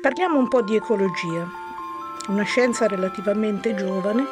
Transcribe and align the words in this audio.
Parliamo 0.00 0.38
un 0.38 0.48
po' 0.48 0.62
di 0.62 0.76
ecologia, 0.76 1.48
una 2.28 2.44
scienza 2.44 2.86
relativamente 2.86 3.74
giovane 3.74 4.24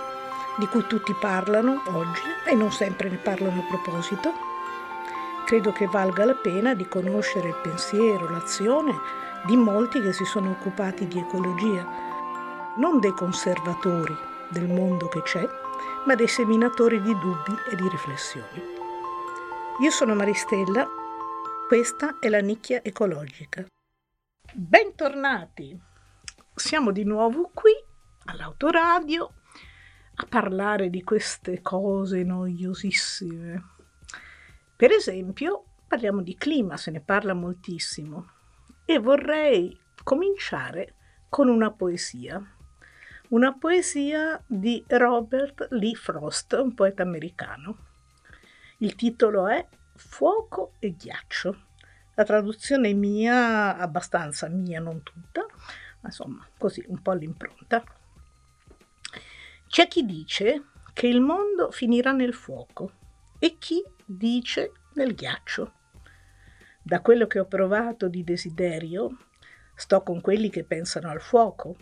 di 0.59 0.67
cui 0.67 0.87
tutti 0.87 1.13
parlano 1.15 1.83
oggi 1.87 2.23
e 2.45 2.55
non 2.55 2.71
sempre 2.71 3.09
ne 3.09 3.17
parlano 3.17 3.61
a 3.61 3.65
proposito. 3.65 4.33
Credo 5.45 5.73
che 5.73 5.87
valga 5.87 6.25
la 6.25 6.35
pena 6.35 6.75
di 6.75 6.87
conoscere 6.87 7.49
il 7.49 7.61
pensiero, 7.63 8.31
l'azione 8.31 8.95
di 9.45 9.57
molti 9.57 10.01
che 10.01 10.13
si 10.13 10.25
sono 10.25 10.51
occupati 10.51 11.09
di 11.09 11.19
ecologia, 11.19 11.85
non 12.77 13.01
dei 13.01 13.13
conservatori 13.13 14.17
del 14.49 14.69
mondo 14.69 15.09
che 15.09 15.23
c'è, 15.23 15.49
ma 16.05 16.15
dei 16.15 16.29
seminatori 16.29 17.03
di 17.03 17.13
dubbi 17.19 17.57
e 17.71 17.77
di 17.77 17.89
riflessioni. 17.89 18.63
Io 19.81 19.91
sono 19.91 20.15
Maristella, 20.15 20.87
questa 21.67 22.17
è 22.21 22.29
la 22.29 22.41
nicchia 22.41 22.81
ecologica. 22.83 23.67
Bentornati! 24.59 25.79
Siamo 26.55 26.91
di 26.91 27.05
nuovo 27.05 27.51
qui 27.53 27.73
all'autoradio 28.25 29.35
a 30.15 30.25
parlare 30.27 30.89
di 30.89 31.05
queste 31.05 31.61
cose 31.61 32.23
noiosissime. 32.23 33.63
Per 34.75 34.91
esempio, 34.91 35.65
parliamo 35.87 36.23
di 36.23 36.37
clima, 36.37 36.79
se 36.79 36.91
ne 36.91 37.01
parla 37.01 37.35
moltissimo, 37.35 38.31
e 38.87 38.99
vorrei 38.99 39.79
cominciare 40.03 40.95
con 41.29 41.51
una 41.51 41.71
poesia. 41.71 42.43
Una 43.29 43.53
poesia 43.53 44.43
di 44.47 44.83
Robert 44.87 45.67
Lee 45.73 45.97
Frost, 45.97 46.55
un 46.55 46.73
poeta 46.73 47.03
americano. 47.03 47.77
Il 48.79 48.95
titolo 48.95 49.49
è 49.49 49.69
Fuoco 49.97 50.73
e 50.79 50.97
ghiaccio. 50.97 51.66
La 52.17 52.25
traduzione 52.25 52.95
mia, 52.95 53.77
abbastanza 53.77 54.49
mia, 54.49 54.81
non 54.81 55.03
tutta, 55.03 55.43
ma 56.01 56.09
insomma, 56.09 56.49
così 56.57 56.83
un 56.89 57.03
po' 57.03 57.13
l'impronta. 57.13 57.85
C'è 59.67 59.87
chi 59.87 60.07
dice 60.07 60.65
che 60.95 61.09
il 61.09 61.21
mondo 61.21 61.71
finirà 61.71 62.13
nel 62.13 62.33
fuoco 62.33 62.93
e 63.39 63.59
chi 63.59 63.85
dice 64.03 64.73
nel 64.95 65.15
ghiaccio. 65.15 65.73
Da 66.81 67.03
quello 67.03 67.27
che 67.27 67.39
ho 67.39 67.45
provato 67.45 68.09
di 68.09 68.25
desiderio, 68.25 69.19
sto 69.75 70.03
con 70.03 70.23
quelli 70.23 70.49
che 70.49 70.65
pensano 70.65 71.11
al 71.11 71.21
fuoco. 71.21 71.77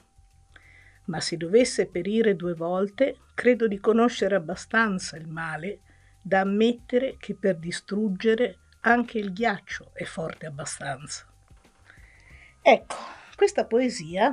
Ma 1.05 1.21
se 1.21 1.37
dovesse 1.37 1.87
perire 1.87 2.35
due 2.35 2.55
volte, 2.55 3.19
credo 3.35 3.69
di 3.69 3.79
conoscere 3.79 4.35
abbastanza 4.35 5.17
il 5.17 5.29
male 5.29 5.83
da 6.21 6.41
ammettere 6.41 7.19
che 7.19 7.37
per 7.37 7.57
distruggere 7.57 8.63
anche 8.87 9.19
il 9.19 9.33
ghiaccio 9.33 9.91
è 9.93 10.05
forte 10.05 10.47
abbastanza. 10.47 11.27
Ecco, 12.63 12.97
questa 13.37 13.65
poesia 13.67 14.33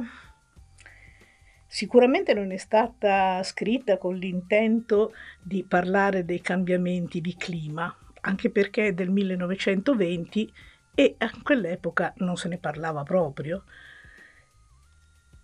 Sicuramente 1.74 2.34
non 2.34 2.52
è 2.52 2.58
stata 2.58 3.42
scritta 3.44 3.98
con 3.98 4.16
l'intento 4.16 5.14
di 5.42 5.64
parlare 5.64 6.26
dei 6.26 6.42
cambiamenti 6.42 7.22
di 7.22 7.34
clima, 7.38 7.96
anche 8.20 8.50
perché 8.50 8.88
è 8.88 8.94
del 8.94 9.10
1920 9.10 10.54
e 10.94 11.16
a 11.18 11.32
quell'epoca 11.42 12.12
non 12.18 12.36
se 12.36 12.50
ne 12.50 12.58
parlava 12.58 13.04
proprio. 13.04 13.64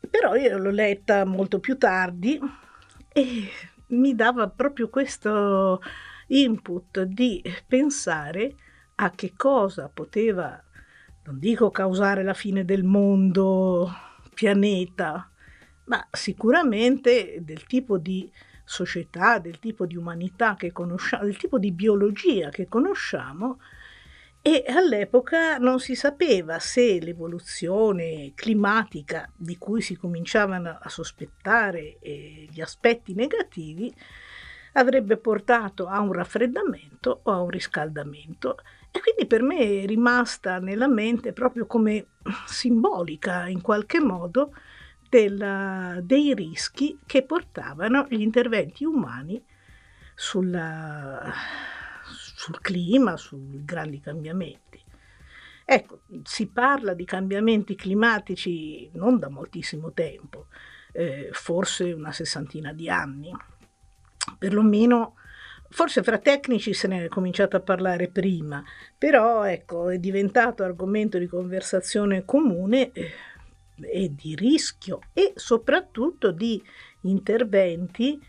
Però 0.09 0.35
io 0.35 0.58
l'ho 0.58 0.69
letta 0.69 1.23
molto 1.23 1.61
più 1.61 1.78
tardi 1.78 2.38
e 3.08 3.50
mi 3.88 4.13
dava 4.13 4.50
proprio 4.50 4.89
questo 4.89 5.81
input 6.28 7.03
di 7.03 7.41
pensare 7.66 8.53
a 9.00 9.12
che 9.12 9.34
cosa 9.36 9.90
poteva, 9.94 10.62
non 11.23 11.40
dico 11.40 11.70
causare 11.70 12.23
la 12.23 12.34
fine 12.34 12.66
del 12.66 12.84
mondo, 12.84 13.92
pianeta, 14.34 15.30
ma 15.86 16.08
sicuramente 16.12 17.40
del 17.42 17.66
tipo 17.66 17.97
di 17.97 18.31
società, 18.63 19.40
del 19.40 19.59
tipo 19.59 19.85
di 19.85 19.96
umanità 19.96 20.56
che 20.56 20.72
conosciamo, 20.72 21.24
del 21.24 21.38
tipo 21.38 21.58
di 21.58 21.72
biologia 21.72 22.50
che 22.50 22.68
conosciamo 22.68 23.59
e 24.41 24.63
all'epoca 24.68 25.58
non 25.58 25.79
si 25.79 25.96
sapeva 25.96 26.59
se 26.59 27.00
l'evoluzione 27.00 28.34
climatica 28.35 29.29
di 29.35 29.58
cui 29.58 29.81
si 29.81 29.96
cominciavano 29.96 30.78
a 30.81 30.90
sospettare 30.90 31.97
gli 32.02 32.62
aspetti 32.62 33.14
negativi 33.14 33.94
avrebbe 34.74 35.18
portato 35.18 35.88
a 35.88 36.00
un 36.02 36.14
raffreddamento 36.14 37.22
o 37.24 37.31
a 37.31 37.41
un 37.41 37.50
riscaldamento 37.50 38.58
e 38.97 39.00
quindi 39.00 39.28
per 39.28 39.44
me 39.44 39.84
è 39.84 39.85
rimasta 39.85 40.58
nella 40.58 40.88
mente 40.88 41.31
proprio 41.31 41.68
come 41.68 42.08
simbolica 42.47 43.47
in 43.47 43.62
qualche 43.62 44.00
modo 44.00 44.53
della, 45.08 46.00
dei 46.02 46.34
rischi 46.34 46.97
che 47.06 47.24
portavano 47.24 48.08
gli 48.09 48.22
interventi 48.22 48.84
umani 48.85 49.44
sulla, 50.16 51.31
sul 52.03 52.59
clima, 52.59 53.18
sui 53.18 53.63
grandi 53.63 54.00
cambiamenti. 54.00 54.84
Ecco, 55.64 56.02
si 56.24 56.47
parla 56.47 56.94
di 56.96 57.06
cambiamenti 57.06 57.75
climatici 57.75 58.90
non 58.94 59.19
da 59.19 59.29
moltissimo 59.29 59.91
tempo, 59.91 60.47
eh, 60.91 61.29
forse 61.34 61.91
una 61.91 62.12
sessantina 62.12 62.74
di 62.74 62.90
anni, 62.90 63.31
perlomeno 64.40 65.18
Forse 65.69 66.01
fra 66.01 66.17
tecnici 66.17 66.73
se 66.73 66.88
ne 66.88 67.05
è 67.05 67.07
cominciato 67.07 67.57
a 67.57 67.61
parlare 67.61 68.07
prima, 68.07 68.63
però 68.97 69.44
ecco, 69.44 69.89
è 69.89 69.97
diventato 69.97 70.63
argomento 70.63 71.17
di 71.17 71.28
conversazione 71.28 72.23
comune 72.25 72.91
eh, 72.91 73.11
e 73.81 74.16
di 74.16 74.35
rischio 74.35 75.01
e 75.13 75.33
soprattutto 75.35 76.31
di 76.31 76.61
interventi 77.01 78.19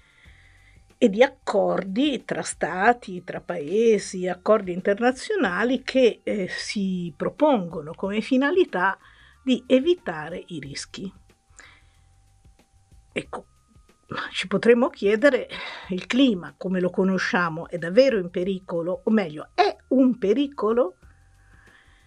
e 0.99 1.09
di 1.09 1.22
accordi 1.22 2.25
tra 2.25 2.43
stati, 2.43 3.22
tra 3.22 3.41
paesi, 3.41 4.26
accordi 4.26 4.72
internazionali 4.72 5.82
che 5.84 6.20
eh, 6.25 6.49
si 6.49 7.15
propongono 7.16 7.94
come 7.94 8.20
finalità 8.20 8.99
di 9.44 9.62
evitare 9.66 10.43
i 10.49 10.59
rischi. 10.59 11.10
Ecco, 13.12 13.47
ci 14.33 14.47
potremmo 14.47 14.89
chiedere, 14.89 15.49
il 15.89 16.07
clima 16.07 16.55
come 16.57 16.81
lo 16.81 16.91
conosciamo 16.91 17.69
è 17.69 17.79
davvero 17.79 18.19
in 18.19 18.31
pericolo, 18.31 19.03
o 19.05 19.11
meglio, 19.11 19.51
è 19.55 19.77
un 19.89 20.19
pericolo 20.19 20.97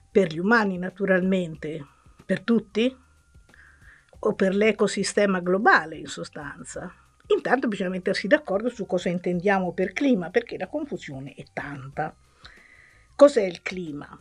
per 0.10 0.34
gli 0.34 0.40
umani 0.40 0.78
naturalmente, 0.78 1.86
per 2.26 2.42
tutti? 2.42 3.10
o 4.24 4.34
per 4.34 4.54
l'ecosistema 4.54 5.40
globale 5.40 5.98
in 5.98 6.08
sostanza. 6.08 6.94
Intanto 7.28 7.68
bisogna 7.68 7.90
mettersi 7.90 8.28
d'accordo 8.28 8.70
su 8.70 8.86
cosa 8.86 9.10
intendiamo 9.10 9.74
per 9.74 9.94
clima, 9.94 10.30
perché 10.30 10.58
la 10.58 10.68
confusione 10.68 11.34
è 11.34 11.46
tanta. 11.54 12.16
Cos'è 13.16 13.44
il 13.44 13.62
clima? 13.62 14.20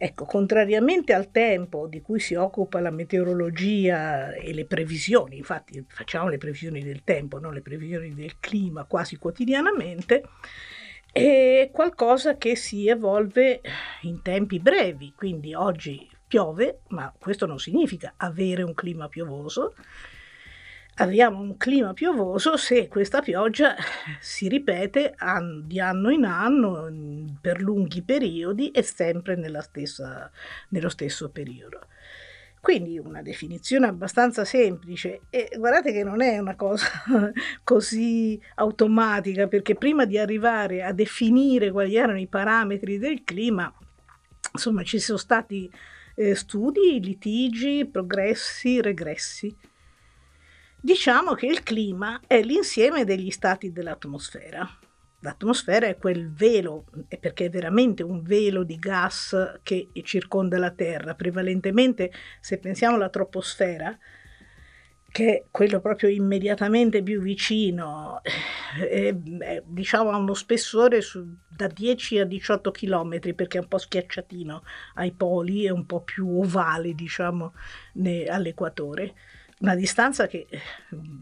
Ecco, 0.00 0.26
contrariamente 0.26 1.12
al 1.12 1.32
tempo 1.32 1.88
di 1.88 2.00
cui 2.00 2.20
si 2.20 2.34
occupa 2.36 2.78
la 2.78 2.92
meteorologia 2.92 4.32
e 4.32 4.54
le 4.54 4.64
previsioni, 4.64 5.38
infatti 5.38 5.84
facciamo 5.88 6.28
le 6.28 6.38
previsioni 6.38 6.84
del 6.84 7.02
tempo, 7.02 7.40
non 7.40 7.52
le 7.52 7.62
previsioni 7.62 8.14
del 8.14 8.38
clima 8.38 8.84
quasi 8.84 9.16
quotidianamente, 9.16 10.22
è 11.10 11.68
qualcosa 11.72 12.36
che 12.36 12.54
si 12.54 12.86
evolve 12.86 13.60
in 14.02 14.22
tempi 14.22 14.60
brevi, 14.60 15.14
quindi 15.16 15.52
oggi 15.52 16.08
piove, 16.28 16.82
ma 16.90 17.12
questo 17.18 17.46
non 17.46 17.58
significa 17.58 18.14
avere 18.18 18.62
un 18.62 18.74
clima 18.74 19.08
piovoso. 19.08 19.74
Abbiamo 21.00 21.40
un 21.40 21.56
clima 21.56 21.92
piovoso 21.92 22.56
se 22.56 22.88
questa 22.88 23.20
pioggia 23.20 23.76
si 24.18 24.48
ripete 24.48 25.14
di 25.62 25.78
anno 25.78 26.10
in 26.10 26.24
anno 26.24 26.90
per 27.40 27.60
lunghi 27.60 28.02
periodi 28.02 28.72
e 28.72 28.82
sempre 28.82 29.36
stessa, 29.60 30.28
nello 30.70 30.88
stesso 30.88 31.30
periodo. 31.30 31.86
Quindi 32.60 32.98
una 32.98 33.22
definizione 33.22 33.86
abbastanza 33.86 34.44
semplice 34.44 35.20
e 35.30 35.52
guardate 35.56 35.92
che 35.92 36.02
non 36.02 36.20
è 36.20 36.36
una 36.38 36.56
cosa 36.56 36.88
così 37.62 38.40
automatica 38.56 39.46
perché 39.46 39.76
prima 39.76 40.04
di 40.04 40.18
arrivare 40.18 40.82
a 40.82 40.92
definire 40.92 41.70
quali 41.70 41.94
erano 41.94 42.18
i 42.18 42.26
parametri 42.26 42.98
del 42.98 43.22
clima, 43.22 43.72
insomma 44.52 44.82
ci 44.82 44.98
sono 44.98 45.16
stati 45.18 45.70
eh, 46.16 46.34
studi, 46.34 47.00
litigi, 47.00 47.86
progressi, 47.86 48.80
regressi. 48.80 49.56
Diciamo 50.80 51.34
che 51.34 51.46
il 51.46 51.64
clima 51.64 52.20
è 52.24 52.40
l'insieme 52.40 53.04
degli 53.04 53.30
stati 53.30 53.72
dell'atmosfera. 53.72 54.78
L'atmosfera 55.20 55.88
è 55.88 55.96
quel 55.96 56.32
velo, 56.32 56.84
è 57.08 57.18
perché 57.18 57.46
è 57.46 57.50
veramente 57.50 58.04
un 58.04 58.22
velo 58.22 58.62
di 58.62 58.76
gas 58.76 59.58
che 59.64 59.88
circonda 60.04 60.56
la 60.56 60.70
Terra. 60.70 61.14
Prevalentemente, 61.14 62.12
se 62.40 62.58
pensiamo 62.58 62.94
alla 62.94 63.08
troposfera, 63.08 63.98
che 65.10 65.26
è 65.26 65.44
quello 65.50 65.80
proprio 65.80 66.10
immediatamente 66.10 67.02
più 67.02 67.20
vicino, 67.20 68.20
è, 68.78 69.12
è, 69.40 69.62
diciamo 69.66 70.10
ha 70.10 70.16
uno 70.16 70.34
spessore 70.34 71.00
su, 71.00 71.26
da 71.48 71.66
10 71.66 72.20
a 72.20 72.24
18 72.24 72.70
km 72.70 73.34
perché 73.34 73.58
è 73.58 73.62
un 73.62 73.68
po' 73.68 73.78
schiacciatino 73.78 74.62
ai 74.94 75.10
poli 75.10 75.64
e 75.64 75.70
un 75.72 75.86
po' 75.86 76.02
più 76.02 76.38
ovale 76.38 76.94
diciamo 76.94 77.52
ne, 77.94 78.26
all'equatore. 78.26 79.14
Una 79.60 79.74
distanza 79.74 80.28
che 80.28 80.46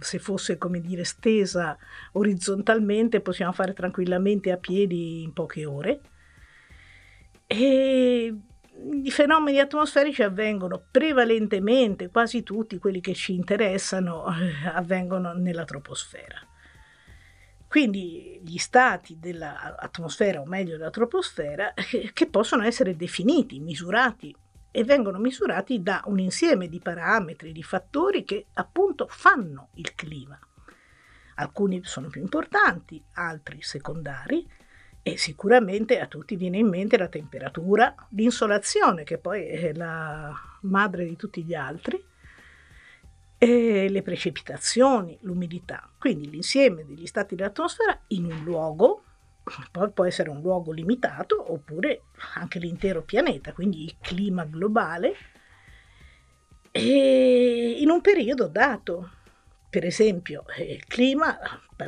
se 0.01 0.19
fosse 0.19 0.59
come 0.59 0.81
dire 0.81 1.05
stesa 1.05 1.77
orizzontalmente 2.13 3.21
possiamo 3.21 3.53
fare 3.53 3.73
tranquillamente 3.73 4.53
a 4.53 4.59
piedi 4.59 5.23
in 5.23 5.33
poche 5.33 5.65
ore. 5.65 6.01
E 7.47 8.35
i 9.03 9.11
fenomeni 9.11 9.59
atmosferici 9.59 10.23
avvengono 10.23 10.85
prevalentemente, 10.91 12.11
quasi 12.11 12.43
tutti 12.43 12.79
quelli 12.79 13.01
che 13.01 13.15
ci 13.15 13.33
interessano, 13.33 14.27
eh, 14.27 14.69
avvengono 14.69 15.33
nella 15.33 15.65
troposfera. 15.65 16.37
Quindi 17.67 18.41
gli 18.45 18.59
stati 18.59 19.19
dell'atmosfera, 19.19 20.41
o 20.41 20.47
meglio 20.47 20.77
della 20.77 20.91
troposfera, 20.91 21.73
eh, 21.75 22.11
che 22.13 22.27
possono 22.29 22.65
essere 22.65 22.97
definiti, 22.97 23.61
misurati 23.61 24.35
e 24.77 24.85
vengono 24.85 25.17
misurati 25.19 25.83
da 25.83 26.03
un 26.05 26.19
insieme 26.19 26.69
di 26.69 26.81
parametri, 26.81 27.51
di 27.51 27.63
fattori 27.63 28.27
che 28.27 28.49
appunto 28.53 29.07
fanno 29.09 29.71
il 29.77 29.95
clima. 29.95 30.39
Alcuni 31.37 31.83
sono 31.83 32.09
più 32.09 32.21
importanti, 32.21 33.03
altri 33.15 33.63
secondari, 33.63 34.47
e 35.01 35.17
sicuramente 35.17 35.99
a 35.99 36.07
tutti 36.07 36.37
viene 36.37 36.59
in 36.59 36.69
mente 36.69 36.99
la 36.99 37.09
temperatura, 37.09 37.95
l'insolazione, 38.11 39.03
che 39.05 39.17
poi 39.17 39.47
è 39.47 39.73
la 39.73 40.31
madre 40.63 41.07
di 41.07 41.17
tutti 41.17 41.43
gli 41.43 41.55
altri, 41.55 42.05
le 43.39 44.03
precipitazioni, 44.03 45.17
l'umidità. 45.23 45.91
Quindi 45.99 46.29
l'insieme 46.29 46.85
degli 46.85 47.07
stati 47.07 47.35
dell'atmosfera 47.35 47.99
in 48.09 48.27
un 48.27 48.45
luogo, 48.45 49.05
può 49.93 50.05
essere 50.05 50.31
un 50.31 50.41
luogo 50.41 50.73
limitato 50.73 51.53
oppure 51.53 52.03
anche 52.35 52.59
l'intero 52.59 53.03
pianeta, 53.03 53.53
quindi 53.53 53.85
il 53.85 53.97
clima 54.01 54.45
globale, 54.45 55.15
e 56.73 57.77
in 57.79 57.91
un 57.91 58.01
periodo 58.01 58.49
dato. 58.49 59.11
Per 59.69 59.85
esempio, 59.85 60.45
il 60.59 60.85
clima, 60.87 61.39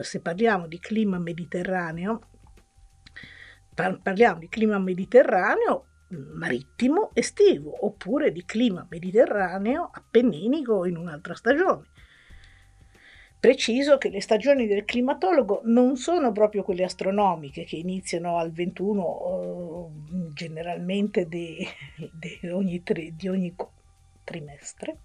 se 0.01 0.21
parliamo 0.21 0.67
di 0.67 0.79
clima 0.79 1.19
mediterraneo, 1.19 2.21
parliamo 3.75 4.41
di 4.41 4.49
clima 4.49 4.79
mediterraneo 4.79 5.87
marittimo 6.09 7.11
estivo 7.15 7.87
oppure 7.87 8.33
di 8.33 8.45
clima 8.45 8.87
mediterraneo 8.89 9.91
appenninico 9.93 10.85
in 10.85 10.97
un'altra 10.97 11.35
stagione. 11.35 11.87
Preciso 13.41 13.99
che 13.99 14.09
le 14.09 14.21
stagioni 14.21 14.67
del 14.67 14.85
climatologo 14.85 15.61
non 15.65 15.97
sono 15.97 16.33
proprio 16.33 16.65
quelle 16.65 16.83
astronomiche 16.83 17.65
che 17.65 17.77
iniziano 17.77 18.37
al 18.37 18.51
21 18.51 19.91
eh, 19.91 20.33
generalmente 20.35 21.29
di, 21.29 21.65
di, 21.97 22.49
ogni, 22.49 22.83
tri, 22.83 23.15
di 23.15 23.29
ogni 23.29 23.55
trimestre, 24.25 24.99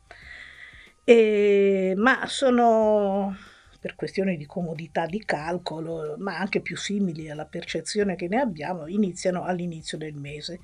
e, 1.04 1.94
ma 1.96 2.26
sono 2.26 3.36
per 3.80 3.96
questioni 3.96 4.36
di 4.36 4.48
comodità 4.48 5.06
di 5.06 5.24
calcolo, 5.26 6.16
ma 6.18 6.38
anche 6.38 6.62
più 6.62 6.76
simili 6.76 7.30
alla 7.30 7.46
percezione 7.46 8.16
che 8.16 8.28
ne 8.28 8.40
abbiamo, 8.40 8.88
iniziano 8.88 9.44
all'inizio 9.44 9.98
del 9.98 10.16
mese. 10.16 10.60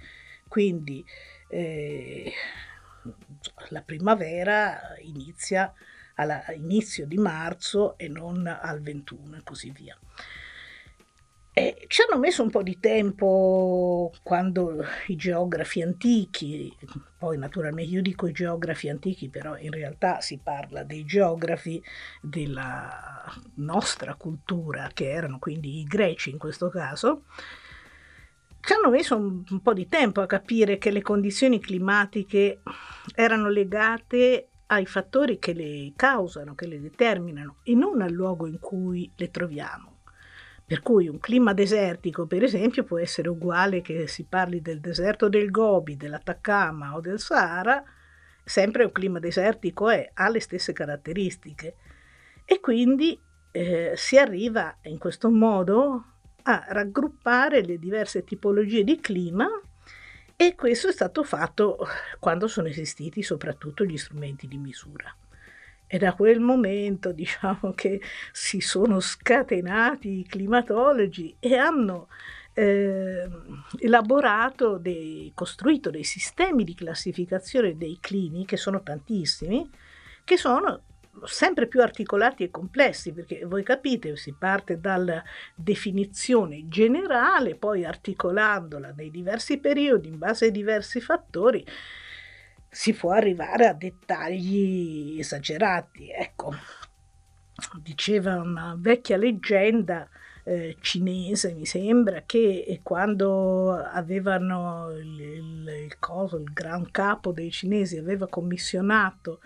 Quindi 0.48 1.06
eh, 1.50 2.32
la 3.70 3.82
primavera 3.82 4.96
inizia 5.02 5.72
all'inizio 6.20 7.06
di 7.06 7.18
marzo 7.18 7.98
e 7.98 8.08
non 8.08 8.46
al 8.48 8.82
21 8.82 9.38
e 9.38 9.44
così 9.44 9.72
via. 9.72 9.98
Eh, 11.52 11.86
ci 11.88 12.04
hanno 12.04 12.20
messo 12.20 12.42
un 12.42 12.52
po' 12.52 12.64
di 12.64 12.80
tempo 12.80 14.14
quando 14.24 14.82
i 15.08 15.18
geografi 15.18 15.82
antichi, 15.82 16.74
poi 17.18 17.38
naturalmente 17.38 17.92
io 17.92 18.02
dico 18.02 18.28
i 18.28 18.32
geografi 18.32 18.88
antichi, 18.88 19.28
però 19.28 19.58
in 19.58 19.72
realtà 19.72 20.22
si 20.22 20.40
parla 20.42 20.84
dei 20.84 21.04
geografi 21.04 21.84
della 22.22 23.26
nostra 23.56 24.16
cultura, 24.16 24.90
che 24.94 25.10
erano 25.10 25.38
quindi 25.38 25.80
i 25.80 25.84
greci 25.84 26.30
in 26.30 26.38
questo 26.38 26.70
caso, 26.70 27.24
ci 28.62 28.74
hanno 28.74 28.90
messo 28.90 29.18
un 29.18 29.62
po' 29.62 29.74
di 29.74 29.90
tempo 29.90 30.22
a 30.22 30.28
capire 30.28 30.78
che 30.78 30.92
le 30.92 31.02
condizioni 31.02 31.60
climatiche 31.60 32.62
erano 33.16 33.50
legate 33.50 34.50
ai 34.72 34.86
fattori 34.86 35.40
che 35.40 35.54
le 35.54 35.94
causano, 35.96 36.54
che 36.54 36.68
le 36.68 36.80
determinano 36.80 37.58
e 37.64 37.74
non 37.74 38.02
al 38.02 38.12
luogo 38.12 38.46
in 38.46 38.60
cui 38.60 39.12
le 39.16 39.32
troviamo. 39.32 39.98
Per 40.66 40.82
cui 40.82 41.08
un 41.08 41.20
clima 41.20 41.54
desertico, 41.54 42.28
per 42.28 42.44
esempio, 42.44 42.84
può 42.84 43.00
essere 43.00 43.30
uguale 43.30 43.82
che 43.82 44.08
si 44.08 44.26
parli 44.26 44.62
del 44.62 44.80
deserto 44.80 45.28
del 45.28 45.50
Gobi, 45.50 45.98
dell'Atacama 45.98 46.96
o 46.96 47.00
del 47.00 47.20
Sahara, 47.20 47.84
sempre 48.44 48.84
un 48.84 48.92
clima 48.92 49.18
desertico 49.18 49.90
è, 49.90 50.12
ha 50.14 50.30
le 50.30 50.40
stesse 50.40 50.72
caratteristiche. 50.72 51.76
E 52.46 52.60
quindi 52.60 53.20
eh, 53.52 53.94
si 53.96 54.18
arriva 54.18 54.78
in 54.84 55.00
questo 55.00 55.32
modo 55.32 56.04
a 56.44 56.66
raggruppare 56.70 57.64
le 57.64 57.80
diverse 57.80 58.24
tipologie 58.24 58.84
di 58.84 59.00
clima 59.00 59.48
e 60.42 60.56
questo 60.56 60.88
è 60.88 60.94
stato 60.94 61.26
fatto 61.26 61.86
quando 62.18 62.48
sono 62.48 62.70
esistiti 62.70 63.22
soprattutto 63.22 63.84
gli 63.84 63.98
strumenti 63.98 64.48
di 64.48 64.58
misura. 64.58 65.14
È 65.86 65.98
da 65.98 66.14
quel 66.14 66.40
momento, 66.40 67.12
diciamo, 67.12 67.74
che 67.76 68.00
si 68.32 68.62
sono 68.62 69.02
scatenati 69.02 70.20
i 70.20 70.26
climatologi 70.26 71.36
e 71.40 71.58
hanno 71.58 72.08
eh, 72.54 73.28
elaborato, 73.80 74.78
dei, 74.78 75.30
costruito 75.36 75.90
dei 75.90 76.06
sistemi 76.06 76.64
di 76.64 76.74
classificazione 76.74 77.76
dei 77.76 77.98
climi, 78.00 78.46
che 78.46 78.56
sono 78.56 78.82
tantissimi, 78.82 79.70
che 80.24 80.38
sono 80.38 80.84
sempre 81.26 81.68
più 81.68 81.82
articolati 81.82 82.44
e 82.44 82.52
complessi, 82.52 83.14
perché 83.14 83.46
voi 83.46 83.64
capite, 83.64 84.16
si 84.16 84.34
parte 84.38 84.80
dalla 84.80 85.24
definizione 85.56 86.68
generale, 86.68 87.56
poi 87.56 87.86
articolandola 87.86 88.94
nei 88.96 89.12
diversi 89.12 89.58
periodi 89.58 90.08
in 90.08 90.18
base 90.18 90.46
ai 90.46 90.52
diversi 90.52 91.02
fattori, 91.02 91.66
si 92.70 92.94
può 92.94 93.12
arrivare 93.12 93.68
a 93.68 93.74
dettagli 93.74 95.18
esagerati. 95.20 96.10
Ecco, 96.12 96.54
diceva 97.82 98.36
una 98.42 98.76
vecchia 98.78 99.18
leggenda 99.18 100.08
eh, 100.44 100.78
cinese, 100.80 101.54
mi 101.54 101.66
sembra, 101.66 102.24
che 102.26 102.80
quando 102.82 103.72
avevano 103.72 104.90
il, 104.92 105.20
il, 105.20 105.68
il, 105.86 106.00
coso, 106.00 106.38
il 106.38 106.52
gran 106.52 106.90
capo 106.92 107.32
dei 107.32 107.52
cinesi 107.52 107.98
aveva 107.98 108.28
commissionato 108.28 109.42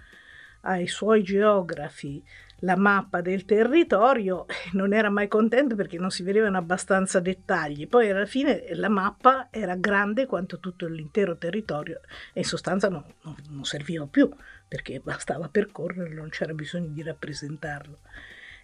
ai 0.64 0.88
suoi 0.88 1.24
geografi 1.24 2.24
la 2.64 2.76
mappa 2.76 3.22
del 3.22 3.46
territorio, 3.46 4.46
non 4.74 4.94
era 4.94 5.10
mai 5.10 5.28
contento 5.28 5.76
perché 5.76 5.98
non 5.98 6.12
si 6.12 6.24
vedevano 6.24 6.58
abbastanza 6.58 7.20
dettagli. 7.20 7.88
Poi 7.88 8.10
alla 8.10 8.26
fine 8.26 8.66
la 8.74 8.90
mappa 8.90 9.48
era 9.52 9.76
grande 9.76 10.26
quanto 10.26 10.60
tutto 10.60 10.88
l'intero 10.88 11.38
territorio 11.38 12.02
e 12.34 12.40
in 12.40 12.46
sostanza 12.46 12.90
non, 12.90 13.04
non, 13.24 13.36
non 13.50 13.66
serviva 13.66 14.08
più 14.08 14.30
perché 14.68 15.00
bastava 15.00 15.50
percorrerlo, 15.50 16.22
non 16.22 16.30
c'era 16.30 16.54
bisogno 16.54 16.88
di 16.88 17.04
rappresentarlo. 17.04 18.00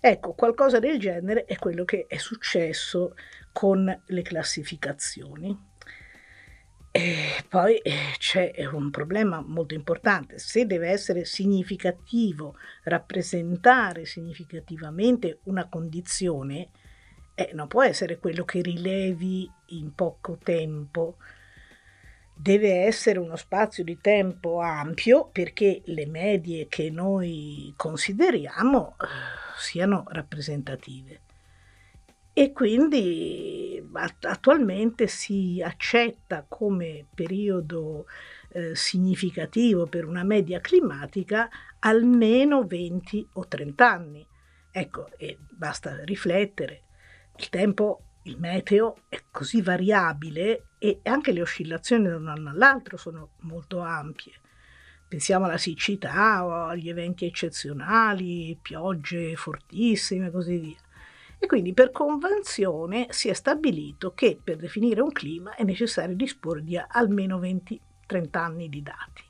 Ecco, 0.01 0.34
qualcosa 0.34 0.79
del 0.79 0.98
genere 0.98 1.44
è 1.44 1.58
quello 1.58 1.84
che 1.84 2.06
è 2.08 2.18
successo 2.18 3.15
con 3.51 4.01
le 4.06 4.22
classificazioni. 4.22 5.68
E 6.91 7.43
poi 7.48 7.77
eh, 7.77 8.15
c'è 8.17 8.51
un 8.72 8.89
problema 8.89 9.41
molto 9.46 9.75
importante, 9.75 10.39
se 10.39 10.65
deve 10.65 10.89
essere 10.89 11.24
significativo, 11.24 12.55
rappresentare 12.84 14.05
significativamente 14.05 15.39
una 15.43 15.67
condizione, 15.69 16.69
eh, 17.36 17.51
non 17.53 17.67
può 17.67 17.84
essere 17.84 18.17
quello 18.17 18.43
che 18.43 18.62
rilevi 18.62 19.50
in 19.67 19.93
poco 19.93 20.39
tempo, 20.43 21.17
deve 22.34 22.86
essere 22.86 23.19
uno 23.19 23.36
spazio 23.36 23.84
di 23.84 24.00
tempo 24.00 24.60
ampio 24.60 25.29
perché 25.31 25.81
le 25.86 26.08
medie 26.08 26.67
che 26.67 26.89
noi 26.89 27.72
consideriamo 27.75 28.96
eh, 29.00 29.05
siano 29.58 30.05
rappresentative 30.08 31.22
e 32.39 32.53
quindi 32.53 33.86
attualmente 34.22 35.08
si 35.08 35.62
accetta 35.62 36.46
come 36.48 37.05
periodo 37.13 38.05
eh, 38.51 38.77
significativo 38.77 39.88
per 39.88 40.05
una 40.05 40.24
media 40.24 40.62
climatica 40.62 41.50
almeno 41.79 42.63
20 42.63 43.31
o 43.34 43.46
30 43.46 43.91
anni. 43.91 44.25
Ecco, 44.72 45.10
e 45.17 45.38
basta 45.50 46.01
riflettere, 46.05 46.84
il 47.36 47.50
tempo, 47.50 48.03
il 48.24 48.38
meteo 48.39 49.01
è 49.10 49.22
così 49.29 49.62
variabile 49.62 50.67
e 50.77 51.01
anche 51.03 51.34
le 51.34 51.41
oscillazioni 51.41 52.08
da 52.08 52.15
un 52.15 52.29
anno 52.29 52.51
all'altro 52.51 52.96
sono 52.96 53.31
molto 53.39 53.79
ampie. 53.79 54.31
pensiamo 55.10 55.43
alla 55.43 55.58
siccità 55.58 56.46
o 56.46 56.67
agli 56.67 56.88
eventi 56.88 57.25
eccezionali, 57.25 58.58
piogge 58.62 59.36
fortissime 59.36 60.27
e 60.27 60.31
così 60.31 60.58
via. 60.58 60.77
E 61.39 61.48
quindi 61.48 61.74
per 61.74 61.91
convenzione 61.91 63.08
si 63.12 63.29
è 63.29 63.34
stabilito 63.34 64.13
che 64.13 64.38
per 64.43 64.58
definire 64.58 65.01
un 65.01 65.12
clima 65.12 65.55
è 65.55 65.63
necessario 65.63 66.15
disporre 66.15 66.63
di 66.63 66.77
almeno 66.77 67.39
20-30 67.39 67.79
anni 68.34 68.67
di 68.67 68.84
dati. 68.84 69.24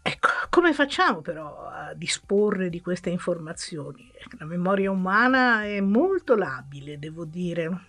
Ecco, 0.00 0.28
come 0.50 0.72
facciamo 0.72 1.20
però 1.20 1.66
a 1.66 1.92
disporre 1.92 2.70
di 2.70 2.80
queste 2.80 3.10
informazioni? 3.10 4.10
La 4.38 4.46
memoria 4.46 4.90
umana 4.90 5.64
è 5.64 5.80
molto 5.80 6.34
labile, 6.34 6.98
devo 6.98 7.24
dire, 7.24 7.80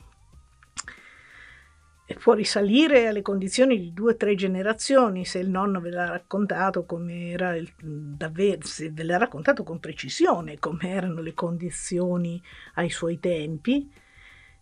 può 2.16 2.34
risalire 2.34 3.08
alle 3.08 3.22
condizioni 3.22 3.78
di 3.78 3.94
due 3.94 4.14
o 4.14 4.16
tre 4.16 4.34
generazioni 4.34 5.26
se 5.26 5.40
il 5.40 5.50
nonno 5.50 5.82
ve 5.82 5.90
l'ha 5.90 6.08
raccontato 6.08 6.86
come 6.86 7.32
era 7.32 7.54
il, 7.56 7.70
davvero, 7.82 8.66
se 8.66 8.92
ve 8.92 9.04
l'ha 9.04 9.18
raccontato 9.18 9.64
con 9.64 9.80
precisione 9.82 10.58
come 10.58 10.90
erano 10.90 11.22
le 11.22 11.34
condizioni 11.34 12.42
ai 12.76 12.90
suoi 12.90 13.20
tempi. 13.20 13.92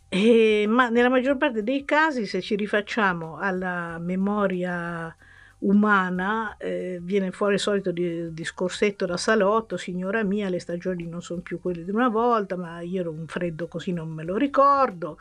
E, 0.10 0.66
ma 0.68 0.90
nella 0.90 1.10
maggior 1.10 1.38
parte 1.38 1.62
dei 1.62 1.86
casi, 1.86 2.26
se 2.26 2.42
ci 2.42 2.56
rifacciamo 2.56 3.38
alla 3.38 4.00
memoria 4.00 5.16
umana, 5.60 6.58
eh, 6.58 7.00
viene 7.02 7.32
fuori 7.32 7.56
il 7.56 7.60
solito 7.60 7.92
di, 7.92 8.34
discorsetto 8.34 9.06
da 9.06 9.18
salotto, 9.18 9.78
signora 9.78 10.24
mia, 10.24 10.50
le 10.50 10.60
stagioni 10.60 11.08
non 11.08 11.22
sono 11.22 11.42
più 11.42 11.60
quelle 11.60 11.84
di 11.84 11.92
una 11.92 12.10
volta, 12.10 12.56
ma 12.56 12.82
io 12.82 13.02
ero 13.02 13.12
un 13.12 13.28
freddo 13.28 13.68
così 13.68 13.92
non 13.92 14.10
me 14.10 14.24
lo 14.24 14.36
ricordo 14.36 15.18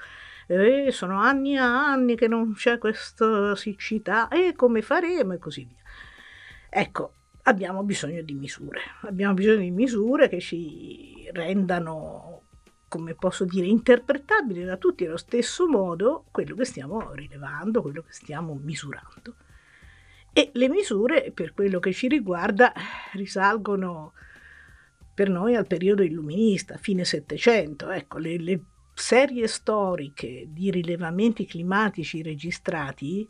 eh, 0.46 0.90
sono 0.90 1.20
anni 1.20 1.54
e 1.54 1.58
anni 1.58 2.16
che 2.16 2.28
non 2.28 2.54
c'è 2.54 2.78
questa 2.78 3.54
siccità 3.54 4.28
e 4.28 4.54
come 4.54 4.82
faremo 4.82 5.32
e 5.32 5.38
così 5.38 5.64
via. 5.64 5.82
Ecco, 6.68 7.12
abbiamo 7.42 7.82
bisogno 7.82 8.22
di 8.22 8.34
misure, 8.34 8.80
abbiamo 9.02 9.34
bisogno 9.34 9.60
di 9.60 9.70
misure 9.70 10.28
che 10.28 10.40
ci 10.40 11.28
rendano, 11.32 12.42
come 12.88 13.14
posso 13.14 13.44
dire, 13.44 13.66
interpretabili 13.66 14.64
da 14.64 14.76
tutti 14.76 15.04
allo 15.04 15.16
stesso 15.16 15.68
modo 15.68 16.24
quello 16.30 16.54
che 16.54 16.64
stiamo 16.64 17.12
rilevando, 17.12 17.82
quello 17.82 18.02
che 18.02 18.12
stiamo 18.12 18.58
misurando. 18.60 19.36
E 20.32 20.50
le 20.54 20.68
misure, 20.68 21.30
per 21.32 21.54
quello 21.54 21.78
che 21.78 21.92
ci 21.92 22.08
riguarda, 22.08 22.72
risalgono 23.12 24.14
per 25.14 25.28
noi 25.28 25.54
al 25.54 25.68
periodo 25.68 26.02
illuminista, 26.02 26.76
fine 26.76 27.04
Settecento. 27.04 27.88
Ecco, 27.90 28.18
le, 28.18 28.38
le 28.38 28.60
serie 28.94 29.48
storiche 29.48 30.46
di 30.48 30.70
rilevamenti 30.70 31.46
climatici 31.46 32.22
registrati 32.22 33.28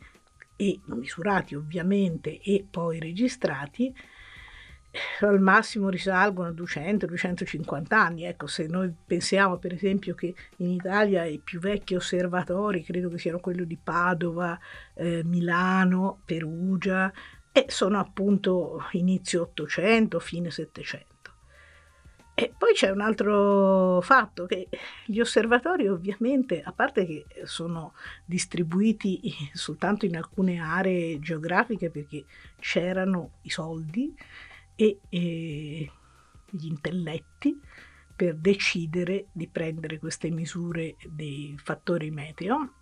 e 0.55 0.79
misurati 0.85 1.55
ovviamente 1.55 2.39
e 2.39 2.65
poi 2.69 2.99
registrati 2.99 3.93
eh, 4.91 5.25
al 5.25 5.41
massimo 5.41 5.89
risalgono 5.89 6.49
a 6.49 6.51
200-250 6.51 7.85
anni. 7.89 8.23
Ecco, 8.23 8.47
se 8.47 8.67
noi 8.67 8.93
pensiamo 9.05 9.57
per 9.57 9.73
esempio 9.73 10.15
che 10.15 10.33
in 10.57 10.69
Italia 10.69 11.25
i 11.25 11.39
più 11.43 11.59
vecchi 11.59 11.95
osservatori 11.95 12.83
credo 12.83 13.09
che 13.09 13.17
siano 13.17 13.39
quelli 13.39 13.65
di 13.65 13.77
Padova, 13.81 14.57
eh, 14.93 15.23
Milano, 15.25 16.21
Perugia, 16.23 17.11
e 17.51 17.65
sono 17.69 17.99
appunto 17.99 18.83
inizio 18.91 19.43
800, 19.43 20.19
fine 20.19 20.51
700. 20.51 21.14
E 22.37 22.53
poi 22.55 22.73
c'è 22.73 22.89
un 22.89 22.99
altro 22.99 24.01
fatto, 24.01 24.45
che 24.45 24.67
gli 25.05 25.21
osservatori 25.21 25.87
ovviamente, 25.87 26.61
a 26.61 26.73
parte 26.73 27.05
che 27.05 27.25
sono 27.45 27.93
distribuiti 28.25 29.21
soltanto 29.53 30.05
in 30.05 30.17
alcune 30.17 30.59
aree 30.59 31.17
geografiche 31.19 31.89
perché 31.89 32.25
c'erano 32.59 33.35
i 33.43 33.49
soldi 33.49 34.13
e, 34.75 34.99
e 35.07 35.91
gli 36.49 36.65
intelletti 36.65 37.57
per 38.13 38.35
decidere 38.35 39.27
di 39.31 39.47
prendere 39.47 39.97
queste 39.97 40.29
misure 40.29 40.97
dei 41.07 41.57
fattori 41.57 42.11
meteo, 42.11 42.73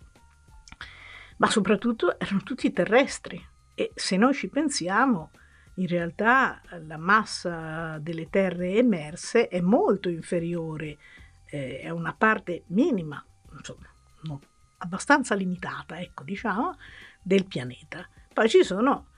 ma 1.36 1.48
soprattutto 1.48 2.18
erano 2.18 2.42
tutti 2.42 2.72
terrestri. 2.72 3.40
E 3.72 3.92
se 3.94 4.16
noi 4.16 4.34
ci 4.34 4.48
pensiamo 4.48 5.30
in 5.74 5.86
realtà 5.86 6.60
la 6.86 6.98
massa 6.98 7.98
delle 7.98 8.28
terre 8.30 8.74
emerse 8.74 9.48
è 9.48 9.60
molto 9.60 10.08
inferiore, 10.08 10.98
eh, 11.46 11.80
è 11.80 11.90
una 11.90 12.14
parte 12.14 12.64
minima, 12.68 13.24
insomma, 13.56 13.88
no, 14.22 14.40
abbastanza 14.78 15.34
limitata, 15.34 15.98
ecco, 16.00 16.22
diciamo, 16.22 16.76
del 17.20 17.46
pianeta. 17.46 18.08
Poi 18.32 18.48
ci 18.48 18.62
sono 18.62 19.08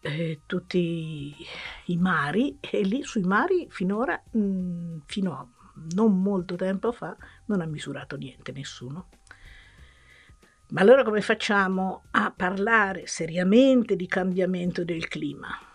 eh, 0.00 0.42
tutti 0.46 1.34
i 1.86 1.96
mari 1.96 2.58
e 2.60 2.82
lì 2.82 3.02
sui 3.02 3.22
mari 3.22 3.66
finora, 3.70 4.20
mh, 4.30 4.38
mm, 4.38 4.98
fino 5.06 5.32
a 5.32 5.46
non 5.94 6.22
molto 6.22 6.56
tempo 6.56 6.92
fa, 6.92 7.14
non 7.46 7.60
ha 7.60 7.66
misurato 7.66 8.16
niente 8.16 8.52
nessuno. 8.52 9.08
Ma 10.68 10.80
allora 10.80 11.04
come 11.04 11.20
facciamo 11.20 12.04
a 12.10 12.32
parlare 12.34 13.06
seriamente 13.06 13.94
di 13.94 14.06
cambiamento 14.06 14.84
del 14.84 15.06
clima? 15.06 15.65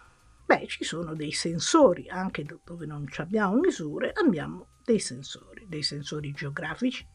Beh, 0.51 0.67
ci 0.67 0.83
sono 0.83 1.15
dei 1.15 1.31
sensori, 1.31 2.09
anche 2.09 2.43
dove 2.65 2.85
non 2.85 3.07
abbiamo 3.19 3.55
misure, 3.55 4.11
abbiamo 4.11 4.71
dei 4.83 4.99
sensori, 4.99 5.65
dei 5.69 5.81
sensori 5.81 6.33
geografici 6.33 7.07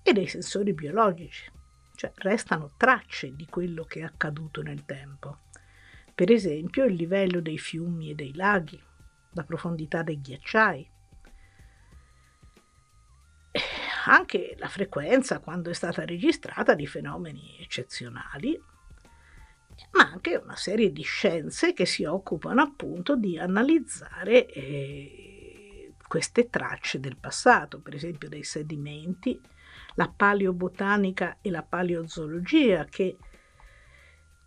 e 0.00 0.12
dei 0.12 0.28
sensori 0.28 0.72
biologici, 0.72 1.50
cioè 1.96 2.12
restano 2.14 2.74
tracce 2.76 3.34
di 3.34 3.46
quello 3.46 3.82
che 3.82 3.98
è 3.98 4.02
accaduto 4.04 4.62
nel 4.62 4.84
tempo. 4.84 5.40
Per 6.14 6.30
esempio 6.30 6.84
il 6.84 6.94
livello 6.94 7.40
dei 7.40 7.58
fiumi 7.58 8.10
e 8.10 8.14
dei 8.14 8.32
laghi, 8.32 8.80
la 9.32 9.42
profondità 9.42 10.04
dei 10.04 10.20
ghiacciai, 10.20 10.90
anche 14.06 14.54
la 14.56 14.68
frequenza 14.68 15.40
quando 15.40 15.70
è 15.70 15.74
stata 15.74 16.04
registrata 16.04 16.76
di 16.76 16.86
fenomeni 16.86 17.58
eccezionali 17.58 18.56
ma 19.92 20.10
anche 20.10 20.36
una 20.36 20.56
serie 20.56 20.92
di 20.92 21.02
scienze 21.02 21.72
che 21.72 21.86
si 21.86 22.04
occupano 22.04 22.62
appunto 22.62 23.16
di 23.16 23.38
analizzare 23.38 24.46
eh, 24.46 25.92
queste 26.06 26.48
tracce 26.48 27.00
del 27.00 27.16
passato, 27.16 27.80
per 27.80 27.94
esempio 27.94 28.28
dei 28.28 28.42
sedimenti, 28.44 29.40
la 29.94 30.12
paleobotanica 30.14 31.38
e 31.40 31.50
la 31.50 31.62
paleozoologia 31.62 32.84
che 32.84 33.16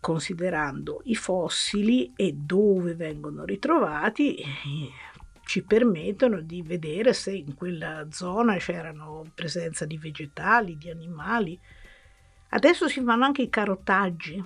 considerando 0.00 1.02
i 1.04 1.14
fossili 1.14 2.12
e 2.16 2.32
dove 2.32 2.94
vengono 2.94 3.44
ritrovati 3.44 4.42
ci 5.44 5.62
permettono 5.64 6.40
di 6.40 6.62
vedere 6.62 7.12
se 7.12 7.32
in 7.32 7.54
quella 7.54 8.06
zona 8.10 8.56
c'erano 8.56 9.24
presenza 9.34 9.84
di 9.84 9.98
vegetali, 9.98 10.78
di 10.78 10.90
animali. 10.90 11.60
Adesso 12.50 12.88
si 12.88 13.02
fanno 13.02 13.24
anche 13.24 13.42
i 13.42 13.50
carotaggi, 13.50 14.42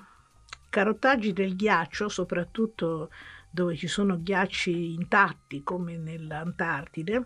carottaggi 0.75 1.33
del 1.33 1.55
ghiaccio, 1.55 2.09
soprattutto 2.09 3.09
dove 3.49 3.77
ci 3.77 3.87
sono 3.87 4.21
ghiacci 4.21 4.95
intatti 4.95 5.63
come 5.63 5.97
nell'Antartide, 5.97 7.23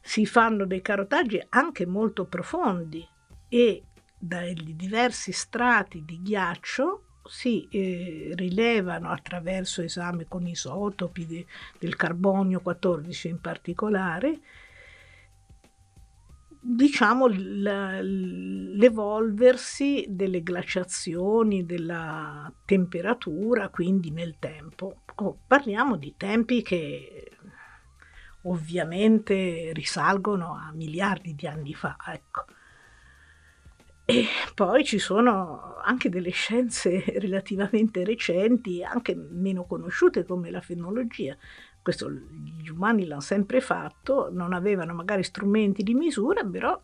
si 0.00 0.24
fanno 0.24 0.66
dei 0.66 0.80
carottaggi 0.82 1.44
anche 1.48 1.84
molto 1.84 2.26
profondi 2.26 3.04
e 3.48 3.82
dai 4.16 4.54
diversi 4.76 5.32
strati 5.32 6.04
di 6.04 6.22
ghiaccio 6.22 7.06
si 7.24 7.66
eh, 7.70 8.30
rilevano 8.36 9.08
attraverso 9.08 9.82
esame 9.82 10.26
con 10.28 10.46
isotopi 10.46 11.26
de, 11.26 11.46
del 11.80 11.96
carbonio 11.96 12.60
14 12.60 13.28
in 13.28 13.40
particolare 13.40 14.38
diciamo 16.66 17.26
l'evolversi 17.28 20.06
delle 20.08 20.42
glaciazioni, 20.42 21.66
della 21.66 22.50
temperatura, 22.64 23.68
quindi 23.68 24.10
nel 24.10 24.36
tempo. 24.38 25.02
Oh, 25.16 25.40
parliamo 25.46 25.96
di 25.96 26.14
tempi 26.16 26.62
che 26.62 27.30
ovviamente 28.44 29.72
risalgono 29.74 30.54
a 30.54 30.72
miliardi 30.72 31.34
di 31.34 31.46
anni 31.46 31.74
fa, 31.74 31.98
ecco. 32.06 32.46
E 34.06 34.26
poi 34.54 34.84
ci 34.84 34.98
sono 34.98 35.76
anche 35.82 36.08
delle 36.08 36.30
scienze 36.30 37.04
relativamente 37.20 38.04
recenti, 38.04 38.82
anche 38.82 39.14
meno 39.14 39.66
conosciute 39.66 40.24
come 40.24 40.50
la 40.50 40.62
fenologia, 40.62 41.36
questo 41.84 42.10
gli 42.10 42.68
umani 42.68 43.04
l'hanno 43.04 43.20
sempre 43.20 43.60
fatto, 43.60 44.30
non 44.32 44.54
avevano 44.54 44.94
magari 44.94 45.22
strumenti 45.22 45.82
di 45.82 45.92
misura, 45.92 46.42
però 46.42 46.80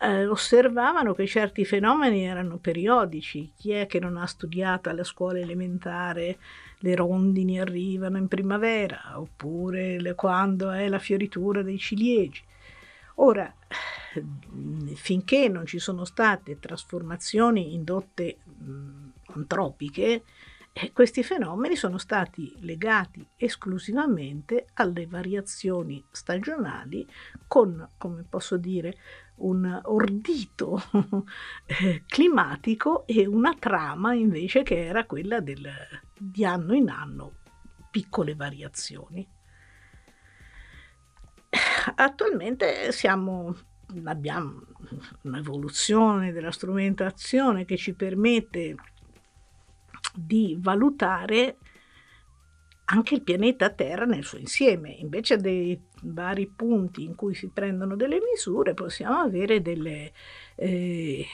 eh, 0.00 0.26
osservavano 0.26 1.14
che 1.14 1.28
certi 1.28 1.64
fenomeni 1.64 2.24
erano 2.24 2.56
periodici. 2.56 3.52
Chi 3.56 3.70
è 3.70 3.86
che 3.86 4.00
non 4.00 4.16
ha 4.16 4.26
studiato 4.26 4.88
alla 4.88 5.04
scuola 5.04 5.38
elementare 5.38 6.38
le 6.78 6.96
rondini 6.96 7.60
arrivano 7.60 8.16
in 8.18 8.26
primavera, 8.26 9.12
oppure 9.14 10.00
le, 10.00 10.16
quando 10.16 10.72
è 10.72 10.88
la 10.88 10.98
fioritura 10.98 11.62
dei 11.62 11.78
ciliegi? 11.78 12.42
Ora, 13.16 13.54
finché 14.96 15.46
non 15.46 15.66
ci 15.66 15.78
sono 15.78 16.04
state 16.04 16.58
trasformazioni 16.58 17.74
indotte 17.74 18.38
mh, 18.42 19.10
antropiche, 19.34 20.24
E 20.74 20.90
questi 20.92 21.22
fenomeni 21.22 21.76
sono 21.76 21.98
stati 21.98 22.56
legati 22.60 23.26
esclusivamente 23.36 24.68
alle 24.74 25.06
variazioni 25.06 26.02
stagionali 26.10 27.06
con, 27.46 27.90
come 27.98 28.24
posso 28.26 28.56
dire, 28.56 28.96
un 29.36 29.80
ordito 29.84 30.82
eh, 31.66 32.04
climatico 32.06 33.06
e 33.06 33.26
una 33.26 33.54
trama 33.54 34.14
invece 34.14 34.62
che 34.62 34.86
era 34.86 35.04
quella 35.04 35.40
del, 35.40 35.70
di 36.16 36.44
anno 36.44 36.72
in 36.74 36.88
anno 36.88 37.34
piccole 37.90 38.34
variazioni. 38.34 39.28
Attualmente 41.96 42.92
siamo, 42.92 43.54
abbiamo 44.04 44.62
un'evoluzione 45.22 46.32
della 46.32 46.50
strumentazione 46.50 47.66
che 47.66 47.76
ci 47.76 47.92
permette 47.92 48.74
di 50.14 50.56
valutare 50.60 51.56
anche 52.84 53.14
il 53.14 53.22
pianeta 53.22 53.70
Terra 53.70 54.04
nel 54.04 54.24
suo 54.24 54.38
insieme. 54.38 54.90
Invece 54.90 55.36
dei 55.36 55.80
vari 56.02 56.46
punti 56.46 57.04
in 57.04 57.14
cui 57.14 57.34
si 57.34 57.48
prendono 57.48 57.96
delle 57.96 58.20
misure, 58.20 58.74
possiamo 58.74 59.18
avere 59.18 59.62
delle, 59.62 60.12
eh, 60.56 61.24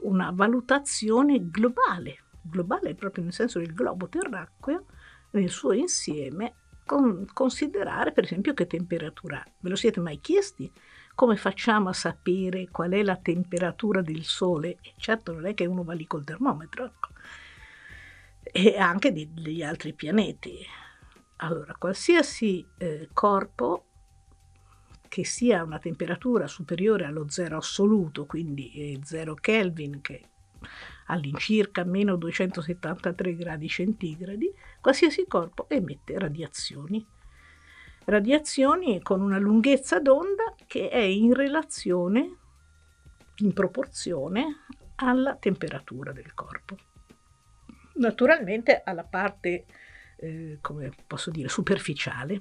una 0.00 0.30
valutazione 0.32 1.48
globale, 1.50 2.24
globale 2.40 2.94
proprio 2.94 3.24
nel 3.24 3.32
senso 3.32 3.58
del 3.58 3.72
globo 3.72 4.08
terracqueo 4.08 4.84
nel 5.30 5.50
suo 5.50 5.72
insieme, 5.72 6.54
con, 6.86 7.26
considerare 7.32 8.12
per 8.12 8.24
esempio 8.24 8.54
che 8.54 8.66
temperatura. 8.66 9.44
Ve 9.58 9.68
lo 9.68 9.76
siete 9.76 10.00
mai 10.00 10.20
chiesti? 10.20 10.70
Come 11.14 11.36
facciamo 11.36 11.88
a 11.88 11.92
sapere 11.92 12.68
qual 12.70 12.92
è 12.92 13.02
la 13.02 13.16
temperatura 13.16 14.02
del 14.02 14.22
Sole? 14.22 14.78
E 14.80 14.94
certo 14.96 15.32
non 15.32 15.46
è 15.46 15.54
che 15.54 15.66
uno 15.66 15.82
va 15.82 15.92
lì 15.92 16.06
col 16.06 16.22
termometro, 16.22 16.84
ecco. 16.84 17.08
E 18.52 18.76
anche 18.78 19.12
degli 19.12 19.62
altri 19.62 19.92
pianeti. 19.92 20.58
Allora, 21.36 21.74
qualsiasi 21.78 22.66
eh, 22.78 23.08
corpo 23.12 23.84
che 25.08 25.24
sia 25.24 25.62
una 25.62 25.78
temperatura 25.78 26.46
superiore 26.46 27.04
allo 27.04 27.28
zero 27.28 27.56
assoluto, 27.58 28.26
quindi 28.26 29.00
0 29.02 29.32
eh, 29.32 29.40
Kelvin, 29.40 30.00
che 30.00 30.22
all'incirca 31.06 31.84
meno 31.84 32.16
273 32.16 33.36
gradi 33.36 33.68
centigradi, 33.68 34.52
qualsiasi 34.80 35.26
corpo 35.26 35.68
emette 35.68 36.18
radiazioni. 36.18 37.04
Radiazioni 38.04 39.02
con 39.02 39.20
una 39.20 39.38
lunghezza 39.38 40.00
d'onda 40.00 40.54
che 40.66 40.88
è 40.88 40.98
in 40.98 41.34
relazione, 41.34 42.36
in 43.36 43.52
proporzione 43.52 44.64
alla 44.96 45.36
temperatura 45.36 46.12
del 46.12 46.34
corpo. 46.34 46.76
Naturalmente 47.98 48.82
alla 48.84 49.04
parte 49.04 49.64
eh, 50.18 50.58
come 50.60 50.90
posso 51.06 51.30
dire, 51.30 51.48
superficiale. 51.48 52.40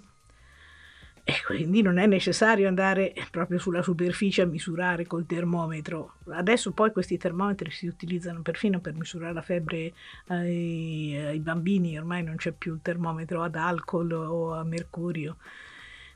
E 1.23 1.33
quindi 1.45 1.81
non 1.81 1.97
è 1.97 2.05
necessario 2.05 2.69
andare 2.69 3.13
proprio 3.31 3.59
sulla 3.59 3.81
superficie 3.81 4.43
a 4.43 4.45
misurare 4.45 5.05
col 5.05 5.25
termometro. 5.25 6.13
Adesso 6.29 6.71
poi 6.71 6.93
questi 6.93 7.17
termometri 7.17 7.69
si 7.69 7.85
utilizzano 7.85 8.41
perfino 8.41 8.79
per 8.79 8.93
misurare 8.93 9.33
la 9.33 9.41
febbre 9.41 9.91
ai, 10.27 11.17
ai 11.17 11.39
bambini, 11.39 11.97
ormai 11.97 12.23
non 12.23 12.37
c'è 12.37 12.53
più 12.53 12.75
il 12.75 12.79
termometro 12.81 13.43
ad 13.43 13.55
alcol 13.55 14.09
o 14.13 14.53
a 14.53 14.63
mercurio, 14.63 15.35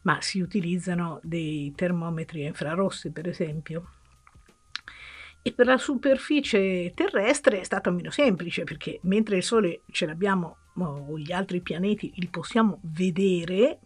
ma 0.03 0.21
si 0.21 0.39
utilizzano 0.39 1.19
dei 1.23 1.73
termometri 1.75 2.45
a 2.45 2.47
infrarossi 2.47 3.11
per 3.11 3.27
esempio. 3.27 3.89
E 5.43 5.53
per 5.53 5.65
la 5.65 5.77
superficie 5.77 6.91
terrestre 6.93 7.59
è 7.59 7.63
stato 7.63 7.91
meno 7.91 8.11
semplice 8.11 8.63
perché 8.63 8.99
mentre 9.03 9.37
il 9.37 9.43
Sole 9.43 9.81
ce 9.91 10.05
l'abbiamo 10.05 10.57
o 10.75 11.17
gli 11.17 11.31
altri 11.31 11.61
pianeti 11.61 12.13
li 12.15 12.27
possiamo 12.27 12.79
vedere 12.81 13.79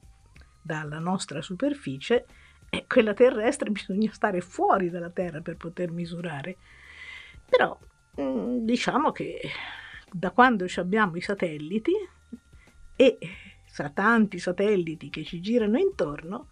dalla 0.62 1.00
nostra 1.00 1.42
superficie, 1.42 2.26
e 2.70 2.86
quella 2.88 3.14
terrestre 3.14 3.70
bisogna 3.72 4.12
stare 4.12 4.42
fuori 4.42 4.90
dalla 4.90 5.10
Terra 5.10 5.42
per 5.42 5.58
poter 5.58 5.92
misurare. 5.92 6.58
Però 7.48 7.78
mm, 8.20 8.66
diciamo 8.66 9.12
che 9.12 9.40
da 10.12 10.32
quando 10.32 10.66
abbiamo 10.76 11.16
i 11.16 11.22
satelliti 11.22 11.94
e 12.96 13.18
fra 13.66 13.90
tanti 13.90 14.40
satelliti 14.40 15.10
che 15.10 15.24
ci 15.24 15.42
girano 15.42 15.78
intorno, 15.78 16.50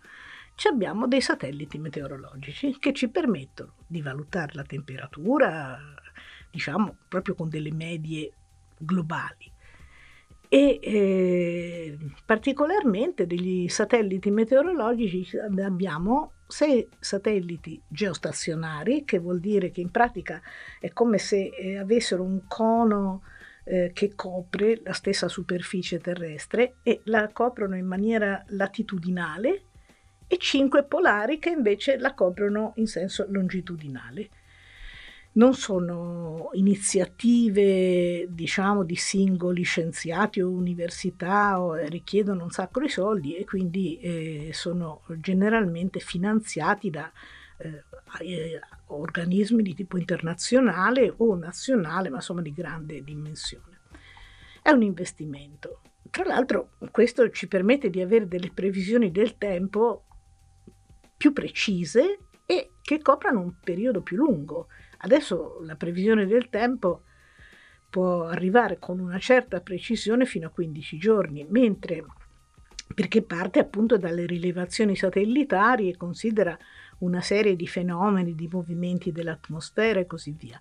abbiamo 0.68 1.08
dei 1.08 1.22
satelliti 1.22 1.78
meteorologici 1.78 2.78
che 2.80 2.94
ci 2.94 3.10
permettono 3.10 3.74
di 3.88 4.02
valutare 4.02 4.54
la 4.54 4.64
temperatura, 4.64 5.80
diciamo 6.50 6.98
proprio 7.08 7.36
con 7.36 7.50
delle 7.50 7.72
medie 7.72 8.32
globali. 8.78 9.52
E 10.48 10.80
eh, 10.84 11.98
particolarmente 12.26 13.26
degli 13.26 13.68
satelliti 13.68 14.30
meteorologici 14.30 15.36
abbiamo 15.38 16.34
sei 16.46 16.88
satelliti 17.00 17.82
geostazionari, 17.88 19.04
che 19.04 19.18
vuol 19.18 19.40
dire 19.40 19.72
che 19.72 19.82
in 19.82 19.90
pratica 19.90 20.40
è 20.80 20.94
come 20.94 21.18
se 21.18 21.48
eh, 21.48 21.78
avessero 21.80 22.22
un 22.22 22.42
cono 22.48 23.24
eh, 23.64 23.90
che 23.94 24.14
copre 24.14 24.80
la 24.84 24.94
stessa 24.94 25.28
superficie 25.28 26.00
terrestre 26.00 26.76
e 26.84 27.02
la 27.06 27.32
coprono 27.32 27.76
in 27.76 27.88
maniera 27.88 28.44
latitudinale 28.50 29.64
e 30.34 30.38
cinque 30.38 30.84
polari 30.84 31.38
che 31.38 31.50
invece 31.50 31.98
la 31.98 32.14
coprono 32.16 32.74
in 32.78 32.88
senso 32.88 33.26
longitudinale 33.30 34.30
non 35.34 35.56
sono 35.56 36.50
iniziative, 36.54 38.28
diciamo, 38.30 38.84
di 38.84 38.96
singoli 38.96 39.64
scienziati 39.64 40.42
o 40.42 40.50
università, 40.50 41.60
o 41.60 41.74
richiedono 41.74 42.44
un 42.44 42.52
sacco 42.52 42.80
di 42.80 42.88
soldi 42.88 43.36
e 43.36 43.44
quindi 43.44 43.98
eh, 44.00 44.50
sono 44.54 45.02
generalmente 45.18 46.00
finanziati 46.00 46.92
da 46.92 47.12
eh, 47.58 47.84
eh, 48.20 48.60
organismi 48.88 49.64
di 49.64 49.74
tipo 49.74 49.98
internazionale 49.98 51.12
o 51.18 51.36
nazionale, 51.36 52.10
ma 52.10 52.18
insomma 52.18 52.42
di 52.42 52.54
grande 52.54 53.04
dimensione. 53.04 53.80
È 54.62 54.70
un 54.70 54.84
investimento. 54.84 55.82
Tra 56.12 56.26
l'altro 56.26 56.74
questo 56.92 57.32
ci 57.32 57.48
permette 57.48 57.90
di 57.90 58.02
avere 58.02 58.28
delle 58.28 58.52
previsioni 58.54 59.12
del 59.12 59.40
tempo 59.40 60.04
più 61.16 61.34
precise 61.34 62.20
e 62.46 62.74
che 62.82 63.02
coprano 63.02 63.40
un 63.40 63.54
periodo 63.60 64.02
più 64.02 64.18
lungo. 64.18 64.68
Adesso 65.00 65.60
la 65.64 65.76
previsione 65.76 66.26
del 66.26 66.50
tempo 66.50 67.04
può 67.90 68.26
arrivare 68.26 68.80
con 68.80 69.00
una 69.00 69.20
certa 69.20 69.62
precisione 69.62 70.26
fino 70.26 70.48
a 70.48 70.52
15 70.52 70.98
giorni, 70.98 71.46
mentre 71.50 72.04
perché 72.94 73.22
parte 73.22 73.60
appunto 73.60 73.98
dalle 73.98 74.26
rilevazioni 74.26 74.96
satellitari 74.96 75.90
e 75.90 75.98
considera 75.98 76.58
una 77.00 77.22
serie 77.22 77.56
di 77.56 77.68
fenomeni, 77.68 78.36
di 78.36 78.48
movimenti 78.52 79.12
dell'atmosfera 79.12 80.00
e 80.00 80.06
così 80.06 80.36
via. 80.38 80.60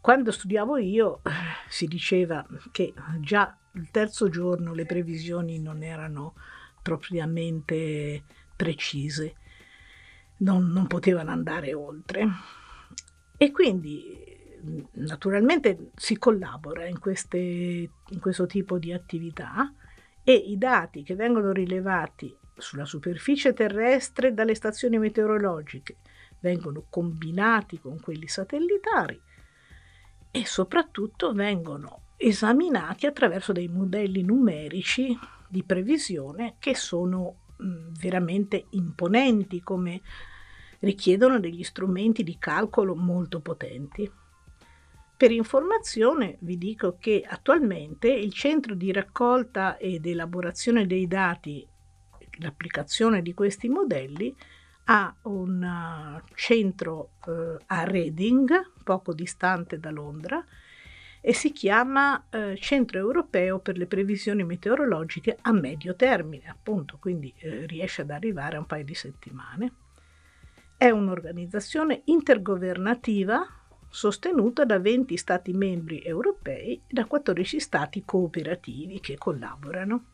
Quando 0.00 0.30
studiavo 0.30 0.76
io 0.76 1.22
si 1.68 1.86
diceva 1.86 2.46
che 2.70 2.92
già 3.20 3.56
il 3.72 3.90
terzo 3.90 4.28
giorno 4.28 4.74
le 4.74 4.86
previsioni 4.86 5.58
non 5.60 5.82
erano 5.82 6.34
propriamente 6.82 8.22
precise, 8.54 9.36
non, 10.38 10.70
non 10.70 10.86
potevano 10.86 11.30
andare 11.30 11.74
oltre. 11.74 12.26
E 13.36 13.50
quindi 13.50 14.32
naturalmente 14.92 15.90
si 15.94 16.16
collabora 16.16 16.86
in, 16.86 16.98
queste, 16.98 17.38
in 17.38 18.20
questo 18.20 18.46
tipo 18.46 18.78
di 18.78 18.92
attività 18.92 19.72
e 20.22 20.32
i 20.32 20.56
dati 20.56 21.02
che 21.02 21.14
vengono 21.14 21.52
rilevati 21.52 22.34
sulla 22.56 22.84
superficie 22.84 23.52
terrestre 23.52 24.32
dalle 24.32 24.54
stazioni 24.54 24.96
meteorologiche 24.98 25.96
vengono 26.40 26.86
combinati 26.88 27.78
con 27.78 28.00
quelli 28.00 28.28
satellitari 28.28 29.20
e 30.30 30.46
soprattutto 30.46 31.32
vengono 31.32 32.02
esaminati 32.16 33.06
attraverso 33.06 33.52
dei 33.52 33.68
modelli 33.68 34.22
numerici 34.22 35.18
di 35.48 35.62
previsione 35.62 36.56
che 36.58 36.74
sono 36.74 37.36
veramente 37.56 38.66
imponenti 38.70 39.60
come 39.62 40.00
richiedono 40.80 41.40
degli 41.40 41.62
strumenti 41.62 42.22
di 42.22 42.38
calcolo 42.38 42.94
molto 42.94 43.40
potenti. 43.40 44.10
Per 45.16 45.30
informazione 45.30 46.36
vi 46.40 46.58
dico 46.58 46.96
che 46.98 47.24
attualmente 47.26 48.08
il 48.12 48.32
centro 48.32 48.74
di 48.74 48.92
raccolta 48.92 49.78
ed 49.78 50.06
elaborazione 50.06 50.86
dei 50.86 51.06
dati, 51.06 51.66
l'applicazione 52.38 53.22
di 53.22 53.32
questi 53.32 53.68
modelli, 53.68 54.34
ha 54.86 55.14
un 55.22 55.62
uh, 55.62 56.34
centro 56.34 57.12
uh, 57.26 57.56
a 57.66 57.84
Reading, 57.84 58.72
poco 58.82 59.14
distante 59.14 59.78
da 59.78 59.90
Londra, 59.90 60.44
e 61.26 61.32
si 61.32 61.52
chiama 61.52 62.22
uh, 62.30 62.54
Centro 62.56 62.98
Europeo 62.98 63.58
per 63.58 63.78
le 63.78 63.86
Previsioni 63.86 64.44
Meteorologiche 64.44 65.38
a 65.40 65.52
medio 65.52 65.96
termine, 65.96 66.50
appunto, 66.50 66.98
quindi 67.00 67.32
riesce 67.64 68.02
ad 68.02 68.10
arrivare 68.10 68.56
a 68.56 68.58
un 68.58 68.66
paio 68.66 68.84
di 68.84 68.94
settimane. 68.94 69.72
È 70.76 70.90
un'organizzazione 70.90 72.02
intergovernativa 72.04 73.42
sostenuta 73.88 74.66
da 74.66 74.78
20 74.78 75.16
Stati 75.16 75.54
membri 75.54 76.02
europei 76.02 76.74
e 76.86 76.92
da 76.92 77.06
14 77.06 77.58
Stati 77.58 78.04
cooperativi 78.04 79.00
che 79.00 79.16
collaborano. 79.16 80.04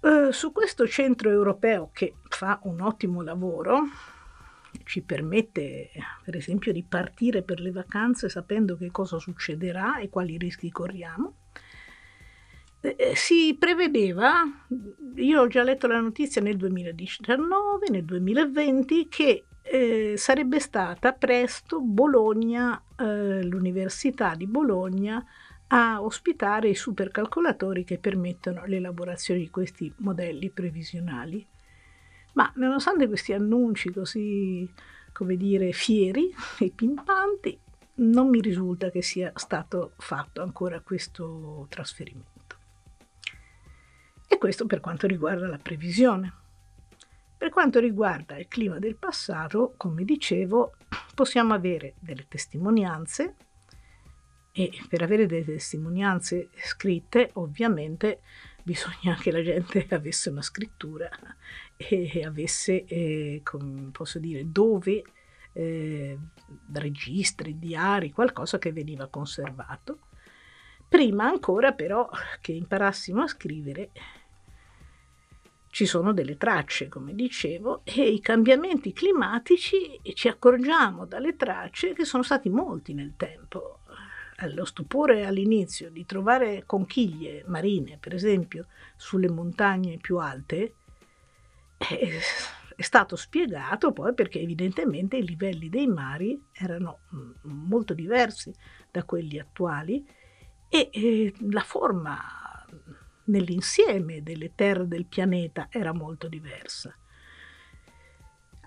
Eh, 0.00 0.28
su 0.30 0.52
questo 0.52 0.86
centro 0.86 1.28
europeo 1.28 1.90
che 1.92 2.14
fa 2.28 2.60
un 2.64 2.82
ottimo 2.82 3.22
lavoro, 3.22 3.80
ci 4.88 5.02
permette 5.02 5.90
per 6.24 6.34
esempio 6.34 6.72
di 6.72 6.82
partire 6.82 7.42
per 7.42 7.60
le 7.60 7.70
vacanze 7.70 8.30
sapendo 8.30 8.78
che 8.78 8.90
cosa 8.90 9.18
succederà 9.18 9.98
e 9.98 10.08
quali 10.08 10.38
rischi 10.38 10.70
corriamo, 10.70 11.34
eh, 12.80 13.12
si 13.14 13.54
prevedeva, 13.58 14.44
io 15.16 15.40
ho 15.42 15.46
già 15.46 15.62
letto 15.62 15.86
la 15.86 16.00
notizia 16.00 16.40
nel 16.40 16.56
2019, 16.56 17.90
nel 17.90 18.04
2020, 18.04 19.08
che 19.08 19.44
eh, 19.62 20.14
sarebbe 20.16 20.58
stata 20.58 21.12
presto 21.12 21.80
Bologna, 21.80 22.82
eh, 22.96 23.42
l'Università 23.44 24.34
di 24.34 24.46
Bologna, 24.46 25.22
a 25.66 26.02
ospitare 26.02 26.70
i 26.70 26.74
supercalcolatori 26.74 27.84
che 27.84 27.98
permettono 27.98 28.64
l'elaborazione 28.64 29.40
di 29.40 29.50
questi 29.50 29.92
modelli 29.98 30.48
previsionali. 30.48 31.46
Ma 32.38 32.52
nonostante 32.54 33.08
questi 33.08 33.32
annunci 33.32 33.90
così, 33.90 34.72
come 35.10 35.36
dire, 35.36 35.72
fieri 35.72 36.32
e 36.60 36.70
pimpanti, 36.72 37.58
non 37.94 38.28
mi 38.28 38.40
risulta 38.40 38.90
che 38.90 39.02
sia 39.02 39.32
stato 39.34 39.94
fatto 39.96 40.40
ancora 40.40 40.80
questo 40.80 41.66
trasferimento. 41.68 42.56
E 44.28 44.38
questo 44.38 44.66
per 44.66 44.78
quanto 44.78 45.08
riguarda 45.08 45.48
la 45.48 45.58
previsione. 45.58 46.32
Per 47.36 47.50
quanto 47.50 47.80
riguarda 47.80 48.38
il 48.38 48.46
clima 48.46 48.78
del 48.78 48.94
passato, 48.94 49.74
come 49.76 50.04
dicevo, 50.04 50.74
possiamo 51.16 51.54
avere 51.54 51.94
delle 51.98 52.26
testimonianze 52.28 53.34
e 54.52 54.70
per 54.88 55.02
avere 55.02 55.26
delle 55.26 55.44
testimonianze 55.44 56.50
scritte 56.54 57.30
ovviamente 57.34 58.20
bisogna 58.68 59.16
che 59.16 59.30
la 59.30 59.42
gente 59.42 59.86
avesse 59.94 60.28
una 60.28 60.42
scrittura 60.42 61.08
e 61.78 62.24
avesse, 62.24 62.84
eh, 62.84 63.40
come 63.44 63.90
posso 63.92 64.18
dire, 64.18 64.50
dove 64.50 65.02
eh, 65.52 66.18
registri, 66.72 67.56
diari, 67.58 68.10
qualcosa 68.10 68.58
che 68.58 68.72
veniva 68.72 69.06
conservato. 69.06 70.00
Prima 70.88 71.24
ancora 71.24 71.72
però 71.72 72.08
che 72.40 72.52
imparassimo 72.52 73.22
a 73.22 73.28
scrivere 73.28 73.90
ci 75.70 75.86
sono 75.86 76.12
delle 76.12 76.36
tracce, 76.36 76.88
come 76.88 77.14
dicevo, 77.14 77.82
e 77.84 78.08
i 78.08 78.20
cambiamenti 78.20 78.92
climatici 78.92 80.00
ci 80.14 80.26
accorgiamo 80.26 81.04
dalle 81.04 81.36
tracce 81.36 81.92
che 81.92 82.04
sono 82.04 82.24
stati 82.24 82.48
molti 82.48 82.94
nel 82.94 83.14
tempo. 83.16 83.80
Lo 84.54 84.64
stupore 84.64 85.26
all'inizio 85.26 85.90
di 85.90 86.06
trovare 86.06 86.64
conchiglie 86.64 87.44
marine, 87.46 87.98
per 88.00 88.14
esempio, 88.14 88.66
sulle 88.96 89.28
montagne 89.28 89.98
più 89.98 90.18
alte, 90.18 90.74
è, 91.78 92.18
è 92.76 92.82
stato 92.82 93.16
spiegato 93.16 93.92
poi 93.92 94.14
perché 94.14 94.40
evidentemente 94.40 95.16
i 95.16 95.26
livelli 95.26 95.68
dei 95.68 95.86
mari 95.86 96.40
erano 96.52 97.00
mm, 97.14 97.30
molto 97.42 97.94
diversi 97.94 98.52
da 98.90 99.04
quelli 99.04 99.38
attuali 99.38 100.06
e, 100.68 100.90
e 100.92 101.34
la 101.50 101.62
forma 101.62 102.18
nell'insieme 103.24 104.22
delle 104.22 104.52
terre 104.54 104.86
del 104.86 105.06
pianeta 105.06 105.68
era 105.70 105.92
molto 105.92 106.28
diversa. 106.28 106.94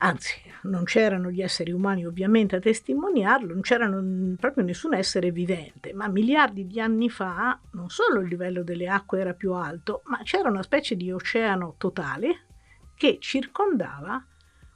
Anzi, 0.03 0.41
non 0.63 0.83
c'erano 0.83 1.29
gli 1.29 1.41
esseri 1.41 1.71
umani 1.71 2.07
ovviamente 2.07 2.55
a 2.55 2.59
testimoniarlo, 2.59 3.53
non 3.53 3.61
c'era 3.61 3.87
proprio 4.35 4.63
nessun 4.63 4.95
essere 4.95 5.31
vivente, 5.31 5.93
ma 5.93 6.07
miliardi 6.07 6.65
di 6.65 6.81
anni 6.81 7.07
fa 7.09 7.59
non 7.73 7.87
solo 7.89 8.19
il 8.21 8.27
livello 8.27 8.63
delle 8.63 8.87
acque 8.87 9.19
era 9.19 9.33
più 9.33 9.53
alto, 9.53 10.01
ma 10.05 10.19
c'era 10.23 10.49
una 10.49 10.63
specie 10.63 10.95
di 10.95 11.11
oceano 11.11 11.75
totale 11.77 12.47
che 13.01 13.17
circondava 13.19 14.23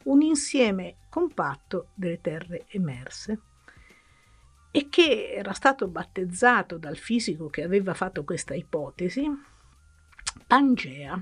un 0.05 0.23
insieme 0.23 0.95
compatto 1.09 1.89
delle 1.93 2.19
terre 2.21 2.65
emerse 2.69 3.39
e 4.71 4.89
che 4.89 5.29
era 5.31 5.53
stato 5.53 5.87
battezzato 5.87 6.79
dal 6.79 6.97
fisico 6.97 7.51
che 7.51 7.61
aveva 7.61 7.93
fatto 7.93 8.23
questa 8.23 8.55
ipotesi 8.55 9.29
Pangea. 10.47 11.21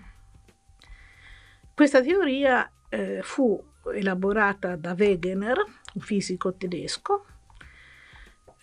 Questa 1.73 2.01
teoria 2.01 2.71
eh, 2.87 3.19
fu 3.21 3.61
elaborata 3.93 4.77
da 4.77 4.95
Wegener, 4.97 5.57
un 5.95 6.01
fisico 6.01 6.53
tedesco. 6.53 7.25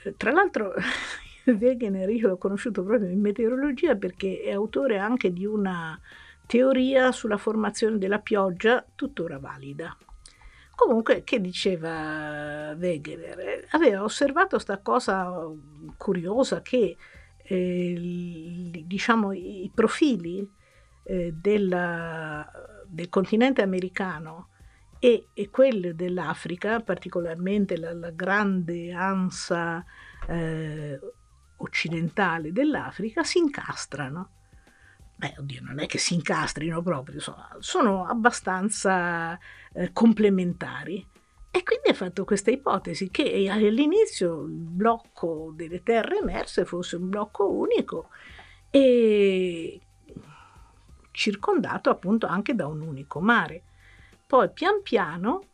Eh, 0.03 0.17
tra 0.17 0.31
l'altro 0.31 0.73
Wegener 1.45 2.09
io 2.09 2.29
l'ho 2.29 2.39
conosciuto 2.39 2.83
proprio 2.85 3.11
in 3.11 3.21
meteorologia 3.21 3.97
perché 3.97 4.41
è 4.41 4.53
autore 4.53 4.97
anche 4.97 5.31
di 5.31 5.45
una 5.45 6.01
teoria 6.51 7.13
sulla 7.13 7.37
formazione 7.37 7.97
della 7.97 8.19
pioggia 8.19 8.85
tuttora 8.97 9.39
valida. 9.39 9.97
Comunque, 10.75 11.23
che 11.23 11.41
diceva 11.41 12.75
Wegener? 12.77 13.69
Aveva 13.71 14.03
osservato 14.03 14.57
questa 14.57 14.79
cosa 14.79 15.31
curiosa 15.97 16.61
che 16.61 16.97
eh, 17.41 18.83
diciamo, 18.85 19.31
i 19.31 19.71
profili 19.73 20.53
eh, 21.05 21.33
della, 21.33 22.51
del 22.85 23.09
continente 23.09 23.63
americano 23.63 24.49
e, 24.99 25.29
e 25.33 25.51
quelli 25.51 25.95
dell'Africa, 25.95 26.81
particolarmente 26.81 27.77
la, 27.77 27.95
la 27.95 28.11
grande 28.11 28.91
ansa 28.91 29.85
eh, 30.27 30.99
occidentale 31.59 32.51
dell'Africa, 32.51 33.23
si 33.23 33.39
incastrano. 33.39 34.31
Beh, 35.21 35.35
oddio, 35.37 35.61
non 35.61 35.81
è 35.81 35.87
che 35.87 35.99
si 35.99 36.15
incastrino 36.15 36.81
proprio, 36.81 37.21
sono, 37.21 37.47
sono 37.59 38.07
abbastanza 38.07 39.39
eh, 39.75 39.93
complementari. 39.93 41.07
E 41.51 41.63
quindi 41.63 41.91
ha 41.91 41.95
fatto 41.95 42.25
questa 42.25 42.51
ipotesi 42.51 43.11
che 43.11 43.47
all'inizio 43.51 44.45
il 44.45 44.53
blocco 44.53 45.53
delle 45.55 45.83
terre 45.83 46.21
emerse 46.21 46.65
fosse 46.65 46.97
un 46.97 47.11
blocco 47.11 47.51
unico 47.51 48.09
e 48.71 49.79
circondato 51.11 51.91
appunto 51.91 52.27
anche 52.27 52.55
da 52.55 52.67
un 52.67 52.81
unico 52.81 53.21
mare. 53.21 53.63
Poi 54.27 54.51
pian 54.51 54.81
piano 54.81 55.49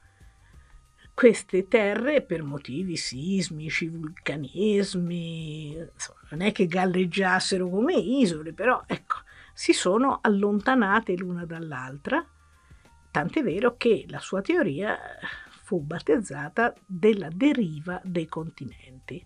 queste 1.12 1.66
terre 1.66 2.22
per 2.22 2.44
motivi 2.44 2.94
sismici, 2.96 3.88
vulcanismi, 3.88 5.76
insomma, 5.76 6.20
non 6.30 6.42
è 6.42 6.52
che 6.52 6.66
galleggiassero 6.66 7.68
come 7.68 7.94
isole, 7.94 8.52
però 8.52 8.80
ecco, 8.86 9.24
si 9.58 9.72
sono 9.72 10.18
allontanate 10.20 11.16
l'una 11.16 11.46
dall'altra, 11.46 12.22
tant'è 13.10 13.42
vero 13.42 13.78
che 13.78 14.04
la 14.06 14.18
sua 14.18 14.42
teoria 14.42 14.98
fu 15.62 15.80
battezzata 15.80 16.74
della 16.84 17.30
deriva 17.32 17.98
dei 18.04 18.26
continenti. 18.26 19.24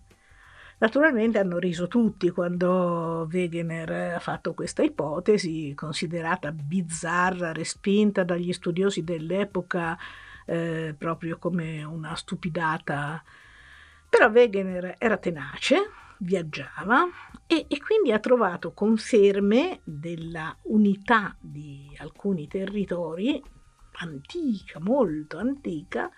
Naturalmente 0.77 1.37
hanno 1.37 1.57
riso 1.57 1.89
tutti 1.89 2.29
quando 2.29 3.27
Wegener 3.29 4.13
ha 4.15 4.19
fatto 4.19 4.53
questa 4.53 4.83
ipotesi, 4.83 5.73
considerata 5.75 6.53
bizzarra, 6.53 7.51
respinta 7.51 8.23
dagli 8.23 8.53
studiosi 8.53 9.03
dell'epoca 9.03 9.97
eh, 10.45 10.95
proprio 10.97 11.37
come 11.39 11.83
una 11.83 12.15
stupidata. 12.15 13.21
Però 14.07 14.29
Wegener 14.29 14.95
era 14.97 15.17
tenace, 15.17 15.75
viaggiava 16.21 17.07
e, 17.47 17.65
e, 17.67 17.79
quindi 17.79 18.11
ha 18.11 18.19
trovato 18.19 18.73
conferme 18.73 19.81
della 19.83 20.55
unità 20.63 21.35
di 21.39 21.95
alcuni 21.97 22.47
territori 22.47 23.41
antica, 23.93 24.79
molto 24.79 25.37
antica, 25.37 26.09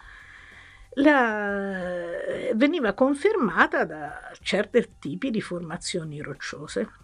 la, 0.96 1.82
veniva 2.54 2.94
confermata 2.94 3.84
da 3.84 4.32
certi 4.42 4.96
tipi 5.00 5.32
di 5.32 5.42
formazioni 5.42 6.22
rocciose. 6.22 7.02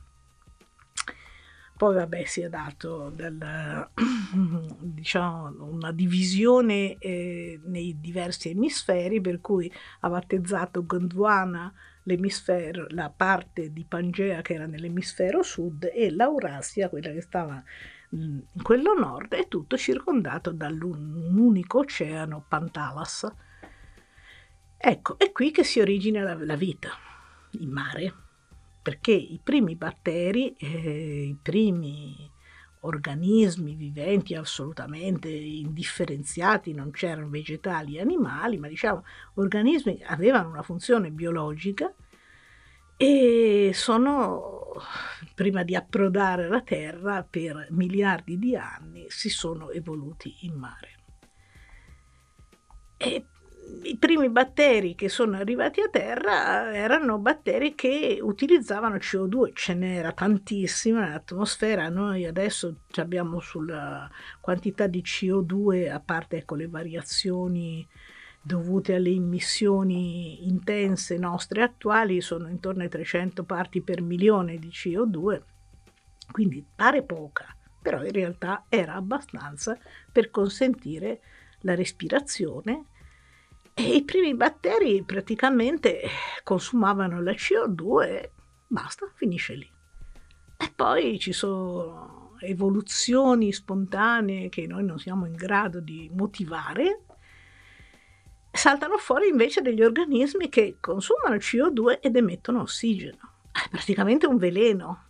Poi 1.76 1.96
vabbè 1.96 2.26
si 2.26 2.42
è 2.42 2.50
dato 2.50 3.10
del, 3.10 3.90
diciamo, 4.80 5.64
una 5.64 5.94
divisione 5.94 6.98
eh, 6.98 7.60
nei 7.64 8.00
diversi 8.00 8.50
emisferi, 8.50 9.22
per 9.22 9.40
cui 9.40 9.72
ha 10.02 10.10
battezzato 10.10 10.86
Gondwana 10.86 11.74
l'emisfero, 12.04 12.88
la 12.90 13.12
parte 13.16 13.72
di 13.72 13.86
Pangea 13.86 14.42
che 14.42 14.54
era 14.54 14.66
nell'emisfero 14.66 15.44
sud 15.44 15.90
e 15.94 16.12
l'Aurasia, 16.12 16.90
quella 16.90 17.12
che 17.12 17.22
stava 17.22 17.64
in 18.12 18.44
quello 18.64 18.96
nord 18.96 19.34
è 19.34 19.48
tutto 19.48 19.78
circondato 19.78 20.52
da 20.52 20.68
un 20.68 21.38
unico 21.38 21.80
oceano, 21.80 22.44
Pantalas. 22.48 23.32
Ecco, 24.78 25.20
è 25.20 25.32
qui 25.32 25.52
che 25.52 25.64
si 25.64 25.80
origina 25.80 26.24
la, 26.24 26.34
la 26.34 26.56
vita, 26.56 26.90
in 27.52 27.70
mare, 27.70 28.14
perché 28.82 29.12
i 29.12 29.40
primi 29.44 29.76
batteri, 29.76 30.54
eh, 30.54 31.28
i 31.28 31.38
primi 31.40 32.32
organismi 32.82 33.76
viventi 33.76 34.36
assolutamente 34.36 35.30
indifferenziati, 35.30 36.74
non 36.74 36.92
c'erano 36.92 37.30
vegetali 37.30 37.98
e 37.98 38.02
animali, 38.02 38.58
ma 38.58 38.68
diciamo 38.68 39.04
organismi 39.36 39.98
che 39.98 40.04
avevano 40.04 40.50
una 40.50 40.62
funzione 40.62 41.12
biologica 41.12 41.94
e 42.96 43.72
sono, 43.74 44.74
prima 45.34 45.63
di 45.63 45.76
approdare 45.76 46.46
alla 46.46 46.62
Terra, 46.62 47.24
per 47.24 47.68
miliardi 47.72 48.38
di 48.38 48.56
anni 48.56 49.06
si 49.10 49.30
sono 49.30 49.70
evoluti 49.72 50.38
in 50.42 50.54
mare. 50.56 50.98
E 52.98 53.26
i 53.84 53.98
primi 53.98 54.30
batteri 54.30 54.96
che 54.96 55.10
sono 55.10 55.38
arrivati 55.38 55.82
a 55.82 55.90
terra 55.90 56.74
erano 56.74 57.18
batteri 57.18 57.76
che 57.76 58.20
utilizzavano 58.22 58.96
CO2, 58.96 59.52
ce 59.54 59.74
n'era 59.74 60.12
tantissima 60.12 61.02
nell'atmosfera, 61.06 61.90
noi 61.90 62.26
adesso 62.26 62.82
abbiamo 62.96 63.40
sulla 63.40 64.10
quantità 64.40 64.88
di 64.88 65.02
CO2, 65.02 65.92
a 65.92 66.00
parte 66.00 66.38
ecco, 66.38 66.56
le 66.56 66.68
variazioni 66.68 67.88
dovute 68.42 68.96
alle 68.96 69.10
emissioni 69.10 70.48
intense 70.48 71.18
nostre 71.18 71.62
attuali, 71.62 72.22
sono 72.22 72.48
intorno 72.48 72.84
ai 72.84 72.90
300 72.90 73.44
parti 73.44 73.82
per 73.82 74.02
milione 74.02 74.58
di 74.58 74.70
CO2, 74.70 75.42
quindi 76.32 76.66
pare 76.76 77.04
poca, 77.04 77.56
però 77.82 78.04
in 78.04 78.12
realtà 78.12 78.66
era 78.70 78.96
abbastanza 78.96 79.78
per 80.12 80.30
consentire 80.30 81.22
la 81.62 81.76
respirazione 81.76 82.86
e 83.80 83.96
i 83.96 84.04
primi 84.04 84.36
batteri 84.36 85.04
praticamente 85.04 86.02
consumavano 86.44 87.22
la 87.22 87.32
CO2 87.32 88.04
e 88.04 88.32
basta, 88.68 89.10
finisce 89.15 89.54
lì. 89.54 89.72
E 90.58 90.72
poi 90.76 91.18
ci 91.18 91.32
sono 91.32 92.36
evoluzioni 92.42 93.54
spontanee 93.54 94.50
che 94.50 94.68
noi 94.68 94.84
non 94.84 95.00
siamo 95.00 95.26
in 95.26 95.34
grado 95.34 95.80
di 95.80 96.12
motivare. 96.13 97.04
Saltano 98.52 98.98
fuori 98.98 99.30
invece 99.30 99.62
degli 99.62 99.82
organismi 99.82 100.50
che 100.50 100.76
consumano 100.82 101.36
CO2 101.36 102.00
ed 102.02 102.18
emettono 102.18 102.62
ossigeno. 102.63 103.36
È 103.50 103.70
praticamente 103.70 104.28
un 104.28 104.38
veleno, 104.38 105.10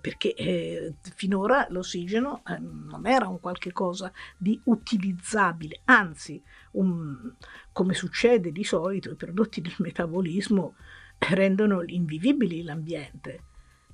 perché 0.00 0.34
eh, 0.34 0.94
finora 1.14 1.66
l'ossigeno 1.70 2.42
eh, 2.46 2.58
non 2.58 3.06
era 3.06 3.26
un 3.26 3.40
qualche 3.40 3.72
cosa 3.72 4.12
di 4.36 4.60
utilizzabile, 4.64 5.80
anzi 5.84 6.42
un, 6.72 7.32
come 7.74 7.92
succede 7.92 8.52
di 8.52 8.62
solito, 8.62 9.10
i 9.10 9.16
prodotti 9.16 9.60
del 9.60 9.74
metabolismo 9.78 10.76
rendono 11.34 11.82
invivibili 11.84 12.62
l'ambiente, 12.62 13.42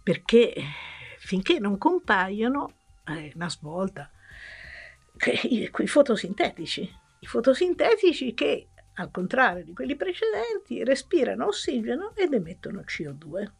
perché 0.02 0.54
finché 1.18 1.58
non 1.58 1.78
compaiono, 1.78 2.74
è 3.02 3.32
una 3.34 3.48
svolta, 3.48 4.10
i, 5.44 5.70
i 5.74 5.86
fotosintetici, 5.86 6.94
i 7.20 7.26
fotosintetici 7.26 8.34
che, 8.34 8.68
al 8.94 9.10
contrario 9.10 9.64
di 9.64 9.72
quelli 9.72 9.96
precedenti, 9.96 10.84
respirano 10.84 11.46
ossigeno 11.46 12.14
ed 12.14 12.34
emettono 12.34 12.82
CO2. 12.82 13.50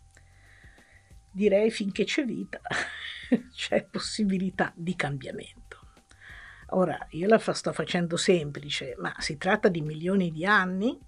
Direi 1.33 1.71
finché 1.71 2.05
c'è 2.05 2.27
vita, 2.27 2.61
c'è 3.55 3.85
possibilità 3.85 4.71
di 4.77 4.95
cambiamento. 4.95 5.60
Ora, 6.71 7.07
io 7.11 7.27
la 7.27 7.39
sto 7.39 7.73
facendo 7.73 8.17
semplice, 8.17 8.95
ma 8.99 9.15
si 9.19 9.37
tratta 9.37 9.69
di 9.69 9.81
milioni 9.81 10.31
di 10.31 10.45
anni 10.45 10.99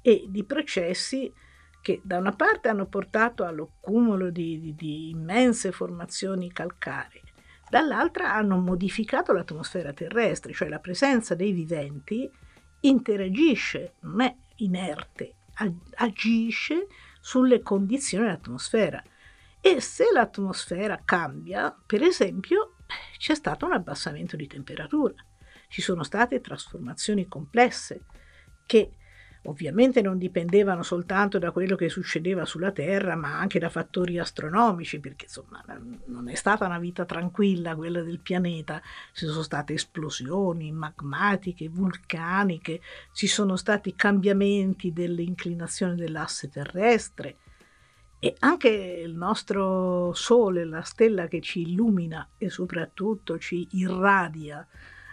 e 0.00 0.24
di 0.28 0.44
processi 0.44 1.32
che 1.80 2.00
da 2.02 2.16
una 2.16 2.32
parte 2.32 2.68
hanno 2.68 2.86
portato 2.86 3.44
all'accumulo 3.44 4.30
di, 4.30 4.58
di, 4.58 4.74
di 4.74 5.10
immense 5.10 5.70
formazioni 5.70 6.50
calcaree, 6.50 7.22
dall'altra 7.68 8.34
hanno 8.34 8.56
modificato 8.56 9.32
l'atmosfera 9.32 9.92
terrestre, 9.92 10.54
cioè 10.54 10.68
la 10.68 10.78
presenza 10.78 11.34
dei 11.34 11.52
viventi 11.52 12.30
interagisce, 12.80 13.94
non 14.00 14.22
è 14.22 14.34
inerte, 14.56 15.34
agisce 15.96 16.86
sulle 17.20 17.60
condizioni 17.60 18.24
dell'atmosfera. 18.24 19.02
E 19.60 19.80
se 19.80 20.06
l'atmosfera 20.12 21.00
cambia, 21.04 21.74
per 21.86 22.02
esempio, 22.02 22.73
c'è 23.18 23.34
stato 23.34 23.66
un 23.66 23.72
abbassamento 23.72 24.36
di 24.36 24.46
temperatura, 24.46 25.14
ci 25.68 25.82
sono 25.82 26.02
state 26.02 26.40
trasformazioni 26.40 27.26
complesse 27.26 28.02
che 28.66 28.92
ovviamente 29.46 30.00
non 30.00 30.18
dipendevano 30.18 30.82
soltanto 30.82 31.38
da 31.38 31.50
quello 31.50 31.76
che 31.76 31.88
succedeva 31.88 32.44
sulla 32.44 32.70
Terra, 32.70 33.14
ma 33.16 33.38
anche 33.38 33.58
da 33.58 33.68
fattori 33.68 34.18
astronomici, 34.18 35.00
perché 35.00 35.26
insomma 35.26 35.62
non 36.06 36.28
è 36.28 36.34
stata 36.34 36.66
una 36.66 36.78
vita 36.78 37.04
tranquilla 37.04 37.74
quella 37.74 38.02
del 38.02 38.20
pianeta, 38.20 38.80
ci 39.12 39.26
sono 39.26 39.42
state 39.42 39.74
esplosioni 39.74 40.72
magmatiche, 40.72 41.68
vulcaniche, 41.68 42.80
ci 43.12 43.26
sono 43.26 43.56
stati 43.56 43.94
cambiamenti 43.94 44.92
dell'inclinazione 44.92 45.94
dell'asse 45.94 46.48
terrestre, 46.48 47.36
e 48.24 48.34
anche 48.38 48.70
il 48.70 49.14
nostro 49.14 50.14
Sole, 50.14 50.64
la 50.64 50.80
stella 50.80 51.28
che 51.28 51.42
ci 51.42 51.60
illumina 51.60 52.26
e 52.38 52.48
soprattutto 52.48 53.38
ci 53.38 53.68
irradia, 53.72 54.66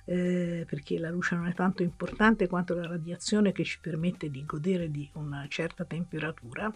eh, 0.06 0.66
perché 0.66 0.98
la 0.98 1.10
luce 1.10 1.36
non 1.36 1.48
è 1.48 1.54
tanto 1.54 1.84
importante 1.84 2.48
quanto 2.48 2.74
la 2.74 2.88
radiazione 2.88 3.52
che 3.52 3.66
ci 3.66 3.82
permette 3.82 4.30
di 4.30 4.46
godere 4.46 4.90
di 4.90 5.10
una 5.16 5.46
certa 5.50 5.84
temperatura, 5.84 6.74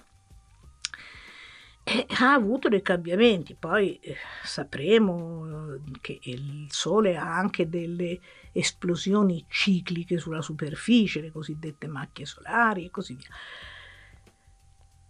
eh, 1.85 2.05
ha 2.19 2.33
avuto 2.33 2.67
dei 2.67 2.81
cambiamenti. 2.81 3.55
Poi 3.57 3.97
eh, 3.99 4.17
sapremo 4.43 5.79
che 6.01 6.19
il 6.23 6.67
Sole 6.67 7.15
ha 7.15 7.33
anche 7.33 7.69
delle 7.69 8.19
esplosioni 8.51 9.45
cicliche 9.47 10.17
sulla 10.17 10.41
superficie, 10.41 11.21
le 11.21 11.31
cosiddette 11.31 11.87
macchie 11.87 12.25
solari 12.25 12.83
e 12.83 12.91
così 12.91 13.15
via. 13.15 13.29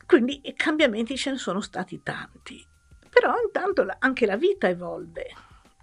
Quindi 0.06 0.42
cambiamenti 0.56 1.18
ce 1.18 1.32
ne 1.32 1.38
sono 1.38 1.62
stati 1.62 2.02
tanti, 2.04 2.66
però 3.10 3.34
intanto 3.44 3.86
anche 4.00 4.26
la 4.26 4.38
vita 4.38 4.68
evolve. 4.68 5.34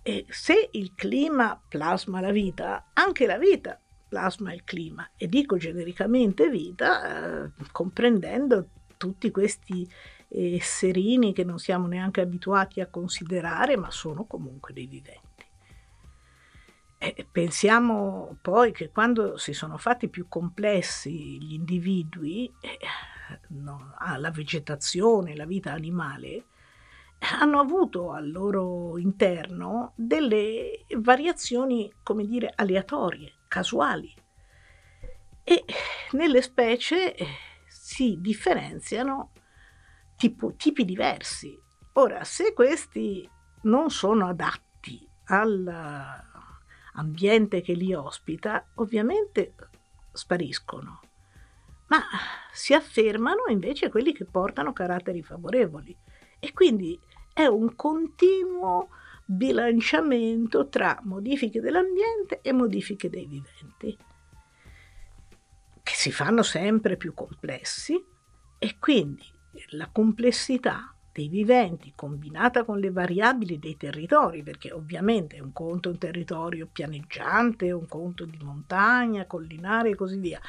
E 0.02 0.26
se 0.28 0.68
il 0.72 0.94
clima 0.94 1.61
plasma 1.68 2.20
la 2.20 2.30
vita, 2.30 2.90
anche 2.92 3.26
la 3.26 3.38
vita 3.38 3.80
plasma 4.08 4.52
il 4.52 4.62
clima. 4.64 5.11
E 5.16 5.26
dico 5.26 5.56
genericamente 5.56 6.50
vita 6.50 7.44
eh, 7.44 7.50
comprendendo 7.72 8.68
tutti 8.96 9.30
questi 9.30 9.88
esserini 10.28 11.32
che 11.32 11.44
non 11.44 11.58
siamo 11.58 11.87
neanche 11.87 12.20
abituati 12.20 12.80
a 12.80 12.87
considerare 12.87 13.76
ma 13.76 13.90
sono 13.90 14.24
comunque 14.24 14.72
dei 14.72 14.87
viventi. 14.87 15.30
E 16.98 17.26
pensiamo 17.30 18.37
poi 18.40 18.70
che 18.70 18.90
quando 18.90 19.37
si 19.37 19.52
sono 19.52 19.76
fatti 19.76 20.08
più 20.08 20.28
complessi 20.28 21.42
gli 21.42 21.54
individui, 21.54 22.52
eh, 22.61 22.78
no, 23.49 23.95
la 24.16 24.31
vegetazione, 24.31 25.37
la 25.37 25.47
vita 25.47 25.73
animale, 25.73 26.47
hanno 27.38 27.61
avuto 27.61 28.12
al 28.12 28.31
loro 28.31 28.99
interno 28.99 29.92
delle 29.95 30.85
variazioni, 30.97 31.92
come 32.03 32.27
dire, 32.27 32.53
aleatorie, 32.55 33.33
casuali. 33.49 34.14
E 35.45 35.64
nelle 36.12 36.42
specie 36.42 37.14
eh, 37.14 37.27
si 37.68 38.18
differenziano 38.21 39.33
tipo, 40.16 40.55
tipi 40.55 40.85
diversi. 40.85 41.59
Ora, 41.95 42.23
se 42.25 42.55
questi 42.55 43.29
non 43.62 43.90
sono 43.90 44.27
adatti 44.27 45.09
all'ambiente 45.25 47.61
che 47.61 47.75
li 47.75 47.92
ospita, 47.95 48.66
ovviamente 48.75 49.55
spariscono 50.12 51.01
ma 51.92 52.02
si 52.50 52.72
affermano 52.72 53.42
invece 53.48 53.90
quelli 53.90 54.14
che 54.14 54.24
portano 54.24 54.72
caratteri 54.72 55.22
favorevoli. 55.22 55.94
E 56.38 56.55
quindi 56.55 56.98
è 57.35 57.44
un 57.44 57.74
continuo 57.76 58.88
bilanciamento 59.26 60.68
tra 60.68 60.98
modifiche 61.02 61.61
dell'ambiente 61.61 62.40
e 62.40 62.52
modifiche 62.52 63.11
dei 63.11 63.26
viventi, 63.26 63.98
che 65.83 65.92
si 65.92 66.11
fanno 66.11 66.42
sempre 66.42 66.96
più 66.96 67.12
complessi 67.12 68.02
e 68.59 68.78
quindi 68.78 69.26
la 69.72 69.90
complessità 69.92 70.94
dei 71.12 71.28
viventi 71.28 71.92
combinata 71.94 72.64
con 72.64 72.78
le 72.78 72.90
variabili 72.90 73.59
dei 73.59 73.76
territori, 73.76 74.42
perché 74.42 74.72
ovviamente 74.72 75.38
un 75.40 75.52
conto 75.52 75.90
è 75.90 75.92
un 75.92 75.98
territorio 75.98 76.68
pianeggiante, 76.72 77.70
un 77.70 77.87
conto 77.87 78.24
di 78.24 78.38
montagna, 78.40 79.26
collinare 79.26 79.90
e 79.90 79.94
così 79.94 80.16
via, 80.16 80.40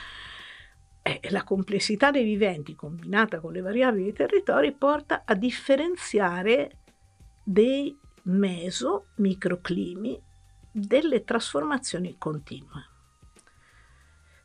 eh, 1.04 1.20
la 1.30 1.44
complessità 1.44 2.12
dei 2.12 2.24
viventi 2.24 2.76
combinata 2.76 3.40
con 3.40 3.52
le 3.52 3.62
variabili 3.62 4.06
dei 4.06 4.14
territori 4.14 4.72
porta 4.72 5.24
a 5.26 5.36
differenziare 5.36 6.78
dei 7.44 7.96
meso, 8.24 9.08
microclimi, 9.16 10.20
delle 10.72 11.24
trasformazioni 11.24 12.16
continue. 12.18 12.88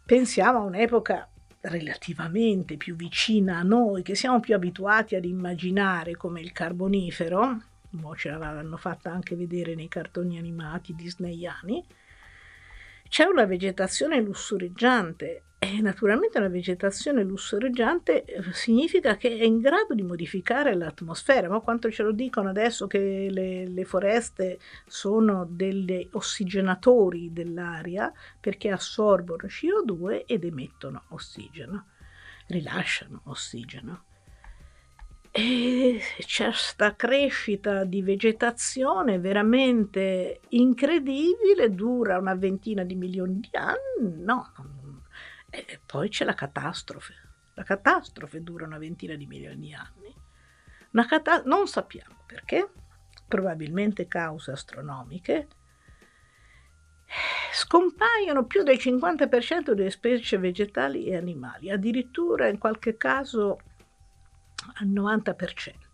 Pensiamo 0.04 0.58
a 0.58 0.62
un'epoca 0.62 1.30
relativamente 1.60 2.76
più 2.76 2.96
vicina 2.96 3.58
a 3.58 3.62
noi, 3.62 4.02
che 4.02 4.14
siamo 4.14 4.40
più 4.40 4.54
abituati 4.54 5.14
ad 5.14 5.24
immaginare 5.24 6.16
come 6.16 6.40
il 6.40 6.52
Carbonifero, 6.52 7.62
mo 7.90 8.16
ce 8.16 8.30
l'hanno 8.30 8.76
fatta 8.76 9.12
anche 9.12 9.36
vedere 9.36 9.74
nei 9.74 9.88
cartoni 9.88 10.38
animati 10.38 10.94
disneyani, 10.94 11.84
c'è 13.08 13.24
una 13.24 13.44
vegetazione 13.44 14.20
lussureggiante 14.20 15.42
e 15.60 15.80
naturalmente 15.80 16.38
una 16.38 16.48
vegetazione 16.48 17.24
lussureggiante 17.24 18.24
eh, 18.24 18.52
significa 18.52 19.16
che 19.16 19.36
è 19.36 19.42
in 19.42 19.58
grado 19.58 19.92
di 19.92 20.02
modificare 20.02 20.76
l'atmosfera, 20.76 21.48
ma 21.48 21.58
quanto 21.58 21.90
ce 21.90 22.04
lo 22.04 22.12
dicono 22.12 22.50
adesso 22.50 22.86
che 22.86 23.28
le, 23.28 23.66
le 23.66 23.84
foreste 23.84 24.60
sono 24.86 25.44
degli 25.48 26.08
ossigenatori 26.12 27.32
dell'aria 27.32 28.12
perché 28.38 28.70
assorbono 28.70 29.48
CO2 29.48 30.24
ed 30.26 30.44
emettono 30.44 31.06
ossigeno, 31.08 31.86
rilasciano 32.46 33.22
ossigeno. 33.24 34.04
E 35.40 36.00
c'è 36.18 36.46
questa 36.46 36.96
crescita 36.96 37.84
di 37.84 38.02
vegetazione 38.02 39.20
veramente 39.20 40.40
incredibile, 40.48 41.72
dura 41.72 42.18
una 42.18 42.34
ventina 42.34 42.82
di 42.82 42.96
milioni 42.96 43.38
di 43.38 43.50
anni, 43.52 44.20
no, 44.20 44.52
e 45.48 45.78
poi 45.86 46.08
c'è 46.08 46.24
la 46.24 46.34
catastrofe. 46.34 47.14
La 47.54 47.62
catastrofe 47.62 48.42
dura 48.42 48.66
una 48.66 48.78
ventina 48.78 49.14
di 49.14 49.26
milioni 49.26 49.68
di 49.68 49.74
anni. 49.74 51.06
Cata- 51.06 51.42
non 51.44 51.68
sappiamo 51.68 52.16
perché, 52.26 52.68
probabilmente 53.28 54.08
cause 54.08 54.50
astronomiche. 54.50 55.46
Scompaiono 57.52 58.44
più 58.44 58.64
del 58.64 58.76
50% 58.76 59.70
delle 59.70 59.90
specie 59.90 60.36
vegetali 60.36 61.04
e 61.04 61.14
animali, 61.16 61.70
addirittura 61.70 62.48
in 62.48 62.58
qualche 62.58 62.96
caso 62.96 63.60
al 64.74 64.88
90%. 64.88 65.88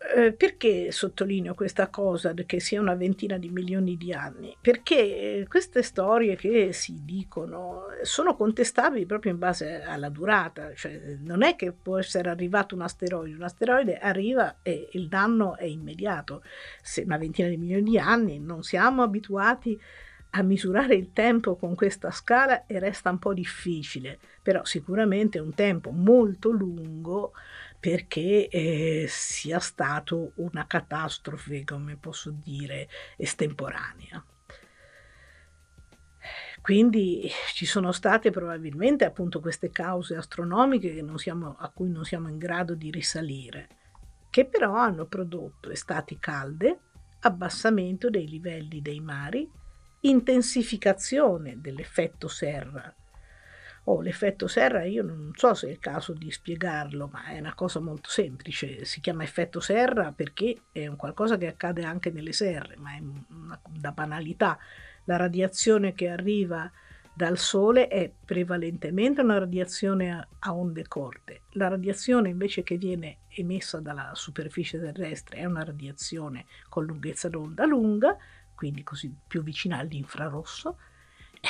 Eh, 0.00 0.32
perché 0.32 0.92
sottolineo 0.92 1.54
questa 1.54 1.88
cosa 1.88 2.32
che 2.32 2.60
sia 2.60 2.80
una 2.80 2.94
ventina 2.94 3.36
di 3.36 3.48
milioni 3.48 3.96
di 3.96 4.12
anni? 4.12 4.56
Perché 4.60 5.44
queste 5.48 5.82
storie 5.82 6.36
che 6.36 6.72
si 6.72 7.04
dicono 7.04 7.86
sono 8.02 8.36
contestabili 8.36 9.06
proprio 9.06 9.32
in 9.32 9.38
base 9.38 9.82
alla 9.82 10.08
durata, 10.08 10.72
cioè 10.74 11.18
non 11.20 11.42
è 11.42 11.56
che 11.56 11.72
può 11.72 11.98
essere 11.98 12.30
arrivato 12.30 12.76
un 12.76 12.82
asteroide, 12.82 13.34
un 13.34 13.42
asteroide 13.42 13.98
arriva 13.98 14.58
e 14.62 14.88
il 14.92 15.08
danno 15.08 15.56
è 15.56 15.64
immediato. 15.64 16.42
Se 16.80 17.02
una 17.02 17.18
ventina 17.18 17.48
di 17.48 17.56
milioni 17.56 17.90
di 17.90 17.98
anni 17.98 18.38
non 18.38 18.62
siamo 18.62 19.02
abituati 19.02 19.72
a 19.74 19.82
misurare 20.42 20.94
il 20.94 21.12
tempo 21.12 21.56
con 21.56 21.74
questa 21.74 22.10
scala 22.10 22.64
resta 22.66 23.10
un 23.10 23.18
po' 23.18 23.34
difficile, 23.34 24.18
però 24.42 24.64
sicuramente 24.64 25.38
è 25.38 25.40
un 25.40 25.54
tempo 25.54 25.90
molto 25.90 26.50
lungo 26.50 27.32
perché 27.80 28.48
eh, 28.48 29.06
sia 29.08 29.58
stato 29.58 30.32
una 30.36 30.66
catastrofe, 30.66 31.64
come 31.64 31.96
posso 31.96 32.30
dire, 32.30 32.88
estemporanea. 33.16 34.24
Quindi 36.60 37.30
ci 37.54 37.64
sono 37.64 37.92
state 37.92 38.30
probabilmente 38.30 39.04
appunto 39.04 39.40
queste 39.40 39.70
cause 39.70 40.16
astronomiche 40.16 41.02
siamo, 41.16 41.56
a 41.58 41.70
cui 41.70 41.88
non 41.88 42.04
siamo 42.04 42.28
in 42.28 42.36
grado 42.36 42.74
di 42.74 42.90
risalire, 42.90 43.68
che 44.28 44.44
però 44.44 44.74
hanno 44.74 45.06
prodotto 45.06 45.70
estati 45.70 46.18
calde, 46.18 46.80
abbassamento 47.20 48.10
dei 48.10 48.28
livelli 48.28 48.82
dei 48.82 49.00
mari, 49.00 49.48
intensificazione 50.00 51.60
dell'effetto 51.60 52.28
serra 52.28 52.94
Oh, 53.90 54.02
l'effetto 54.02 54.48
serra 54.48 54.84
io 54.84 55.02
non 55.02 55.30
so 55.34 55.54
se 55.54 55.66
è 55.66 55.70
il 55.70 55.78
caso 55.78 56.12
di 56.12 56.30
spiegarlo, 56.30 57.08
ma 57.10 57.24
è 57.24 57.38
una 57.38 57.54
cosa 57.54 57.80
molto 57.80 58.10
semplice. 58.10 58.84
Si 58.84 59.00
chiama 59.00 59.22
effetto 59.22 59.60
serra 59.60 60.12
perché 60.12 60.64
è 60.72 60.86
un 60.86 60.96
qualcosa 60.96 61.38
che 61.38 61.46
accade 61.46 61.84
anche 61.84 62.10
nelle 62.10 62.32
serre, 62.32 62.76
ma 62.76 62.94
è 62.94 63.00
una, 63.00 63.58
una 63.74 63.92
banalità. 63.92 64.58
La 65.04 65.16
radiazione 65.16 65.94
che 65.94 66.10
arriva 66.10 66.70
dal 67.14 67.38
Sole 67.38 67.88
è 67.88 68.12
prevalentemente 68.26 69.22
una 69.22 69.38
radiazione 69.38 70.12
a, 70.12 70.28
a 70.38 70.54
onde 70.54 70.86
corte. 70.86 71.44
La 71.52 71.68
radiazione 71.68 72.28
invece 72.28 72.62
che 72.62 72.76
viene 72.76 73.20
emessa 73.28 73.80
dalla 73.80 74.10
superficie 74.12 74.78
terrestre 74.78 75.38
è 75.38 75.46
una 75.46 75.64
radiazione 75.64 76.44
con 76.68 76.84
lunghezza 76.84 77.30
d'onda 77.30 77.64
lunga, 77.64 78.18
quindi 78.58 78.82
così 78.82 79.14
più 79.28 79.44
vicina 79.44 79.78
all'infrarosso 79.78 80.78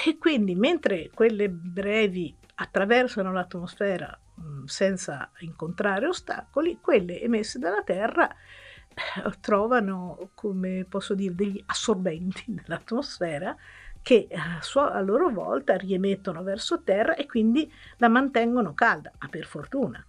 e 0.05 0.19
quindi 0.19 0.55
mentre 0.55 1.09
quelle 1.15 1.49
brevi 1.49 2.37
attraversano 2.57 3.33
l'atmosfera 3.33 4.19
mh, 4.35 4.65
senza 4.65 5.31
incontrare 5.39 6.07
ostacoli, 6.07 6.81
quelle 6.83 7.19
emesse 7.23 7.59
dalla 7.59 7.83
Terra 7.83 8.29
eh, 8.31 9.33
trovano, 9.41 10.33
come 10.35 10.85
posso 10.87 11.15
dire, 11.15 11.35
degli 11.35 11.63
assorbenti 11.65 12.45
nell'atmosfera 12.53 13.57
che 14.03 14.29
sua, 14.61 14.93
a 14.93 15.01
loro 15.01 15.31
volta 15.31 15.77
riemettono 15.77 16.43
verso 16.43 16.83
terra 16.83 17.15
e 17.15 17.25
quindi 17.25 17.73
la 17.97 18.09
mantengono 18.09 18.75
calda, 18.75 19.11
ma 19.19 19.29
per 19.29 19.47
fortuna. 19.47 20.05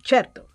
Certo, 0.00 0.48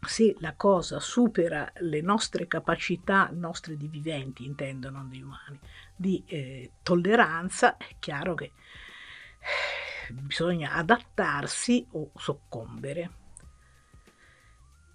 se 0.00 0.36
la 0.38 0.54
cosa 0.54 1.00
supera 1.00 1.70
le 1.80 2.00
nostre 2.00 2.46
capacità, 2.46 3.30
nostre 3.32 3.76
di 3.76 3.88
viventi, 3.88 4.44
intendo, 4.44 4.90
non 4.90 5.08
di 5.08 5.20
umani, 5.20 5.58
di 5.94 6.22
eh, 6.26 6.72
tolleranza, 6.82 7.76
è 7.76 7.96
chiaro 7.98 8.34
che 8.34 8.44
eh, 8.44 10.12
bisogna 10.12 10.72
adattarsi 10.74 11.86
o 11.92 12.10
soccombere. 12.14 13.10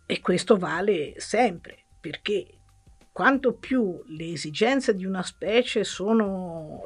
E 0.05 0.21
questo 0.21 0.57
vale 0.57 1.13
sempre, 1.17 1.83
perché 1.99 2.59
quanto 3.11 3.53
più 3.53 4.01
le 4.07 4.31
esigenze 4.31 4.95
di 4.95 5.05
una 5.05 5.23
specie 5.23 5.83
sono 5.83 6.83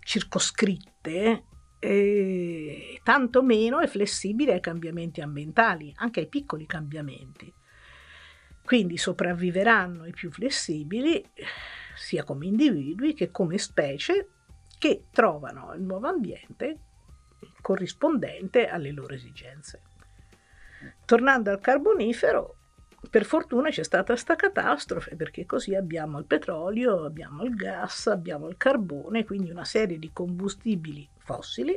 circoscritte, 0.00 1.44
eh, 1.78 3.00
tanto 3.02 3.42
meno 3.42 3.80
è 3.80 3.86
flessibile 3.86 4.54
ai 4.54 4.60
cambiamenti 4.60 5.20
ambientali, 5.20 5.92
anche 5.96 6.20
ai 6.20 6.28
piccoli 6.28 6.66
cambiamenti. 6.66 7.52
Quindi 8.70 8.98
sopravviveranno 8.98 10.06
i 10.06 10.12
più 10.12 10.30
flessibili, 10.30 11.28
sia 11.96 12.22
come 12.22 12.46
individui 12.46 13.14
che 13.14 13.32
come 13.32 13.58
specie, 13.58 14.28
che 14.78 15.06
trovano 15.10 15.74
il 15.74 15.82
nuovo 15.82 16.06
ambiente 16.06 16.78
corrispondente 17.60 18.68
alle 18.68 18.92
loro 18.92 19.14
esigenze. 19.14 19.82
Tornando 21.04 21.50
al 21.50 21.58
carbonifero, 21.58 22.58
per 23.10 23.24
fortuna 23.24 23.70
c'è 23.70 23.82
stata 23.82 24.12
questa 24.12 24.36
catastrofe 24.36 25.16
perché 25.16 25.46
così 25.46 25.74
abbiamo 25.74 26.20
il 26.20 26.26
petrolio, 26.26 27.04
abbiamo 27.04 27.42
il 27.42 27.56
gas, 27.56 28.06
abbiamo 28.06 28.46
il 28.46 28.56
carbone, 28.56 29.24
quindi 29.24 29.50
una 29.50 29.64
serie 29.64 29.98
di 29.98 30.12
combustibili 30.12 31.10
fossili, 31.18 31.76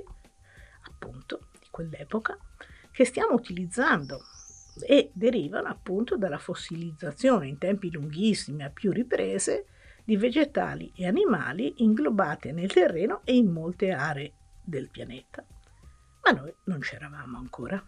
appunto, 0.84 1.47
di 1.60 1.65
quell'epoca, 1.71 2.38
che 2.91 3.03
stiamo 3.03 3.34
utilizzando 3.34 4.21
e 4.81 5.12
derivano 5.13 5.67
appunto 5.67 6.17
dalla 6.17 6.38
fossilizzazione 6.38 7.47
in 7.47 7.57
tempi 7.57 7.91
lunghissimi 7.91 8.63
a 8.63 8.69
più 8.69 8.91
riprese 8.91 9.67
di 10.03 10.17
vegetali 10.17 10.91
e 10.95 11.05
animali 11.05 11.75
inglobate 11.77 12.51
nel 12.51 12.71
terreno 12.71 13.21
e 13.23 13.36
in 13.36 13.51
molte 13.51 13.91
aree 13.91 14.33
del 14.62 14.89
pianeta. 14.89 15.45
Ma 16.23 16.31
noi 16.31 16.53
non 16.65 16.79
c'eravamo 16.79 17.38
ancora. 17.38 17.83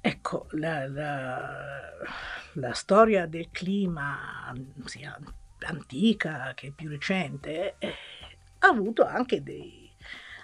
Ecco, 0.00 0.48
la, 0.50 0.86
la, 0.86 1.92
la 2.54 2.72
storia 2.74 3.26
del 3.26 3.48
clima, 3.50 4.52
sia 4.84 5.18
antica 5.60 6.52
che 6.54 6.72
più 6.72 6.90
recente, 6.90 7.76
eh, 7.78 7.94
ha 8.58 8.68
avuto 8.68 9.04
anche 9.06 9.42
dei, 9.42 9.83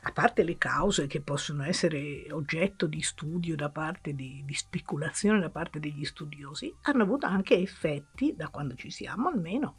a 0.02 0.12
parte 0.12 0.44
le 0.44 0.56
cause 0.56 1.06
che 1.06 1.20
possono 1.20 1.64
essere 1.64 2.26
oggetto 2.30 2.86
di 2.86 3.02
studio 3.02 3.54
da 3.54 3.68
parte 3.68 4.14
di, 4.14 4.42
di 4.46 4.54
speculazione 4.54 5.40
da 5.40 5.50
parte 5.50 5.78
degli 5.78 6.04
studiosi, 6.04 6.74
hanno 6.82 7.02
avuto 7.02 7.26
anche 7.26 7.58
effetti, 7.58 8.34
da 8.34 8.48
quando 8.48 8.74
ci 8.76 8.90
siamo 8.90 9.28
almeno, 9.28 9.76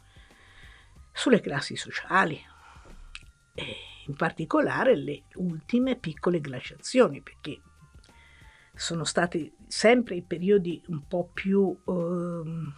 sulle 1.10 1.40
classi 1.40 1.74
sociali. 1.74 2.40
E 3.54 3.76
in 4.06 4.14
particolare 4.14 4.96
le 4.96 5.24
ultime 5.34 5.96
piccole 5.96 6.40
glaciazioni, 6.40 7.20
perché 7.20 7.60
sono 8.74 9.04
stati 9.04 9.52
sempre 9.66 10.14
i 10.14 10.22
periodi 10.22 10.82
un 10.86 11.06
po' 11.06 11.30
più 11.32 11.76
eh, 11.84 12.72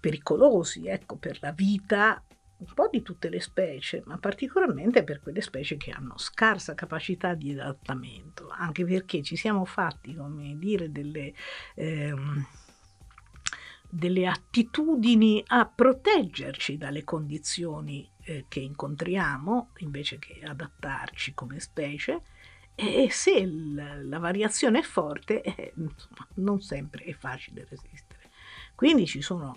pericolosi 0.00 0.86
ecco, 0.86 1.16
per 1.16 1.38
la 1.40 1.52
vita 1.52 2.22
un 2.66 2.74
po' 2.74 2.88
di 2.90 3.02
tutte 3.02 3.28
le 3.28 3.40
specie, 3.40 4.02
ma 4.06 4.18
particolarmente 4.18 5.04
per 5.04 5.20
quelle 5.20 5.40
specie 5.40 5.76
che 5.76 5.90
hanno 5.90 6.16
scarsa 6.18 6.74
capacità 6.74 7.34
di 7.34 7.52
adattamento, 7.52 8.48
anche 8.48 8.84
perché 8.84 9.22
ci 9.22 9.36
siamo 9.36 9.64
fatti, 9.64 10.14
come 10.14 10.56
dire, 10.58 10.90
delle, 10.90 11.32
ehm, 11.74 12.46
delle 13.88 14.26
attitudini 14.26 15.42
a 15.46 15.66
proteggerci 15.66 16.76
dalle 16.76 17.04
condizioni 17.04 18.10
eh, 18.22 18.46
che 18.48 18.60
incontriamo, 18.60 19.72
invece 19.78 20.18
che 20.18 20.40
adattarci 20.42 21.34
come 21.34 21.60
specie, 21.60 22.22
E 22.76 23.08
se 23.10 23.46
la, 23.46 24.02
la 24.02 24.18
variazione 24.18 24.80
è 24.80 24.82
forte, 24.82 25.42
eh, 25.42 25.72
non 26.34 26.60
sempre 26.60 27.04
è 27.04 27.12
facile 27.12 27.64
resistere. 27.68 28.03
Quindi 28.74 29.06
ci 29.06 29.22
sono, 29.22 29.56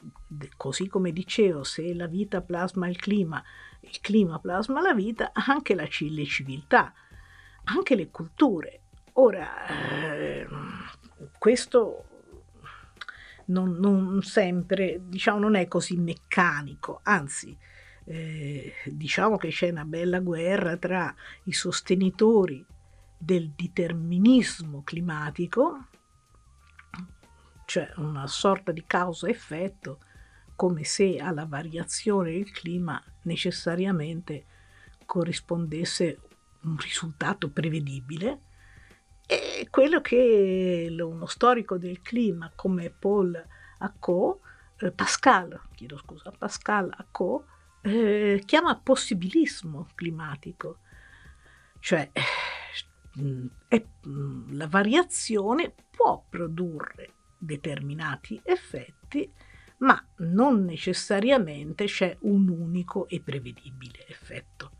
così 0.55 0.87
come 0.87 1.11
dicevo, 1.11 1.63
se 1.63 1.93
la 1.93 2.07
vita 2.07 2.41
plasma 2.41 2.87
il 2.87 2.97
clima, 2.97 3.43
il 3.81 3.99
clima 3.99 4.39
plasma 4.39 4.81
la 4.81 4.93
vita, 4.93 5.31
anche 5.33 5.73
la, 5.73 5.87
le 5.99 6.25
civiltà, 6.25 6.93
anche 7.65 7.95
le 7.95 8.09
culture. 8.09 8.81
Ora, 9.13 9.65
eh, 10.13 10.47
questo 11.39 12.05
non, 13.45 13.77
non, 13.79 14.21
sempre, 14.21 15.01
diciamo, 15.03 15.39
non 15.39 15.55
è 15.55 15.67
così 15.67 15.97
meccanico, 15.97 16.99
anzi, 17.03 17.57
eh, 18.05 18.73
diciamo 18.85 19.37
che 19.37 19.49
c'è 19.49 19.69
una 19.69 19.85
bella 19.85 20.19
guerra 20.19 20.77
tra 20.77 21.13
i 21.43 21.51
sostenitori 21.51 22.63
del 23.17 23.49
determinismo 23.55 24.83
climatico, 24.83 25.87
cioè 27.67 27.91
una 27.97 28.27
sorta 28.27 28.71
di 28.71 28.85
causa-effetto, 28.87 29.99
come 30.55 30.85
se 30.85 31.17
alla 31.17 31.45
variazione 31.45 32.31
del 32.31 32.49
clima 32.49 33.03
necessariamente 33.23 34.45
corrispondesse 35.05 36.19
un 36.61 36.77
risultato 36.77 37.49
prevedibile, 37.49 38.39
e 39.25 39.67
quello 39.69 39.99
che 39.99 40.95
uno 40.97 41.25
storico 41.25 41.77
del 41.77 42.01
clima 42.01 42.49
come 42.55 42.89
Paul 42.89 43.45
Acco, 43.79 44.39
eh, 44.77 44.91
Pascal, 44.91 45.59
chiedo 45.75 45.97
scusa, 45.97 46.31
Pascal 46.31 46.89
Acco, 46.95 47.47
eh, 47.81 48.41
chiama 48.45 48.79
possibilismo 48.79 49.89
climatico, 49.93 50.77
cioè 51.79 52.09
è, 53.67 53.85
la 54.51 54.67
variazione 54.67 55.73
può 55.91 56.23
produrre 56.29 57.15
determinati 57.37 58.39
effetti, 58.43 59.31
ma 59.79 60.03
non 60.17 60.65
necessariamente 60.65 61.85
c'è 61.85 62.17
un 62.21 62.49
unico 62.49 63.07
e 63.07 63.21
prevedibile 63.21 64.07
effetto. 64.07 64.71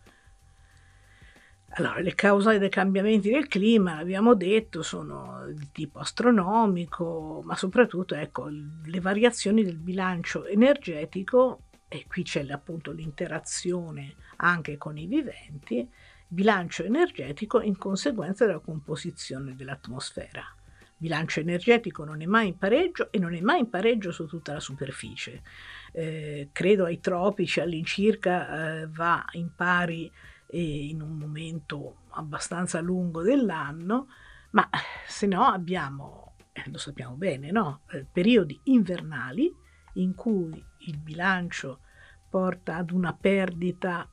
Allora, 1.71 1.99
le 1.99 2.15
cause 2.15 2.57
dei 2.57 2.69
cambiamenti 2.69 3.29
del 3.29 3.47
clima, 3.47 3.97
abbiamo 3.97 4.33
detto, 4.33 4.81
sono 4.81 5.45
di 5.51 5.69
tipo 5.71 5.99
astronomico, 5.99 7.41
ma 7.43 7.55
soprattutto 7.55 8.15
ecco, 8.15 8.47
le 8.47 8.99
variazioni 8.99 9.63
del 9.63 9.77
bilancio 9.77 10.45
energetico, 10.45 11.63
e 11.87 12.05
qui 12.07 12.23
c'è 12.23 12.45
appunto 12.49 12.91
l'interazione 12.91 14.15
anche 14.37 14.77
con 14.77 14.97
i 14.97 15.05
viventi, 15.05 15.87
bilancio 16.27 16.83
energetico 16.83 17.61
in 17.61 17.77
conseguenza 17.77 18.45
della 18.45 18.59
composizione 18.59 19.55
dell'atmosfera. 19.55 20.56
Bilancio 20.99 21.39
energetico 21.39 22.03
non 22.03 22.21
è 22.23 22.25
mai 22.25 22.47
in 22.47 22.57
pareggio 22.57 23.11
e 23.11 23.19
non 23.19 23.35
è 23.35 23.41
mai 23.41 23.59
in 23.59 23.69
pareggio 23.69 24.11
su 24.11 24.25
tutta 24.25 24.53
la 24.53 24.59
superficie. 24.59 25.43
Eh, 25.91 26.49
credo 26.51 26.85
ai 26.85 26.99
tropici 26.99 27.59
all'incirca 27.59 28.81
eh, 28.81 28.87
va 28.87 29.23
in 29.33 29.53
pari 29.53 30.11
eh, 30.47 30.87
in 30.87 31.01
un 31.01 31.15
momento 31.17 32.05
abbastanza 32.09 32.79
lungo 32.79 33.21
dell'anno, 33.21 34.07
ma 34.51 34.67
se 35.05 35.27
no 35.27 35.43
abbiamo, 35.43 36.33
eh, 36.51 36.63
lo 36.71 36.79
sappiamo 36.79 37.15
bene, 37.15 37.51
no? 37.51 37.81
Eh, 37.91 38.05
periodi 38.11 38.59
invernali 38.63 39.53
in 39.93 40.15
cui 40.15 40.63
il 40.79 40.97
bilancio 40.97 41.81
porta 42.27 42.77
ad 42.77 42.89
una 42.89 43.13
perdita 43.13 44.09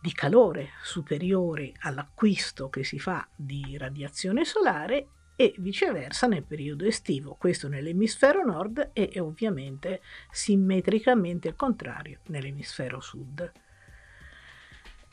di 0.00 0.12
calore 0.12 0.70
superiore 0.82 1.72
all'acquisto 1.80 2.70
che 2.70 2.82
si 2.82 2.98
fa 2.98 3.28
di 3.34 3.76
radiazione 3.76 4.44
solare 4.46 5.08
e 5.40 5.54
viceversa 5.58 6.26
nel 6.26 6.42
periodo 6.42 6.84
estivo, 6.84 7.36
questo 7.38 7.68
nell'emisfero 7.68 8.44
nord 8.44 8.90
e 8.92 9.20
ovviamente 9.20 10.00
simmetricamente 10.32 11.46
il 11.46 11.54
contrario 11.54 12.18
nell'emisfero 12.26 12.98
sud. 12.98 13.52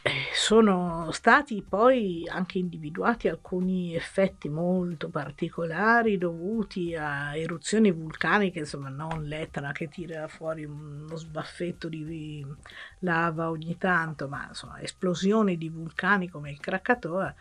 Eh, 0.02 0.12
sono 0.34 1.12
stati 1.12 1.64
poi 1.68 2.28
anche 2.28 2.58
individuati 2.58 3.28
alcuni 3.28 3.96
effetti 3.96 4.50
molto 4.50 5.10
particolari 5.10 6.18
dovuti 6.18 6.96
a 6.96 7.36
eruzioni 7.36 7.92
vulcaniche, 7.92 8.60
insomma 8.60 8.90
non 8.90 9.26
l'Etna 9.26 9.72
che 9.74 9.90
tira 9.90 10.28
fuori 10.28 10.66
uno 10.66 11.16
sbaffetto 11.16 11.88
di 11.88 12.44
lava 13.00 13.52
ogni 13.52 13.78
tanto, 13.78 14.28
ma 14.28 14.48
insomma 14.48 14.82
esplosioni 14.82 15.56
di 15.56 15.70
vulcani 15.70 16.30
come 16.30 16.50
il 16.50 16.60
Krakatoa 16.60 17.36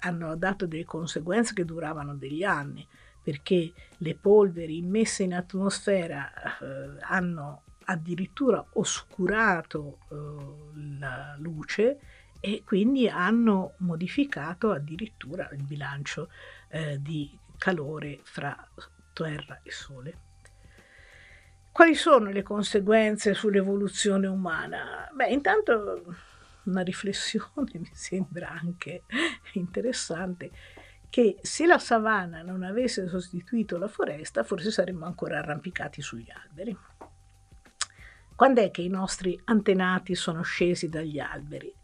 hanno 0.00 0.36
dato 0.36 0.66
delle 0.66 0.84
conseguenze 0.84 1.54
che 1.54 1.64
duravano 1.64 2.14
degli 2.14 2.42
anni, 2.42 2.86
perché 3.22 3.72
le 3.98 4.14
polveri 4.14 4.78
immesse 4.78 5.22
in 5.22 5.34
atmosfera 5.34 6.30
eh, 6.58 6.96
hanno 7.00 7.62
addirittura 7.84 8.64
oscurato 8.74 9.98
eh, 10.10 10.98
la 10.98 11.36
luce 11.38 11.98
e 12.40 12.62
quindi 12.64 13.08
hanno 13.08 13.74
modificato 13.78 14.70
addirittura 14.70 15.48
il 15.52 15.62
bilancio 15.62 16.30
eh, 16.68 17.00
di 17.00 17.36
calore 17.56 18.20
fra 18.22 18.56
terra 19.12 19.60
e 19.62 19.70
sole. 19.70 20.18
Quali 21.72 21.94
sono 21.94 22.30
le 22.30 22.42
conseguenze 22.42 23.34
sull'evoluzione 23.34 24.26
umana? 24.26 25.08
Beh, 25.12 25.28
intanto 25.28 26.02
una 26.68 26.82
riflessione 26.82 27.72
mi 27.80 27.90
sembra 27.92 28.50
anche 28.50 29.02
interessante 29.54 30.50
che 31.10 31.38
se 31.40 31.66
la 31.66 31.78
savana 31.78 32.42
non 32.42 32.62
avesse 32.62 33.08
sostituito 33.08 33.78
la 33.78 33.88
foresta, 33.88 34.44
forse 34.44 34.70
saremmo 34.70 35.06
ancora 35.06 35.38
arrampicati 35.38 36.02
sugli 36.02 36.30
alberi. 36.30 36.76
Quando 38.36 38.60
è 38.60 38.70
che 38.70 38.82
i 38.82 38.88
nostri 38.88 39.40
antenati 39.44 40.14
sono 40.14 40.42
scesi 40.42 40.88
dagli 40.88 41.18
alberi? 41.18 41.74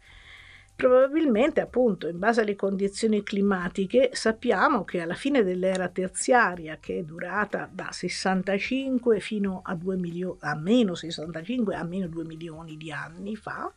Probabilmente, 0.75 1.61
appunto, 1.61 2.07
in 2.07 2.19
base 2.19 2.41
alle 2.41 2.55
condizioni 2.55 3.23
climatiche, 3.23 4.09
sappiamo 4.13 4.83
che 4.83 4.99
alla 5.01 5.15
fine 5.15 5.41
dell'era 5.41 5.87
terziaria, 5.87 6.77
che 6.79 6.99
è 6.99 7.03
durata 7.03 7.69
da 7.71 7.91
65 7.91 9.21
fino 9.21 9.61
a, 9.63 9.73
2 9.73 9.95
milio- 9.95 10.37
a 10.41 10.55
meno 10.55 10.93
65 10.93 11.75
a 11.75 11.83
meno 11.83 12.07
2 12.07 12.25
milioni 12.25 12.75
di 12.75 12.91
anni 12.91 13.37
fa, 13.37 13.73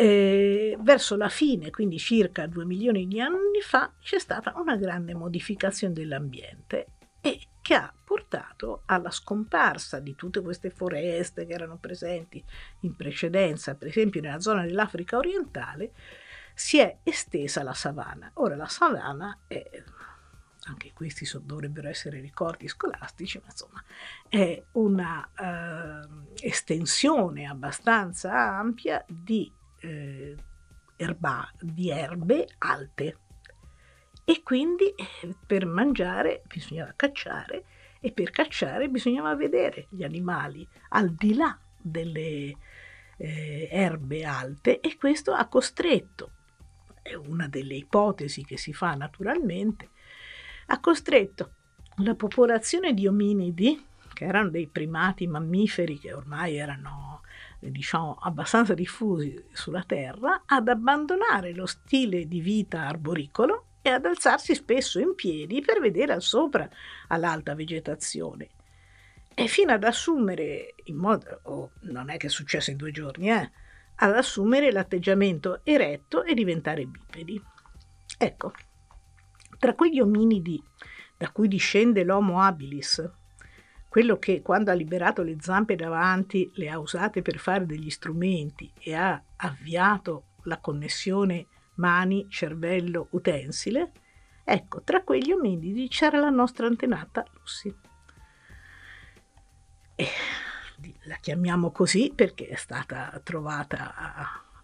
eh, 0.00 0.78
verso 0.80 1.14
la 1.14 1.28
fine, 1.28 1.68
quindi 1.68 1.98
circa 1.98 2.46
2 2.46 2.64
milioni 2.64 3.06
di 3.06 3.20
anni 3.20 3.60
fa, 3.60 3.92
c'è 4.00 4.18
stata 4.18 4.54
una 4.56 4.76
grande 4.76 5.12
modificazione 5.12 5.92
dell'ambiente 5.92 6.86
e 7.20 7.38
che 7.60 7.74
ha 7.74 7.92
portato 8.02 8.84
alla 8.86 9.10
scomparsa 9.10 10.00
di 10.00 10.14
tutte 10.14 10.40
queste 10.40 10.70
foreste 10.70 11.44
che 11.44 11.52
erano 11.52 11.76
presenti 11.76 12.42
in 12.80 12.96
precedenza, 12.96 13.74
per 13.74 13.88
esempio 13.88 14.22
nella 14.22 14.40
zona 14.40 14.62
dell'Africa 14.62 15.18
orientale, 15.18 15.92
si 16.54 16.78
è 16.78 17.00
estesa 17.02 17.62
la 17.62 17.74
savana. 17.74 18.30
Ora 18.34 18.56
la 18.56 18.68
savana 18.68 19.40
è, 19.46 19.62
anche 20.64 20.92
questi 20.94 21.26
so, 21.26 21.42
dovrebbero 21.44 21.88
essere 21.88 22.20
ricordi 22.20 22.68
scolastici, 22.68 23.38
ma 23.38 23.50
insomma 23.50 23.84
è 24.30 24.62
una 24.72 25.28
uh, 25.36 26.24
estensione 26.40 27.46
abbastanza 27.46 28.32
ampia 28.32 29.04
di, 29.06 29.52
uh, 29.82 30.34
erba, 30.96 31.50
di 31.58 31.90
erbe 31.90 32.46
alte. 32.58 33.18
E 34.24 34.42
quindi 34.42 34.94
eh, 34.94 35.34
per 35.46 35.66
mangiare 35.66 36.42
bisognava 36.46 36.92
cacciare 36.94 37.64
e 38.00 38.12
per 38.12 38.30
cacciare 38.30 38.88
bisognava 38.88 39.34
vedere 39.34 39.86
gli 39.90 40.04
animali 40.04 40.66
al 40.90 41.12
di 41.12 41.34
là 41.34 41.58
delle 41.76 42.56
eh, 43.16 43.68
erbe 43.70 44.24
alte 44.24 44.80
e 44.80 44.96
questo 44.96 45.32
ha 45.32 45.46
costretto, 45.46 46.30
è 47.02 47.14
una 47.14 47.48
delle 47.48 47.74
ipotesi 47.74 48.44
che 48.44 48.56
si 48.56 48.72
fa 48.72 48.94
naturalmente, 48.94 49.90
ha 50.66 50.80
costretto 50.80 51.54
la 51.96 52.14
popolazione 52.14 52.94
di 52.94 53.06
ominidi, 53.06 53.84
che 54.20 54.26
erano 54.26 54.50
dei 54.50 54.66
primati 54.66 55.26
mammiferi 55.26 55.98
che 55.98 56.12
ormai 56.12 56.56
erano 56.56 57.22
diciamo 57.58 58.18
abbastanza 58.20 58.74
diffusi 58.74 59.46
sulla 59.50 59.82
Terra, 59.82 60.42
ad 60.44 60.68
abbandonare 60.68 61.54
lo 61.54 61.64
stile 61.64 62.28
di 62.28 62.42
vita 62.42 62.86
arboricolo 62.86 63.68
e 63.80 63.88
ad 63.88 64.04
alzarsi 64.04 64.54
spesso 64.54 64.98
in 64.98 65.14
piedi 65.14 65.62
per 65.62 65.80
vedere 65.80 66.12
al 66.12 66.20
sopra 66.20 66.68
all'alta 67.08 67.54
vegetazione. 67.54 68.50
E 69.34 69.46
fino 69.46 69.72
ad 69.72 69.84
assumere, 69.84 70.74
in 70.84 70.96
modo, 70.96 71.40
oh, 71.44 71.70
non 71.84 72.10
è 72.10 72.18
che 72.18 72.26
è 72.26 72.30
successo 72.30 72.70
in 72.70 72.76
due 72.76 72.90
giorni, 72.90 73.30
eh, 73.30 73.50
ad 73.94 74.14
assumere 74.14 74.70
l'atteggiamento 74.70 75.60
eretto 75.64 76.24
e 76.24 76.34
diventare 76.34 76.84
bipedi. 76.84 77.42
Ecco, 78.18 78.52
tra 79.58 79.74
quegli 79.74 79.98
ominidi 79.98 80.62
da 81.16 81.30
cui 81.30 81.48
discende 81.48 82.04
l'Homo 82.04 82.42
habilis, 82.42 83.18
quello 83.90 84.20
che 84.20 84.40
quando 84.40 84.70
ha 84.70 84.74
liberato 84.74 85.24
le 85.24 85.38
zampe 85.40 85.74
davanti 85.74 86.48
le 86.54 86.70
ha 86.70 86.78
usate 86.78 87.22
per 87.22 87.38
fare 87.38 87.66
degli 87.66 87.90
strumenti 87.90 88.72
e 88.78 88.94
ha 88.94 89.20
avviato 89.34 90.26
la 90.44 90.58
connessione 90.58 91.48
mani, 91.74 92.28
cervello, 92.30 93.08
utensile, 93.10 93.90
ecco, 94.44 94.82
tra 94.84 95.02
quegli 95.02 95.32
ominidi 95.32 95.88
c'era 95.88 96.20
la 96.20 96.30
nostra 96.30 96.68
antenata 96.68 97.24
Lucy. 97.32 97.74
E 99.96 100.06
la 101.06 101.16
chiamiamo 101.16 101.72
così 101.72 102.12
perché 102.14 102.46
è 102.46 102.54
stata 102.54 103.20
trovata, 103.24 103.92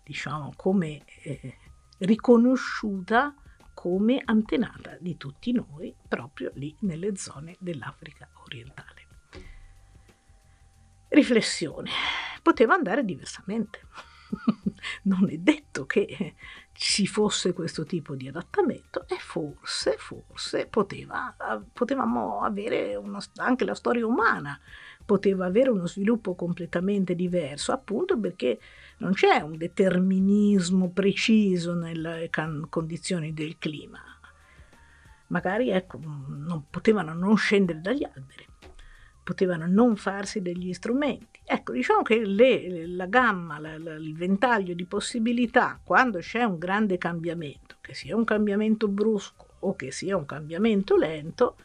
diciamo, 0.05 0.53
come 0.55 1.03
eh, 1.25 1.57
riconosciuta 1.99 3.35
come 3.75 4.23
antenata 4.25 4.97
di 5.01 5.17
tutti 5.17 5.51
noi 5.51 5.95
proprio 6.07 6.53
lì 6.55 6.75
nelle 6.81 7.17
zone 7.17 7.57
dell'Africa 7.59 8.29
orientale. 8.45 8.96
Riflessione. 11.17 11.89
Poteva 12.43 12.75
andare 12.75 13.03
diversamente. 13.03 13.81
non 15.05 15.31
è 15.31 15.39
detto 15.39 15.87
che 15.87 16.35
ci 16.73 17.07
fosse 17.07 17.55
questo 17.55 17.85
tipo 17.85 18.15
di 18.15 18.29
adattamento 18.29 19.07
e 19.09 19.17
forse, 19.19 19.97
forse 19.97 20.67
poteva, 20.67 21.35
potevamo 21.73 22.43
avere 22.43 22.97
uno, 22.97 23.19
anche 23.37 23.65
la 23.65 23.75
storia 23.75 24.07
umana 24.07 24.61
poteva 25.07 25.47
avere 25.47 25.71
uno 25.71 25.87
sviluppo 25.87 26.35
completamente 26.35 27.15
diverso, 27.15 27.73
appunto 27.73 28.19
perché 28.19 28.59
non 28.99 29.15
c'è 29.15 29.41
un 29.41 29.57
determinismo 29.57 30.91
preciso 30.91 31.73
nelle 31.73 32.29
can- 32.29 32.67
condizioni 32.69 33.33
del 33.33 33.57
clima. 33.57 34.01
Magari 35.29 35.71
ecco, 35.71 35.99
non 35.99 36.65
potevano 36.69 37.15
non 37.15 37.37
scendere 37.39 37.81
dagli 37.81 38.05
alberi, 38.05 38.47
potevano 39.27 39.67
non 39.67 39.97
farsi 39.97 40.41
degli 40.41 40.73
strumenti. 40.73 41.41
Ecco, 41.45 41.73
diciamo 41.73 42.03
che 42.03 42.25
le, 42.25 42.87
la 42.87 43.07
gamma, 43.07 43.59
la, 43.59 43.77
la, 43.77 43.95
il 43.95 44.15
ventaglio 44.15 44.73
di 44.73 44.85
possibilità, 44.85 45.81
quando 45.83 46.21
c'è 46.21 46.45
un 46.45 46.59
grande 46.59 46.97
cambiamento, 46.97 47.75
che 47.81 47.93
sia 47.93 48.15
un 48.15 48.23
cambiamento 48.23 48.87
brusco 48.87 49.57
o 49.59 49.75
che 49.75 49.91
sia 49.91 50.17
un 50.17 50.27
cambiamento 50.27 50.95
lento, 50.95 51.57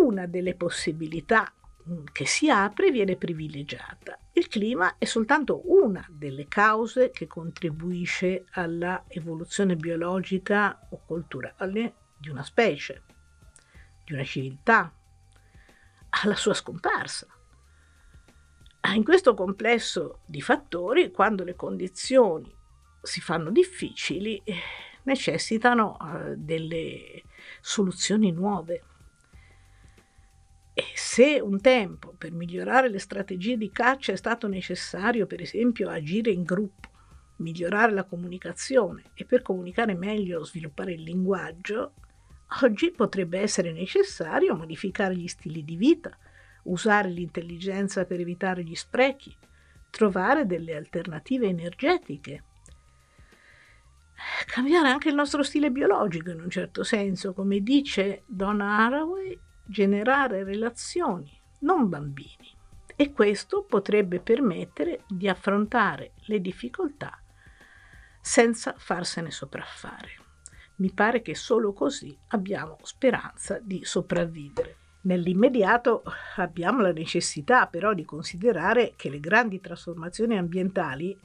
una 0.00 0.26
delle 0.26 0.56
possibilità 0.56 1.52
mm, 1.88 2.06
che 2.10 2.26
si 2.26 2.50
apre 2.50 2.90
viene 2.90 3.14
privilegiata. 3.14 4.18
Il 4.32 4.48
clima 4.48 4.96
è 4.98 5.04
soltanto 5.04 5.62
una 5.66 6.04
delle 6.10 6.48
cause 6.48 7.10
che 7.10 7.28
contribuisce 7.28 8.46
alla 8.54 9.04
evoluzione 9.06 9.76
biologica 9.76 10.88
o 10.90 11.00
culturale 11.06 11.94
di 12.18 12.28
una 12.28 12.42
specie, 12.42 13.02
di 14.04 14.14
una 14.14 14.24
civiltà, 14.24 14.92
alla 16.10 16.36
sua 16.36 16.54
scomparsa. 16.54 17.26
Ah, 18.80 18.94
in 18.94 19.04
questo 19.04 19.34
complesso 19.34 20.20
di 20.24 20.40
fattori, 20.40 21.10
quando 21.10 21.44
le 21.44 21.54
condizioni 21.54 22.52
si 23.02 23.20
fanno 23.20 23.50
difficili, 23.50 24.40
eh, 24.44 24.54
necessitano 25.04 25.96
eh, 25.98 26.36
delle 26.36 27.22
soluzioni 27.60 28.32
nuove. 28.32 28.82
E 30.72 30.84
se 30.94 31.40
un 31.40 31.60
tempo 31.60 32.14
per 32.16 32.32
migliorare 32.32 32.88
le 32.88 32.98
strategie 32.98 33.56
di 33.56 33.70
caccia 33.70 34.12
è 34.12 34.16
stato 34.16 34.48
necessario, 34.48 35.26
per 35.26 35.42
esempio, 35.42 35.90
agire 35.90 36.30
in 36.30 36.42
gruppo, 36.42 36.88
migliorare 37.36 37.92
la 37.92 38.04
comunicazione 38.04 39.10
e 39.14 39.24
per 39.24 39.42
comunicare 39.42 39.94
meglio 39.94 40.44
sviluppare 40.44 40.92
il 40.92 41.02
linguaggio, 41.02 41.92
Oggi 42.62 42.90
potrebbe 42.90 43.38
essere 43.38 43.72
necessario 43.72 44.56
modificare 44.56 45.14
gli 45.14 45.28
stili 45.28 45.64
di 45.64 45.76
vita, 45.76 46.16
usare 46.64 47.08
l'intelligenza 47.08 48.04
per 48.04 48.20
evitare 48.20 48.64
gli 48.64 48.74
sprechi, 48.74 49.34
trovare 49.88 50.46
delle 50.46 50.74
alternative 50.74 51.46
energetiche, 51.46 52.44
cambiare 54.46 54.88
anche 54.88 55.08
il 55.08 55.14
nostro 55.14 55.42
stile 55.44 55.70
biologico 55.70 56.30
in 56.30 56.40
un 56.40 56.50
certo 56.50 56.82
senso, 56.82 57.32
come 57.32 57.60
dice 57.60 58.24
Donna 58.26 58.78
Haraway, 58.78 59.38
generare 59.64 60.42
relazioni, 60.42 61.30
non 61.60 61.88
bambini. 61.88 62.58
E 62.96 63.12
questo 63.12 63.62
potrebbe 63.62 64.20
permettere 64.20 65.04
di 65.08 65.28
affrontare 65.28 66.12
le 66.26 66.40
difficoltà 66.40 67.18
senza 68.20 68.74
farsene 68.76 69.30
sopraffare. 69.30 70.19
Mi 70.80 70.90
pare 70.92 71.20
che 71.20 71.34
solo 71.34 71.72
così 71.72 72.16
abbiamo 72.28 72.78
speranza 72.82 73.58
di 73.62 73.84
sopravvivere. 73.84 74.76
Nell'immediato 75.02 76.02
abbiamo 76.36 76.80
la 76.80 76.92
necessità 76.92 77.66
però 77.66 77.92
di 77.92 78.04
considerare 78.04 78.94
che 78.96 79.10
le 79.10 79.20
grandi 79.20 79.60
trasformazioni 79.60 80.36
ambientali 80.36 81.18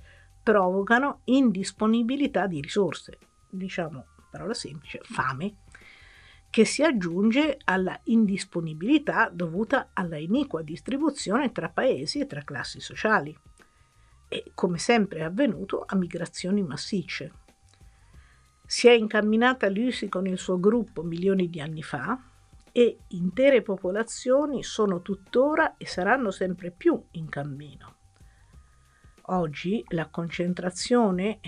provocano 0.43 1.21
indisponibilità 1.25 2.47
di 2.47 2.61
risorse, 2.61 3.17
diciamo 3.49 4.05
parola 4.29 4.53
semplice, 4.53 4.99
fame, 5.03 5.55
che 6.49 6.65
si 6.65 6.83
aggiunge 6.83 7.57
alla 7.63 7.97
indisponibilità 8.03 9.29
dovuta 9.31 9.89
alla 9.93 10.17
iniqua 10.17 10.61
distribuzione 10.61 11.51
tra 11.53 11.69
paesi 11.69 12.19
e 12.19 12.27
tra 12.27 12.43
classi 12.43 12.81
sociali 12.81 13.37
e, 14.27 14.51
come 14.53 14.77
sempre 14.77 15.19
è 15.19 15.23
avvenuto, 15.23 15.83
a 15.85 15.95
migrazioni 15.95 16.61
massicce. 16.61 17.31
Si 18.65 18.87
è 18.87 18.91
incamminata 18.91 19.69
Lucy 19.69 20.09
con 20.09 20.25
il 20.25 20.37
suo 20.37 20.59
gruppo 20.59 21.03
milioni 21.03 21.49
di 21.49 21.61
anni 21.61 21.83
fa 21.83 22.19
e 22.71 22.97
intere 23.09 23.61
popolazioni 23.61 24.63
sono 24.63 25.01
tuttora 25.01 25.77
e 25.77 25.85
saranno 25.85 26.31
sempre 26.31 26.71
più 26.71 27.01
in 27.11 27.29
cammino. 27.29 27.95
Oggi 29.27 29.83
la 29.89 30.07
concentrazione 30.07 31.39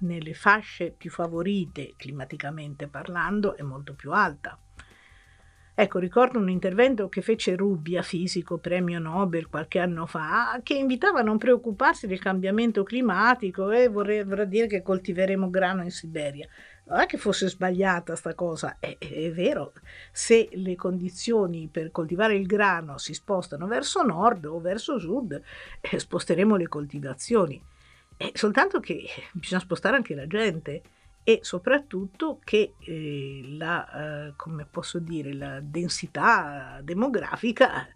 nelle 0.00 0.34
fasce 0.34 0.92
più 0.92 1.10
favorite 1.10 1.94
climaticamente 1.96 2.86
parlando 2.88 3.56
è 3.56 3.62
molto 3.62 3.94
più 3.94 4.12
alta 4.12 4.58
Ecco, 5.80 5.98
ricordo 5.98 6.38
un 6.38 6.50
intervento 6.50 7.08
che 7.08 7.22
fece 7.22 7.56
Rubbia, 7.56 8.02
fisico, 8.02 8.58
premio 8.58 8.98
Nobel, 8.98 9.48
qualche 9.48 9.78
anno 9.78 10.04
fa, 10.04 10.60
che 10.62 10.74
invitava 10.74 11.20
a 11.20 11.22
non 11.22 11.38
preoccuparsi 11.38 12.06
del 12.06 12.18
cambiamento 12.18 12.82
climatico 12.82 13.70
e 13.70 13.88
vorrei 13.88 14.26
dire 14.46 14.66
che 14.66 14.82
coltiveremo 14.82 15.48
grano 15.48 15.82
in 15.82 15.90
Siberia. 15.90 16.46
Non 16.84 17.00
è 17.00 17.06
che 17.06 17.16
fosse 17.16 17.48
sbagliata 17.48 18.14
sta 18.14 18.34
cosa, 18.34 18.76
è, 18.78 18.98
è, 18.98 19.32
vero, 19.32 19.72
se 20.12 20.50
le 20.52 20.76
condizioni 20.76 21.70
per 21.72 21.90
coltivare 21.90 22.36
il 22.36 22.44
grano 22.44 22.98
si 22.98 23.14
spostano 23.14 23.66
verso 23.66 24.02
nord 24.02 24.44
o 24.44 24.60
verso 24.60 24.98
sud, 24.98 25.40
eh, 25.80 25.98
sposteremo 25.98 26.56
le 26.56 26.68
coltivazioni. 26.68 27.58
È 28.18 28.30
soltanto 28.34 28.80
che 28.80 29.06
bisogna 29.32 29.62
spostare 29.62 29.96
anche 29.96 30.14
la 30.14 30.26
gente 30.26 30.82
e 31.22 31.40
soprattutto 31.42 32.40
che 32.42 32.74
eh, 32.78 33.42
la, 33.56 34.28
eh, 34.28 34.32
come 34.36 34.66
posso 34.68 34.98
dire, 34.98 35.34
la 35.34 35.60
densità 35.60 36.80
demografica 36.82 37.86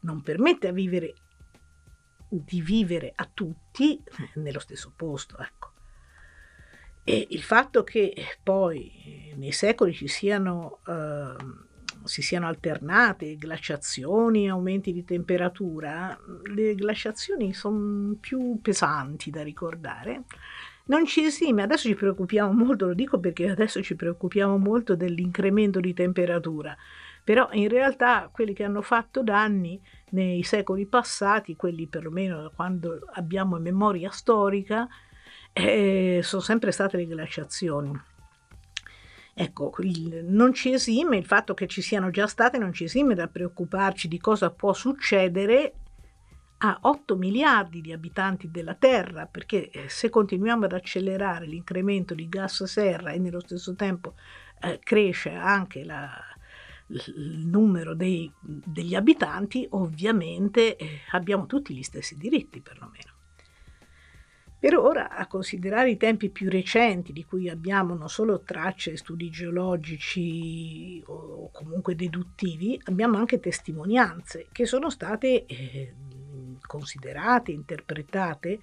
non 0.00 0.22
permette 0.22 0.68
a 0.68 0.72
vivere, 0.72 1.14
di 2.28 2.60
vivere 2.60 3.12
a 3.14 3.28
tutti 3.32 4.02
nello 4.36 4.60
stesso 4.60 4.92
posto. 4.94 5.36
Ecco. 5.38 5.72
E 7.04 7.26
il 7.30 7.42
fatto 7.42 7.82
che 7.82 8.14
poi 8.42 9.32
nei 9.36 9.52
secoli 9.52 9.92
ci 9.92 10.06
siano, 10.06 10.80
eh, 10.86 11.34
si 12.04 12.22
siano 12.22 12.46
alternate 12.46 13.36
glaciazioni 13.36 14.48
aumenti 14.48 14.92
di 14.92 15.04
temperatura, 15.04 16.18
le 16.44 16.74
glaciazioni 16.74 17.52
sono 17.52 18.14
più 18.20 18.60
pesanti 18.60 19.30
da 19.30 19.42
ricordare, 19.42 20.24
non 20.86 21.06
ci 21.06 21.24
esime, 21.24 21.62
adesso 21.62 21.88
ci 21.88 21.94
preoccupiamo 21.94 22.52
molto, 22.52 22.86
lo 22.86 22.94
dico 22.94 23.18
perché 23.18 23.50
adesso 23.50 23.82
ci 23.82 23.94
preoccupiamo 23.94 24.56
molto 24.58 24.96
dell'incremento 24.96 25.80
di 25.80 25.94
temperatura, 25.94 26.76
però 27.22 27.48
in 27.52 27.68
realtà 27.68 28.28
quelli 28.32 28.52
che 28.52 28.64
hanno 28.64 28.82
fatto 28.82 29.22
danni 29.22 29.80
nei 30.10 30.42
secoli 30.42 30.86
passati, 30.86 31.54
quelli 31.56 31.86
perlomeno 31.86 32.50
quando 32.54 33.00
abbiamo 33.12 33.58
memoria 33.58 34.10
storica, 34.10 34.88
eh, 35.52 36.20
sono 36.22 36.42
sempre 36.42 36.72
state 36.72 36.96
le 36.96 37.06
glaciazioni. 37.06 38.08
Ecco, 39.32 39.72
il, 39.78 40.24
non 40.24 40.52
ci 40.52 40.72
esime 40.72 41.16
il 41.16 41.24
fatto 41.24 41.54
che 41.54 41.66
ci 41.66 41.82
siano 41.82 42.10
già 42.10 42.26
state, 42.26 42.58
non 42.58 42.72
ci 42.72 42.84
esime 42.84 43.14
da 43.14 43.28
preoccuparci 43.28 44.08
di 44.08 44.18
cosa 44.18 44.50
può 44.50 44.72
succedere 44.72 45.74
a 46.62 46.78
8 46.82 47.16
miliardi 47.16 47.80
di 47.80 47.92
abitanti 47.92 48.50
della 48.50 48.74
Terra, 48.74 49.26
perché 49.26 49.70
eh, 49.70 49.88
se 49.88 50.10
continuiamo 50.10 50.66
ad 50.66 50.72
accelerare 50.72 51.46
l'incremento 51.46 52.14
di 52.14 52.28
gas 52.28 52.64
serra 52.64 53.12
e 53.12 53.18
nello 53.18 53.40
stesso 53.40 53.74
tempo 53.74 54.14
eh, 54.60 54.78
cresce 54.82 55.30
anche 55.30 55.84
la, 55.84 56.12
il 56.88 57.46
numero 57.46 57.94
dei, 57.94 58.30
degli 58.40 58.94
abitanti, 58.94 59.66
ovviamente 59.70 60.76
eh, 60.76 61.00
abbiamo 61.12 61.46
tutti 61.46 61.74
gli 61.74 61.82
stessi 61.82 62.16
diritti 62.16 62.60
perlomeno. 62.60 63.18
Per 64.58 64.76
ora, 64.76 65.08
a 65.08 65.26
considerare 65.26 65.92
i 65.92 65.96
tempi 65.96 66.28
più 66.28 66.50
recenti, 66.50 67.14
di 67.14 67.24
cui 67.24 67.48
abbiamo 67.48 67.94
non 67.94 68.10
solo 68.10 68.42
tracce, 68.42 68.98
studi 68.98 69.30
geologici 69.30 71.02
o 71.06 71.50
comunque 71.50 71.94
deduttivi, 71.94 72.78
abbiamo 72.84 73.16
anche 73.16 73.40
testimonianze 73.40 74.48
che 74.52 74.66
sono 74.66 74.90
state 74.90 75.46
eh, 75.46 75.94
considerate, 76.70 77.50
interpretate 77.50 78.60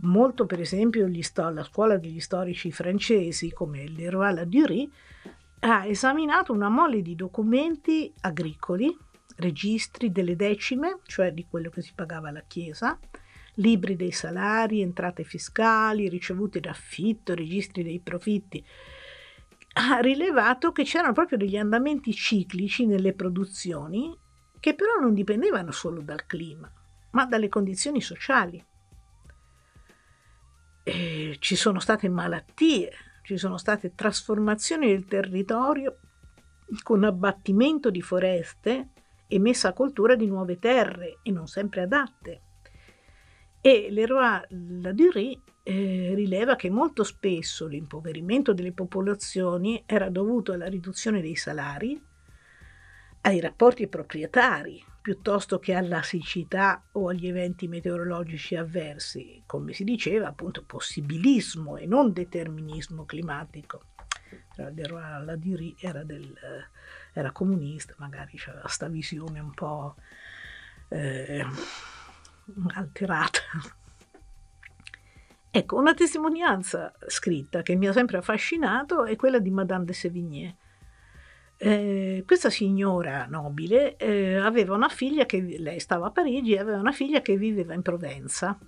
Molto 0.00 0.44
per 0.44 0.60
esempio 0.60 1.08
sto- 1.22 1.48
la 1.48 1.64
scuola 1.64 1.96
degli 1.96 2.20
storici 2.20 2.70
francesi 2.70 3.50
come 3.52 3.88
Leroy 3.88 4.34
Ladurie 4.34 4.88
ha 5.60 5.86
esaminato 5.86 6.52
una 6.52 6.68
mole 6.68 7.00
di 7.00 7.14
documenti 7.14 8.12
agricoli, 8.20 8.94
registri 9.36 10.12
delle 10.12 10.36
decime, 10.36 10.98
cioè 11.06 11.32
di 11.32 11.46
quello 11.48 11.70
che 11.70 11.80
si 11.80 11.92
pagava 11.94 12.28
alla 12.28 12.44
Chiesa, 12.46 12.98
libri 13.54 13.96
dei 13.96 14.12
salari, 14.12 14.82
entrate 14.82 15.24
fiscali, 15.24 16.10
ricevute 16.10 16.60
d'affitto, 16.60 17.34
registri 17.34 17.82
dei 17.82 17.98
profitti. 18.00 18.62
Ha 19.78 19.98
rilevato 20.00 20.72
che 20.72 20.84
c'erano 20.84 21.14
proprio 21.14 21.38
degli 21.38 21.56
andamenti 21.56 22.12
ciclici 22.12 22.84
nelle 22.84 23.14
produzioni 23.14 24.14
che 24.60 24.74
però 24.74 24.98
non 25.00 25.14
dipendevano 25.14 25.70
solo 25.70 26.02
dal 26.02 26.26
clima, 26.26 26.70
ma 27.10 27.26
dalle 27.26 27.48
condizioni 27.48 28.00
sociali. 28.00 28.64
E 30.82 31.36
ci 31.40 31.56
sono 31.56 31.80
state 31.80 32.08
malattie, 32.08 32.92
ci 33.22 33.36
sono 33.36 33.56
state 33.56 33.94
trasformazioni 33.94 34.86
del 34.86 35.04
territorio 35.06 35.98
con 36.82 37.04
abbattimento 37.04 37.90
di 37.90 38.02
foreste 38.02 38.90
e 39.26 39.38
messa 39.38 39.68
a 39.68 39.72
coltura 39.72 40.14
di 40.14 40.26
nuove 40.26 40.58
terre 40.58 41.18
e 41.22 41.30
non 41.30 41.46
sempre 41.46 41.82
adatte. 41.82 42.42
E 43.60 43.88
Leroy 43.90 44.42
Ladurie 44.80 45.40
eh, 45.64 46.12
rileva 46.14 46.54
che 46.54 46.70
molto 46.70 47.02
spesso 47.02 47.66
l'impoverimento 47.66 48.52
delle 48.52 48.72
popolazioni 48.72 49.82
era 49.84 50.08
dovuto 50.08 50.52
alla 50.52 50.68
riduzione 50.68 51.20
dei 51.20 51.34
salari, 51.34 52.00
ai 53.22 53.40
rapporti 53.40 53.88
proprietari, 53.88 54.80
piuttosto 55.06 55.60
che 55.60 55.72
alla 55.72 56.02
siccità 56.02 56.82
o 56.94 57.10
agli 57.10 57.28
eventi 57.28 57.68
meteorologici 57.68 58.56
avversi, 58.56 59.40
come 59.46 59.72
si 59.72 59.84
diceva 59.84 60.26
appunto 60.26 60.64
possibilismo 60.64 61.76
e 61.76 61.86
non 61.86 62.12
determinismo 62.12 63.04
climatico. 63.04 63.84
Leroy 64.56 65.24
Ladurie 65.24 65.76
era, 65.78 66.02
del, 66.02 66.36
era 67.12 67.30
comunista, 67.30 67.94
magari 67.98 68.36
aveva 68.46 68.62
questa 68.62 68.88
visione 68.88 69.38
un 69.38 69.54
po' 69.54 69.94
eh, 70.88 71.46
alterata. 72.74 73.42
Ecco, 75.48 75.76
una 75.76 75.94
testimonianza 75.94 76.92
scritta 77.06 77.62
che 77.62 77.76
mi 77.76 77.86
ha 77.86 77.92
sempre 77.92 78.16
affascinato 78.16 79.04
è 79.04 79.14
quella 79.14 79.38
di 79.38 79.52
Madame 79.52 79.84
de 79.84 79.92
Sévigné. 79.92 80.56
Eh, 81.58 82.22
questa 82.26 82.50
signora 82.50 83.24
nobile 83.26 83.96
eh, 83.96 84.36
aveva 84.36 84.74
una 84.74 84.90
figlia 84.90 85.24
che 85.24 85.40
lei 85.40 85.80
stava 85.80 86.08
a 86.08 86.10
Parigi 86.10 86.52
e 86.52 86.58
aveva 86.58 86.78
una 86.78 86.92
figlia 86.92 87.22
che 87.22 87.36
viveva 87.36 87.72
in 87.72 87.82
Provenza. 87.82 88.58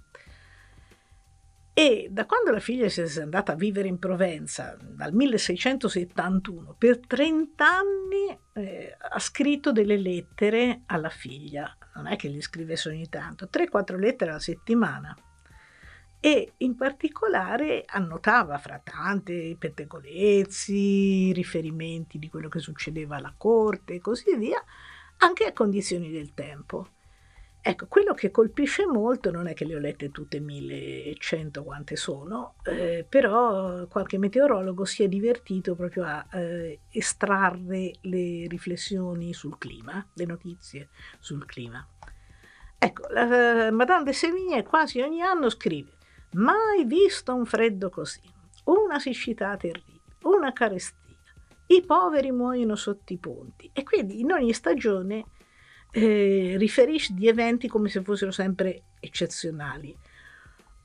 E 1.75 2.09
da 2.11 2.27
quando 2.27 2.51
la 2.51 2.59
figlia 2.59 2.89
si 2.89 3.01
è 3.01 3.23
andata 3.23 3.53
a 3.53 3.55
vivere 3.55 3.87
in 3.87 4.01
Provenza, 4.01 4.77
dal 4.81 5.13
1671, 5.13 6.75
per 6.77 6.99
30 7.07 7.65
anni 7.65 8.37
eh, 8.55 8.97
ha 8.99 9.19
scritto 9.21 9.71
delle 9.71 9.97
lettere 9.97 10.83
alla 10.87 11.09
figlia. 11.09 11.77
Non 11.95 12.09
è 12.09 12.17
che 12.17 12.31
gli 12.31 12.41
scrivesse 12.41 12.89
ogni 12.89 13.09
tanto, 13.09 13.49
3-4 13.53 13.97
lettere 13.97 14.31
alla 14.33 14.41
settimana. 14.41 15.17
E 16.21 16.55
in 16.59 16.75
particolare 16.75 17.85
annotava 17.87 18.59
fra 18.59 18.81
tante 18.83 19.55
pettegolezzi, 19.57 21.33
riferimenti 21.33 22.19
di 22.19 22.29
quello 22.29 22.49
che 22.49 22.59
succedeva 22.59 23.17
alla 23.17 23.35
corte 23.37 23.95
e 23.95 24.01
così 24.01 24.37
via, 24.37 24.63
anche 25.19 25.45
a 25.45 25.53
condizioni 25.53 26.11
del 26.11 26.35
tempo. 26.35 26.89
Ecco, 27.61 27.87
quello 27.87 28.15
che 28.15 28.31
colpisce 28.31 28.87
molto 28.87 29.31
non 29.31 29.47
è 29.47 29.53
che 29.53 29.65
le 29.65 29.75
ho 29.75 29.79
lette 29.79 30.11
tutte 30.11 30.41
1100 30.41 31.63
quante 31.65 31.97
sono, 31.97 32.55
eh, 32.65 33.05
però 33.07 33.87
qualche 33.89 34.17
meteorologo 34.17 34.85
si 34.85 35.03
è 35.03 35.09
divertito 35.09 35.75
proprio 35.75 36.05
a 36.05 36.27
eh, 36.33 36.81
estrarre 36.91 37.93
le 38.03 38.47
riflessioni 38.49 39.35
sul 39.35 39.59
clima, 39.59 40.05
le 40.15 40.25
notizie 40.25 40.89
sul 41.19 41.45
clima. 41.45 41.87
Ecco, 42.79 43.07
la, 43.11 43.71
Madame 43.71 44.05
de 44.05 44.13
Sévigné 44.13 44.63
quasi 44.63 45.01
ogni 45.01 45.21
anno 45.21 45.51
scrive 45.51 45.98
mai 46.33 46.85
visto 46.85 47.35
un 47.35 47.45
freddo 47.45 47.91
così, 47.91 48.21
una 48.65 48.99
siccità 48.99 49.57
terribile, 49.57 50.01
una 50.23 50.53
carestia, 50.53 50.97
i 51.67 51.83
poveri 51.85 52.31
muoiono 52.33 52.77
sotto 52.77 53.13
i 53.13 53.19
ponti 53.19 53.71
e 53.73 53.83
quindi 53.83 54.21
in 54.21 54.33
ogni 54.33 54.53
stagione 54.53 55.25
eh, 55.91 56.55
riferisce 56.59 57.15
di 57.15 57.29
eventi 57.29 57.69
come 57.69 57.89
se 57.89 58.03
fossero 58.03 58.31
sempre 58.31 58.83
eccezionali. 59.01 59.97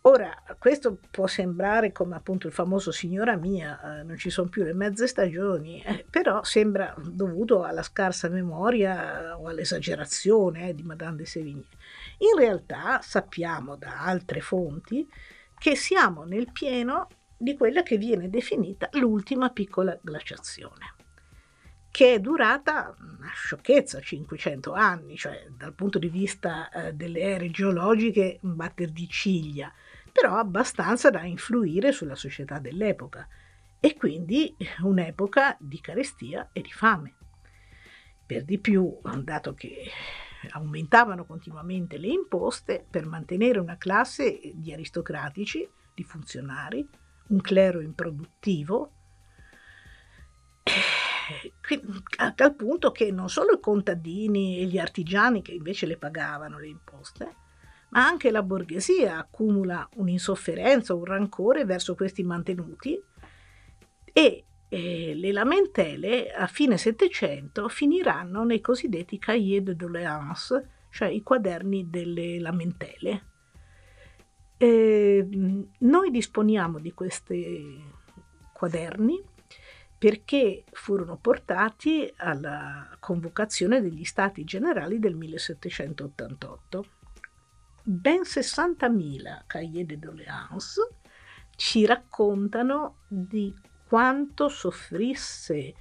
Ora, 0.06 0.34
questo 0.60 0.98
può 1.10 1.28
sembrare 1.28 1.94
come 1.94 2.18
appunto 2.18 2.48
il 2.48 2.52
famoso 2.52 2.92
signora 2.92 3.38
mia, 3.38 4.00
eh, 4.00 4.04
non 4.04 4.18
ci 4.18 4.30
sono 4.30 4.50
più 4.50 4.64
le 4.64 4.74
mezze 4.74 5.08
stagioni, 5.08 5.82
eh, 5.82 6.06
però 6.10 6.44
sembra 6.44 6.94
dovuto 6.98 7.64
alla 7.64 7.84
scarsa 7.84 8.28
memoria 8.28 9.40
o 9.40 9.48
all'esagerazione 9.48 10.68
eh, 10.68 10.76
di 10.76 10.84
Madame 10.84 11.16
de 11.16 11.26
Sévigné. 11.26 11.68
In 12.18 12.38
realtà 12.38 13.00
sappiamo 13.02 13.78
da 13.78 14.02
altre 14.02 14.42
fonti 14.42 15.10
che 15.64 15.78
siamo 15.78 16.26
nel 16.26 16.52
pieno 16.52 17.08
di 17.38 17.56
quella 17.56 17.84
che 17.84 17.96
viene 17.98 18.30
definita 18.30 18.90
l'ultima 18.96 19.50
piccola 19.50 19.98
glaciazione 20.02 20.96
che 21.90 22.16
è 22.16 22.20
durata 22.20 22.94
una 23.00 23.32
sciocchezza, 23.34 24.02
500 24.02 24.74
anni, 24.74 25.16
cioè 25.16 25.48
dal 25.56 25.74
punto 25.74 26.00
di 26.00 26.10
vista 26.10 26.70
eh, 26.70 26.94
delle 26.94 27.22
ere 27.22 27.50
geologiche 27.50 28.40
un 28.42 28.58
batter 28.58 28.92
di 28.92 29.08
ciglia, 29.08 29.72
però 30.12 30.36
abbastanza 30.36 31.10
da 31.10 31.22
influire 31.22 31.94
sulla 31.94 32.16
società 32.16 32.60
dell'epoca 32.60 33.26
e 33.80 33.96
quindi 33.96 34.58
un'epoca 34.82 35.56
di 35.62 35.80
carestia 35.80 36.50
e 36.52 36.62
di 36.62 36.72
fame. 36.72 37.16
Per 38.26 38.44
di 38.44 38.58
più, 38.58 39.00
dato 39.22 39.54
che 39.54 39.90
aumentavano 40.52 41.26
continuamente 41.26 41.98
le 41.98 42.08
imposte 42.08 42.86
per 42.90 43.06
mantenere 43.06 43.60
una 43.60 43.78
classe 43.78 44.40
di 44.54 44.72
aristocratici, 44.72 45.68
di 45.94 46.04
funzionari, 46.04 46.88
un 47.28 47.42
clero 47.42 47.80
improduttivo, 47.80 48.92
a 52.18 52.32
tal 52.34 52.56
punto 52.56 52.92
che 52.92 53.12
non 53.12 53.30
solo 53.30 53.54
i 53.54 53.60
contadini 53.60 54.60
e 54.60 54.66
gli 54.66 54.78
artigiani 54.78 55.42
che 55.42 55.54
invece 55.54 55.86
le 55.86 55.98
pagavano 55.98 56.60
le 56.60 56.68
imposte, 56.68 57.36
ma 57.90 58.06
anche 58.06 58.32
la 58.32 58.44
borghesia 58.44 59.18
accumula 59.18 59.88
un'insofferenza, 59.96 60.94
un 60.94 61.06
rancore 61.06 61.66
verso 61.66 61.96
questi 61.96 62.24
mantenuti 62.24 63.02
e 64.12 64.46
eh, 64.74 65.14
le 65.14 65.32
lamentele 65.32 66.34
a 66.34 66.48
fine 66.48 66.78
Settecento 66.78 67.70
finiranno 67.70 68.44
nei 68.44 68.60
cosiddetti 68.60 69.20
cahiers 69.20 69.66
de 69.66 69.76
doléances, 69.76 70.64
cioè 70.90 71.10
i 71.10 71.22
quaderni 71.22 71.92
delle 71.92 72.40
lamentele. 72.40 73.26
Eh, 74.58 75.28
noi 75.78 76.10
disponiamo 76.10 76.80
di 76.80 76.92
questi 76.92 77.84
quaderni 78.52 79.22
perché 79.96 80.64
furono 80.72 81.18
portati 81.18 82.12
alla 82.18 82.98
convocazione 83.00 83.80
degli 83.80 84.06
Stati 84.06 84.44
Generali 84.44 84.98
del 84.98 85.16
1788. 85.16 86.86
Ben 87.84 88.22
60.000 88.22 89.44
cahiers 89.46 89.86
de 89.86 90.00
doléances 90.00 90.78
ci 91.56 91.86
raccontano 91.86 93.02
di 93.08 93.54
quanto 93.94 94.50
soffrisse 94.50 95.76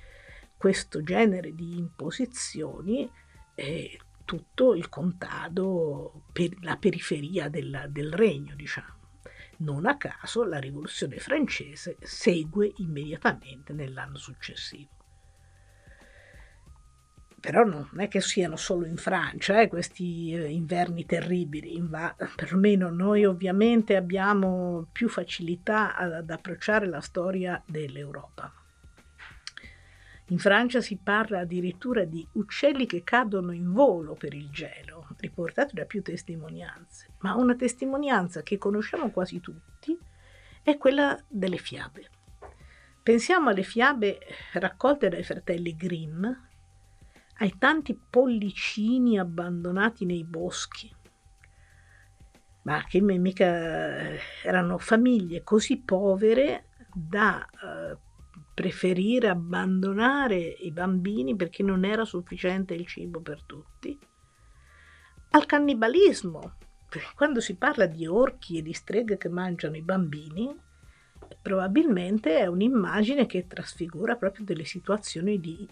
questo 0.59 1.03
genere 1.03 1.55
di 1.55 1.79
imposizioni 1.79 3.11
eh, 3.55 3.99
tutto 4.27 4.75
il 4.75 4.91
contado, 4.91 6.25
per 6.31 6.51
la 6.61 6.77
periferia 6.77 7.49
del, 7.49 7.87
del 7.89 8.13
regno, 8.13 8.55
diciamo. 8.55 8.99
Non 9.61 9.87
a 9.87 9.97
caso 9.97 10.45
la 10.45 10.59
rivoluzione 10.59 11.17
francese 11.21 11.97
segue 12.03 12.75
immediatamente 12.77 13.73
nell'anno 13.73 14.19
successivo. 14.19 14.91
Però 17.43 17.65
non 17.65 17.89
è 17.97 18.07
che 18.07 18.21
siano 18.21 18.55
solo 18.55 18.87
in 18.87 18.97
Francia 18.97 19.61
eh, 19.61 19.67
questi 19.67 20.33
eh, 20.33 20.49
inverni 20.49 21.05
terribili, 21.05 21.75
Inva- 21.75 22.15
perlomeno 22.37 22.89
noi 22.89 23.25
ovviamente 23.25 23.97
abbiamo 23.97 24.87
più 24.93 25.09
facilità 25.09 25.97
ad, 25.97 26.13
ad 26.13 26.31
approcciare 26.31 26.87
la 26.87 27.01
storia 27.01 27.61
dell'Europa. 27.67 28.55
In 30.27 30.39
Francia 30.39 30.81
si 30.81 31.01
parla 31.03 31.41
addirittura 31.41 32.05
di 32.05 32.25
uccelli 32.35 32.87
che 32.87 33.03
cadono 33.03 33.51
in 33.51 33.73
volo 33.73 34.15
per 34.15 34.35
il 34.35 34.49
gelo, 34.51 35.09
riportato 35.19 35.75
da 35.75 35.85
più 35.85 36.01
testimonianze, 36.01 37.09
ma 37.23 37.35
una 37.35 37.57
testimonianza 37.57 38.45
che 38.45 38.57
conosciamo 38.57 39.11
quasi 39.11 39.41
tutti 39.41 39.99
è 40.63 40.79
quella 40.79 41.21
delle 41.27 41.59
fiabe. 41.59 42.09
Pensiamo 43.03 43.49
alle 43.49 43.65
fiabe 43.65 44.21
raccolte 44.53 45.09
dai 45.09 45.25
fratelli 45.25 45.75
Grimm, 45.75 46.25
ai 47.39 47.57
tanti 47.59 47.95
pollicini 47.95 49.19
abbandonati 49.19 50.05
nei 50.05 50.25
boschi, 50.25 50.95
ma 52.63 52.85
che 52.85 53.01
mica 53.01 54.15
erano 54.43 54.79
famiglie 54.79 55.43
così 55.43 55.79
povere 55.79 56.69
da 56.93 57.45
eh, 57.45 57.99
preferire 58.55 59.29
abbandonare 59.29 60.39
i 60.39 60.71
bambini 60.71 61.35
perché 61.35 61.63
non 61.63 61.85
era 61.85 62.05
sufficiente 62.05 62.75
il 62.75 62.87
cibo 62.87 63.21
per 63.21 63.43
tutti, 63.45 63.99
al 65.31 65.47
cannibalismo. 65.47 66.57
Quando 67.15 67.41
si 67.41 67.57
parla 67.57 67.87
di 67.87 68.07
orchi 68.07 68.59
e 68.59 68.63
di 68.63 68.75
streghe 68.75 69.17
che 69.17 69.31
mangiano 69.31 69.77
i 69.77 69.83
bambini, 69.83 70.55
probabilmente 71.41 72.39
è 72.39 72.47
un'immagine 72.47 73.25
che 73.25 73.47
trasfigura 73.47 74.17
proprio 74.17 74.45
delle 74.45 74.67
situazioni 74.67 75.41
di 75.41 75.67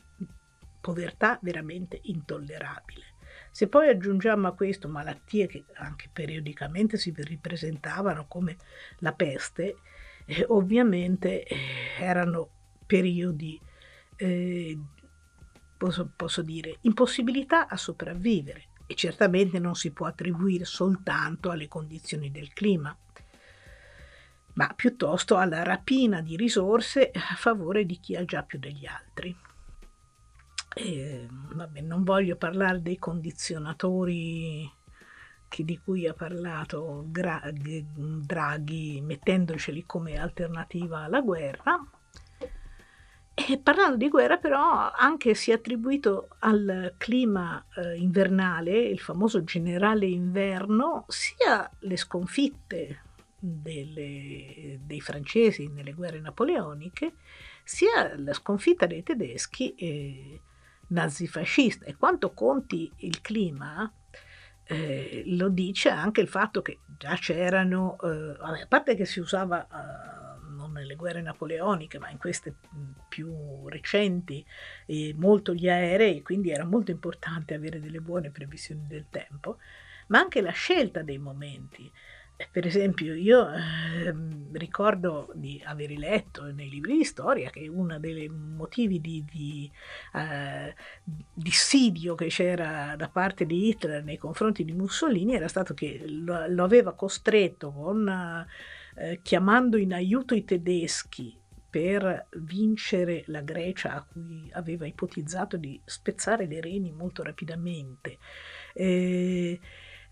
povertà 0.81 1.39
veramente 1.43 1.99
intollerabile. 2.05 3.05
Se 3.51 3.69
poi 3.69 3.89
aggiungiamo 3.89 4.47
a 4.47 4.55
questo 4.55 4.89
malattie 4.89 5.47
che 5.47 5.65
anche 5.75 6.09
periodicamente 6.13 6.97
si 6.97 7.13
ripresentavano 7.17 8.27
come 8.27 8.57
la 8.99 9.13
peste, 9.13 9.77
eh, 10.25 10.45
ovviamente 10.49 11.45
eh, 11.45 11.57
erano 11.99 12.49
periodi, 12.87 13.61
eh, 14.17 14.79
posso, 15.77 16.13
posso 16.15 16.43
dire, 16.43 16.79
impossibilità 16.83 17.67
a 17.69 17.77
sopravvivere 17.77 18.69
e 18.87 18.95
certamente 18.95 19.59
non 19.59 19.75
si 19.75 19.93
può 19.93 20.07
attribuire 20.07 20.65
soltanto 20.65 21.51
alle 21.51 21.69
condizioni 21.69 22.31
del 22.31 22.53
clima, 22.53 22.97
ma 24.55 24.73
piuttosto 24.75 25.37
alla 25.37 25.63
rapina 25.63 26.21
di 26.21 26.37
risorse 26.37 27.11
a 27.13 27.35
favore 27.37 27.85
di 27.85 27.99
chi 27.99 28.17
ha 28.17 28.25
già 28.25 28.43
più 28.43 28.59
degli 28.59 28.87
altri. 28.87 29.37
E, 30.75 31.27
vabbè, 31.31 31.81
non 31.81 32.05
voglio 32.05 32.37
parlare 32.37 32.81
dei 32.81 32.99
condizionatori 32.99 34.71
di 35.59 35.79
cui 35.79 36.07
ha 36.07 36.15
parlato 36.15 37.05
Draghi 37.09 39.01
mettendoceli 39.03 39.85
come 39.85 40.17
alternativa 40.17 41.01
alla 41.01 41.21
guerra. 41.21 41.85
E 43.35 43.59
parlando 43.59 43.97
di 43.97 44.09
guerra 44.09 44.37
però 44.37 44.91
anche 44.91 45.35
si 45.35 45.51
è 45.51 45.55
attribuito 45.55 46.29
al 46.41 46.95
clima 46.99 47.65
eh, 47.75 47.97
invernale, 47.97 48.79
il 48.79 49.01
famoso 49.01 49.43
generale 49.43 50.07
inverno, 50.07 51.05
sia 51.09 51.69
le 51.81 51.97
sconfitte 51.97 53.03
delle, 53.39 54.79
dei 54.85 55.01
francesi 55.01 55.69
nelle 55.69 55.95
guerre 55.95 56.21
napoleoniche, 56.21 57.15
sia 57.65 58.15
la 58.17 58.35
sconfitta 58.35 58.87
dei 58.87 59.03
tedeschi 59.03 59.75
eh, 59.75 60.41
nazifascista. 60.91 61.85
E 61.87 61.97
quanto 61.97 62.33
conti 62.33 62.91
il 62.99 63.21
clima, 63.21 63.93
eh, 64.65 65.25
lo 65.27 65.49
dice 65.49 65.89
anche 65.89 66.21
il 66.21 66.29
fatto 66.29 66.63
che 66.63 66.81
già 66.97 67.15
c'erano, 67.17 67.99
eh, 68.03 68.37
a 68.39 68.67
parte 68.69 68.95
che 68.95 69.05
si 69.05 69.19
usava 69.19 69.67
eh, 69.67 70.47
non 70.51 70.73
nelle 70.73 70.95
guerre 70.95 71.23
napoleoniche, 71.23 71.99
ma 71.99 72.11
in 72.11 72.19
queste 72.19 72.55
più 73.09 73.67
recenti, 73.69 74.45
molto 75.15 75.55
gli 75.55 75.69
aerei, 75.69 76.23
quindi 76.23 76.51
era 76.51 76.65
molto 76.65 76.91
importante 76.91 77.55
avere 77.55 77.81
delle 77.81 78.01
buone 78.01 78.31
previsioni 78.31 78.87
del 78.87 79.07
tempo, 79.09 79.59
ma 80.09 80.19
anche 80.19 80.41
la 80.41 80.51
scelta 80.51 81.03
dei 81.03 81.19
momenti. 81.19 81.91
Per 82.51 82.67
esempio, 82.67 83.15
io 83.15 83.53
eh, 83.53 84.15
ricordo 84.53 85.31
di 85.35 85.63
aver 85.65 85.91
letto 85.91 86.51
nei 86.53 86.69
libri 86.71 86.97
di 86.97 87.05
storia 87.05 87.51
che 87.51 87.69
uno 87.69 87.99
dei 87.99 88.29
motivi 88.29 89.01
di, 89.01 89.25
di 89.31 89.71
eh, 90.15 90.75
dissidio 91.33 92.15
che 92.15 92.29
c'era 92.29 92.95
da 92.97 93.09
parte 93.09 93.45
di 93.45 93.69
Hitler 93.69 94.03
nei 94.03 94.17
confronti 94.17 94.65
di 94.65 94.73
Mussolini 94.73 95.35
era 95.35 95.49
stato 95.49 95.75
che 95.75 96.03
lo, 96.07 96.47
lo 96.49 96.65
aveva 96.65 96.95
costretto 96.95 97.73
con, 97.73 98.47
eh, 98.97 99.21
chiamando 99.23 99.77
in 99.77 99.93
aiuto 99.93 100.35
i 100.35 100.45
tedeschi 100.45 101.39
per 101.71 102.27
vincere 102.33 103.23
la 103.27 103.43
Grecia 103.43 103.95
a 103.95 104.05
cui 104.05 104.51
aveva 104.55 104.87
ipotizzato 104.87 105.57
di 105.57 105.81
spezzare 105.85 106.47
le 106.47 106.61
reni 106.61 106.91
molto 106.91 107.23
rapidamente. 107.23 108.19
Eh, 108.75 109.61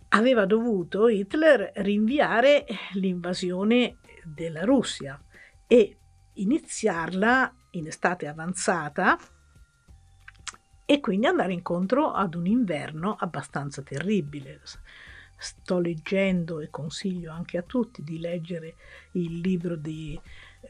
aveva 0.09 0.47
dovuto 0.47 1.09
Hitler 1.09 1.73
rinviare 1.77 2.65
l'invasione 2.93 3.99
della 4.25 4.65
Russia 4.65 5.21
e 5.67 5.97
iniziarla 6.35 7.55
in 7.73 7.87
estate 7.87 8.27
avanzata 8.27 9.19
e 10.85 11.01
quindi 11.01 11.27
andare 11.27 11.53
incontro 11.53 12.13
ad 12.13 12.35
un 12.35 12.47
inverno 12.47 13.17
abbastanza 13.19 13.83
terribile. 13.83 14.61
Sto 15.37 15.79
leggendo 15.79 16.61
e 16.61 16.71
consiglio 16.71 17.31
anche 17.31 17.59
a 17.59 17.63
tutti 17.63 18.03
di 18.03 18.19
leggere 18.19 18.75
il 19.13 19.39
libro 19.41 19.77
di 19.77 20.19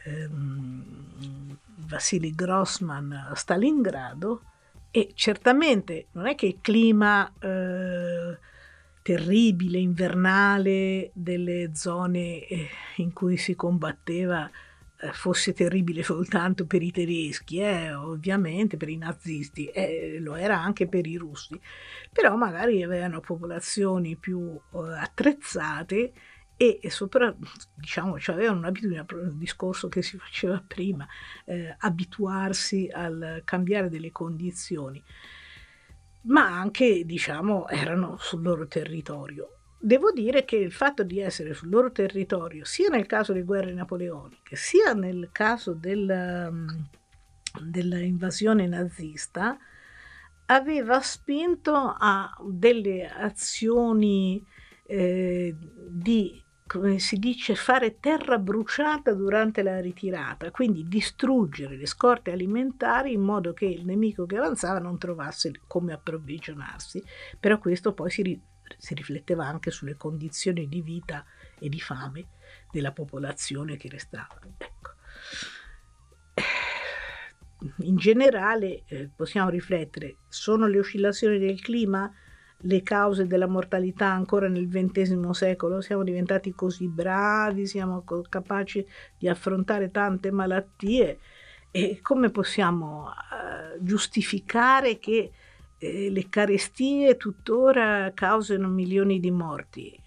ehm, 0.05 1.57
Vassili 1.87 2.35
Grossman 2.35 3.31
Stalingrado 3.35 4.43
e 4.91 5.13
certamente 5.15 6.09
non 6.13 6.27
è 6.27 6.35
che 6.35 6.47
il 6.47 6.59
clima 6.61 7.33
eh, 7.39 8.37
terribile, 9.09 9.79
invernale 9.79 11.13
delle 11.15 11.71
zone 11.73 12.47
eh, 12.47 12.69
in 12.97 13.15
cui 13.15 13.39
si 13.39 13.55
combatteva 13.55 14.51
eh, 15.01 15.13
fosse 15.15 15.55
terribile 15.55 16.03
soltanto 16.03 16.67
per 16.67 16.83
i 16.83 16.91
tedeschi, 16.91 17.61
eh, 17.61 17.95
ovviamente 17.95 18.77
per 18.77 18.91
i 18.91 18.99
nazisti, 18.99 19.65
eh, 19.69 20.19
lo 20.21 20.35
era 20.35 20.61
anche 20.61 20.89
per 20.89 21.07
i 21.07 21.17
russi, 21.17 21.59
però 22.13 22.37
magari 22.37 22.83
avevano 22.83 23.21
popolazioni 23.21 24.15
più 24.17 24.61
eh, 24.75 24.79
attrezzate 24.99 26.13
e, 26.55 26.79
e 26.83 26.91
sopra, 26.91 27.35
diciamo, 27.75 28.19
cioè 28.19 28.35
avevano 28.35 28.59
un'abitudine, 28.59 29.07
il 29.09 29.37
discorso 29.39 29.89
che 29.89 30.03
si 30.03 30.19
faceva 30.19 30.63
prima, 30.67 31.09
eh, 31.47 31.75
abituarsi 31.79 32.91
al 32.93 33.41
cambiare 33.43 33.89
delle 33.89 34.13
condizioni 34.13 35.03
ma 36.23 36.59
anche, 36.59 37.05
diciamo, 37.05 37.69
erano 37.69 38.17
sul 38.19 38.43
loro 38.43 38.67
territorio. 38.67 39.53
Devo 39.81 40.11
dire 40.11 40.45
che 40.45 40.57
il 40.57 40.73
fatto 40.73 41.05
di 41.05 41.21
essere 41.21 41.55
sul 41.55 41.69
loro 41.69 41.93
territorio, 41.93 42.65
sia 42.65 42.89
nel 42.89 43.07
caso 43.07 43.33
delle 43.33 43.45
guerre 43.45 43.73
napoleoniche, 43.73 44.57
sia 44.57 44.93
nel 44.93 45.29
caso 45.31 45.73
del, 45.73 46.49
mm, 46.51 46.69
dell'invasione 47.63 48.67
nazista, 48.67 49.57
aveva 50.47 51.01
spinto 51.01 51.75
a 51.75 52.35
delle 52.45 53.09
azioni 53.09 54.45
eh, 54.87 55.55
di 55.89 56.43
come 56.69 56.99
si 56.99 57.19
dice, 57.19 57.55
fare 57.55 57.99
terra 57.99 58.39
bruciata 58.39 59.15
durante 59.15 59.63
la 59.63 59.81
ritirata, 59.81 60.51
quindi 60.51 60.87
distruggere 60.87 61.77
le 61.77 61.87
scorte 61.87 62.31
alimentari 62.31 63.15
in 63.15 63.23
modo 63.23 63.55
che 63.55 63.65
il 63.65 63.87
nemico 63.87 64.27
che 64.27 64.37
avanzava 64.37 64.79
non 64.79 64.99
trovasse 64.99 65.51
come 65.67 65.95
approvvigionarsi. 65.95 67.03
Però 67.41 67.59
questo 67.59 67.95
poi 67.95 68.11
si, 68.11 68.23
ri- 68.23 68.43
si 68.77 68.93
rifletteva 68.93 69.47
anche 69.47 69.71
sulle 69.71 69.97
condizioni 69.97 70.69
di 70.69 70.83
vita 70.83 71.25
e 71.59 71.71
di 71.71 71.81
fame 71.81 72.27
della 72.71 72.93
popolazione 72.93 73.79
che 73.79 73.89
restava. 73.89 74.39
Ecco. 74.59 74.91
In 77.79 77.97
generale 77.97 78.83
eh, 78.87 79.09
possiamo 79.17 79.49
riflettere, 79.49 80.19
sono 80.29 80.67
le 80.67 80.79
oscillazioni 80.79 81.39
del 81.39 81.61
clima? 81.61 82.13
Le 82.63 82.83
cause 82.83 83.27
della 83.27 83.47
mortalità 83.47 84.09
ancora 84.09 84.49
nel 84.49 84.69
XX 84.69 85.31
secolo, 85.31 85.81
siamo 85.81 86.03
diventati 86.03 86.53
così 86.53 86.89
bravi, 86.89 87.67
siamo 87.67 88.05
capaci 88.29 88.85
di 89.17 89.29
affrontare 89.29 89.91
tante 89.91 90.31
malattie 90.31 91.19
e 91.71 92.01
come 92.03 92.31
possiamo 92.31 93.07
uh, 93.07 93.83
giustificare 93.83 94.99
che 94.99 95.31
eh, 95.79 96.11
le 96.11 96.29
carestie 96.29 97.17
tuttora 97.17 98.11
causano 98.15 98.69
milioni 98.69 99.21
di 99.21 99.31
morti? 99.31 100.03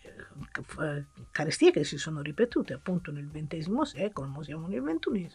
Carestie 1.32 1.72
che 1.72 1.84
si 1.84 1.97
sono 1.97 2.22
ripetute 2.22 2.74
appunto 2.74 3.12
nel 3.12 3.30
XX 3.32 3.82
secolo, 3.82 4.28
ma 4.28 4.43
siamo 4.43 4.68
nel 4.68 4.82
XXI 4.82 5.30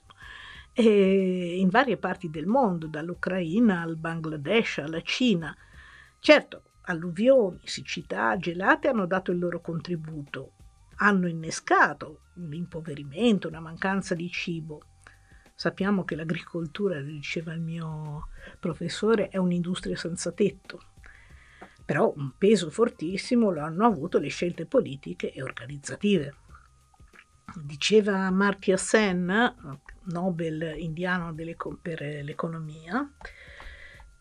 in 0.79 1.69
varie 1.71 1.97
parti 1.97 2.29
del 2.29 2.45
mondo, 2.45 2.87
dall'Ucraina 2.87 3.81
al 3.81 3.97
Bangladesh 3.97 4.79
alla 4.79 5.01
Cina. 5.01 5.57
Certo, 6.19 6.65
alluvioni, 6.87 7.61
siccità, 7.65 8.37
gelate 8.37 8.89
hanno 8.89 9.07
dato 9.07 9.31
il 9.31 9.39
loro 9.39 9.61
contributo, 9.61 10.53
hanno 10.97 11.29
innescato 11.29 12.23
un 12.35 12.53
impoverimento, 12.53 13.49
una 13.49 13.61
mancanza 13.61 14.15
di 14.15 14.31
cibo. 14.31 14.83
Sappiamo 15.55 16.05
che 16.05 16.17
l'agricoltura, 16.17 17.01
diceva 17.01 17.53
il 17.55 17.61
mio 17.61 18.29
professore, 18.61 19.29
è 19.29 19.39
un'industria 19.39 19.97
senza 19.97 20.33
tetto, 20.33 20.83
però 21.85 22.13
un 22.15 22.33
peso 22.37 22.71
fortissimo 22.71 23.51
lo 23.51 23.63
hanno 23.63 23.87
avuto 23.87 24.19
le 24.19 24.29
scelte 24.29 24.67
politiche 24.67 25.33
e 25.33 25.43
organizzative. 25.43 26.35
Diceva 27.63 28.27
Amartya 28.27 28.77
Sen, 28.77 29.55
Nobel 30.05 30.75
indiano 30.77 31.35
per 31.81 32.01
l'economia, 32.23 33.11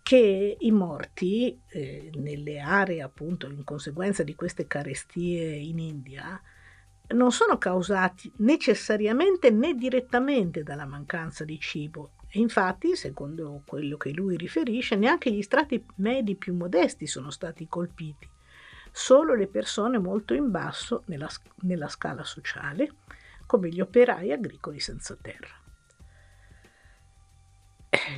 che 0.06 0.58
i 0.60 0.70
morti 0.70 1.60
eh, 1.66 2.12
nelle 2.14 2.60
aree 2.60 3.02
appunto 3.02 3.50
in 3.50 3.64
conseguenza 3.64 4.22
di 4.22 4.36
queste 4.36 4.68
carestie 4.68 5.56
in 5.56 5.80
India 5.80 6.40
non 7.08 7.32
sono 7.32 7.58
causati 7.58 8.32
necessariamente 8.38 9.50
né 9.50 9.74
direttamente 9.74 10.62
dalla 10.62 10.86
mancanza 10.86 11.44
di 11.44 11.60
cibo. 11.60 12.12
Infatti, 12.34 12.96
secondo 12.96 13.64
quello 13.66 13.98
che 13.98 14.12
lui 14.12 14.38
riferisce, 14.38 14.96
neanche 14.96 15.32
gli 15.32 15.42
strati 15.42 15.84
medi 15.96 16.36
più 16.36 16.54
modesti 16.54 17.08
sono 17.08 17.32
stati 17.32 17.68
colpiti, 17.68 18.30
solo 18.92 19.34
le 19.34 19.48
persone 19.48 19.98
molto 19.98 20.36
in 20.36 20.52
basso 20.52 21.02
nella, 21.08 21.30
nella 21.62 21.88
scala 21.88 22.24
sociale, 22.24 22.92
come 23.48 23.70
gli 23.70 23.82
operai 23.82 24.32
agricoli 24.32 24.80
senza 24.80 25.18
terra 25.20 25.64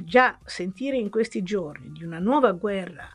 già 0.04 0.38
sentire 0.46 0.98
in 0.98 1.10
questi 1.10 1.44
giorni 1.44 1.92
di 1.92 2.04
una 2.04 2.20
nuova 2.20 2.52
guerra 2.52 3.08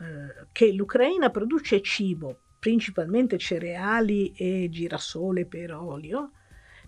eh, 0.00 0.46
che 0.52 0.72
l'Ucraina 0.72 1.30
produce 1.30 1.82
cibo, 1.82 2.38
principalmente 2.58 3.38
cereali 3.38 4.32
e 4.32 4.68
girasole 4.70 5.46
per 5.46 5.74
olio, 5.74 6.32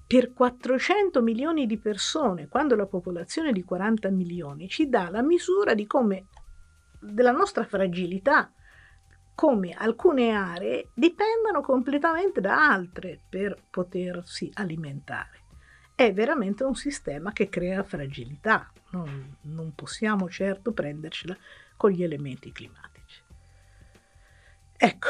per 0.06 0.32
400 0.32 1.22
milioni 1.22 1.66
di 1.66 1.78
persone, 1.78 2.48
quando 2.48 2.74
la 2.76 2.86
popolazione 2.86 3.50
è 3.50 3.52
di 3.52 3.64
40 3.64 4.10
milioni, 4.10 4.68
ci 4.68 4.88
dà 4.88 5.08
la 5.08 5.22
misura 5.22 5.74
di 5.74 5.86
come 5.86 6.26
della 7.00 7.32
nostra 7.32 7.64
fragilità, 7.64 8.52
come 9.34 9.72
alcune 9.72 10.30
aree 10.30 10.90
dipendano 10.94 11.62
completamente 11.62 12.40
da 12.40 12.70
altre 12.70 13.20
per 13.28 13.56
potersi 13.70 14.50
alimentare. 14.54 15.40
È 15.94 16.12
veramente 16.12 16.64
un 16.64 16.74
sistema 16.74 17.32
che 17.32 17.48
crea 17.48 17.82
fragilità, 17.82 18.70
non, 18.90 19.36
non 19.42 19.74
possiamo 19.74 20.28
certo 20.28 20.72
prendercela 20.72 21.36
con 21.76 21.90
gli 21.90 22.02
elementi 22.02 22.50
climatici. 22.52 23.20
Ecco, 24.76 25.08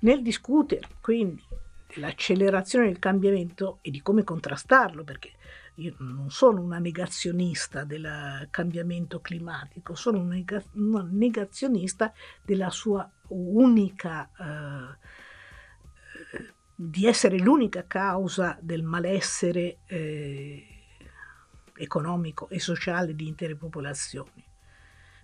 nel 0.00 0.22
discutere 0.22 0.86
quindi 1.00 1.42
dell'accelerazione 1.92 2.86
del 2.86 2.98
cambiamento 2.98 3.78
e 3.80 3.90
di 3.90 4.00
come 4.02 4.22
contrastarlo, 4.22 5.02
perché 5.02 5.32
io 5.76 5.94
non 5.98 6.30
sono 6.30 6.60
una 6.60 6.78
negazionista 6.78 7.84
del 7.84 8.48
cambiamento 8.50 9.20
climatico, 9.20 9.94
sono 9.94 10.18
una 10.18 11.08
negazionista 11.10 12.12
della 12.42 12.70
sua 12.70 13.08
unica, 13.28 14.28
eh, 14.38 14.96
di 16.80 17.06
essere 17.06 17.38
l'unica 17.38 17.84
causa 17.88 18.56
del 18.60 18.84
malessere 18.84 19.78
eh, 19.86 20.64
economico 21.74 22.48
e 22.50 22.60
sociale 22.60 23.16
di 23.16 23.26
intere 23.26 23.56
popolazioni. 23.56 24.46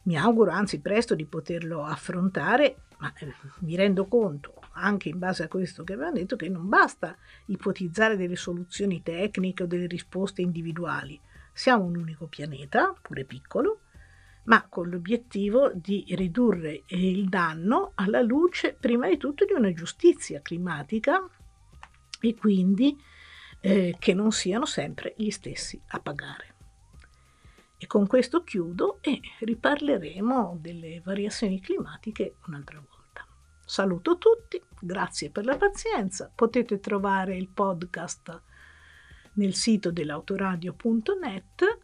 Mi 0.03 0.19
auguro 0.19 0.51
anzi 0.51 0.81
presto 0.81 1.15
di 1.15 1.27
poterlo 1.27 1.85
affrontare, 1.85 2.79
ma 2.99 3.13
eh, 3.21 3.33
mi 3.61 3.77
rendo 3.77 4.07
conto, 4.07 4.63
anche 4.73 5.11
in 5.11 5.21
base 5.21 5.45
a 5.45 5.49
questo 5.49 5.85
che 5.85 5.93
abbiamo 5.93 6.15
detto, 6.15 6.35
che 6.35 6.49
non 6.49 6.69
basta 6.69 7.17
ipotizzare 7.47 8.17
delle 8.17 8.35
soluzioni 8.35 9.01
tecniche 9.05 9.63
o 9.63 9.67
delle 9.67 9.87
risposte 9.87 10.43
individuali. 10.43 11.21
Siamo 11.53 11.85
un 11.85 11.95
unico 11.95 12.27
pianeta, 12.27 12.93
pure 13.01 13.23
piccolo, 13.23 13.83
ma 14.47 14.67
con 14.69 14.89
l'obiettivo 14.89 15.71
di 15.73 16.05
ridurre 16.17 16.83
il 16.87 17.29
danno 17.29 17.93
alla 17.95 18.23
luce 18.23 18.77
prima 18.79 19.09
di 19.09 19.19
tutto 19.19 19.45
di 19.45 19.53
una 19.53 19.73
giustizia 19.73 20.41
climatica 20.43 21.25
e 22.29 22.35
quindi 22.35 23.01
eh, 23.61 23.97
che 23.99 24.15
non 24.15 24.33
siano 24.33 24.67
sempre 24.67 25.15
gli 25.17 25.31
stessi 25.31 25.81
a 25.89 26.01
pagare. 26.01 26.53
E 27.77 27.87
con 27.87 28.07
questo 28.07 28.45
chiudo 28.45 28.99
e 29.01 29.21
riparleremo 29.41 30.59
delle 30.61 31.01
variazioni 31.05 31.61
climatiche 31.61 32.37
un'altra 32.47 32.79
volta. 32.79 33.27
Saluto 33.65 34.19
tutti, 34.19 34.63
grazie 34.81 35.31
per 35.31 35.45
la 35.45 35.57
pazienza. 35.57 36.31
Potete 36.35 36.81
trovare 36.81 37.37
il 37.37 37.49
podcast 37.49 38.43
nel 39.35 39.55
sito 39.55 39.91
dell'autoradio.net 39.91 41.79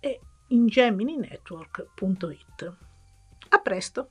e 0.00 0.20
in 0.48 0.66
gemininetwork.it. 0.66 2.76
A 3.48 3.58
presto! 3.58 4.10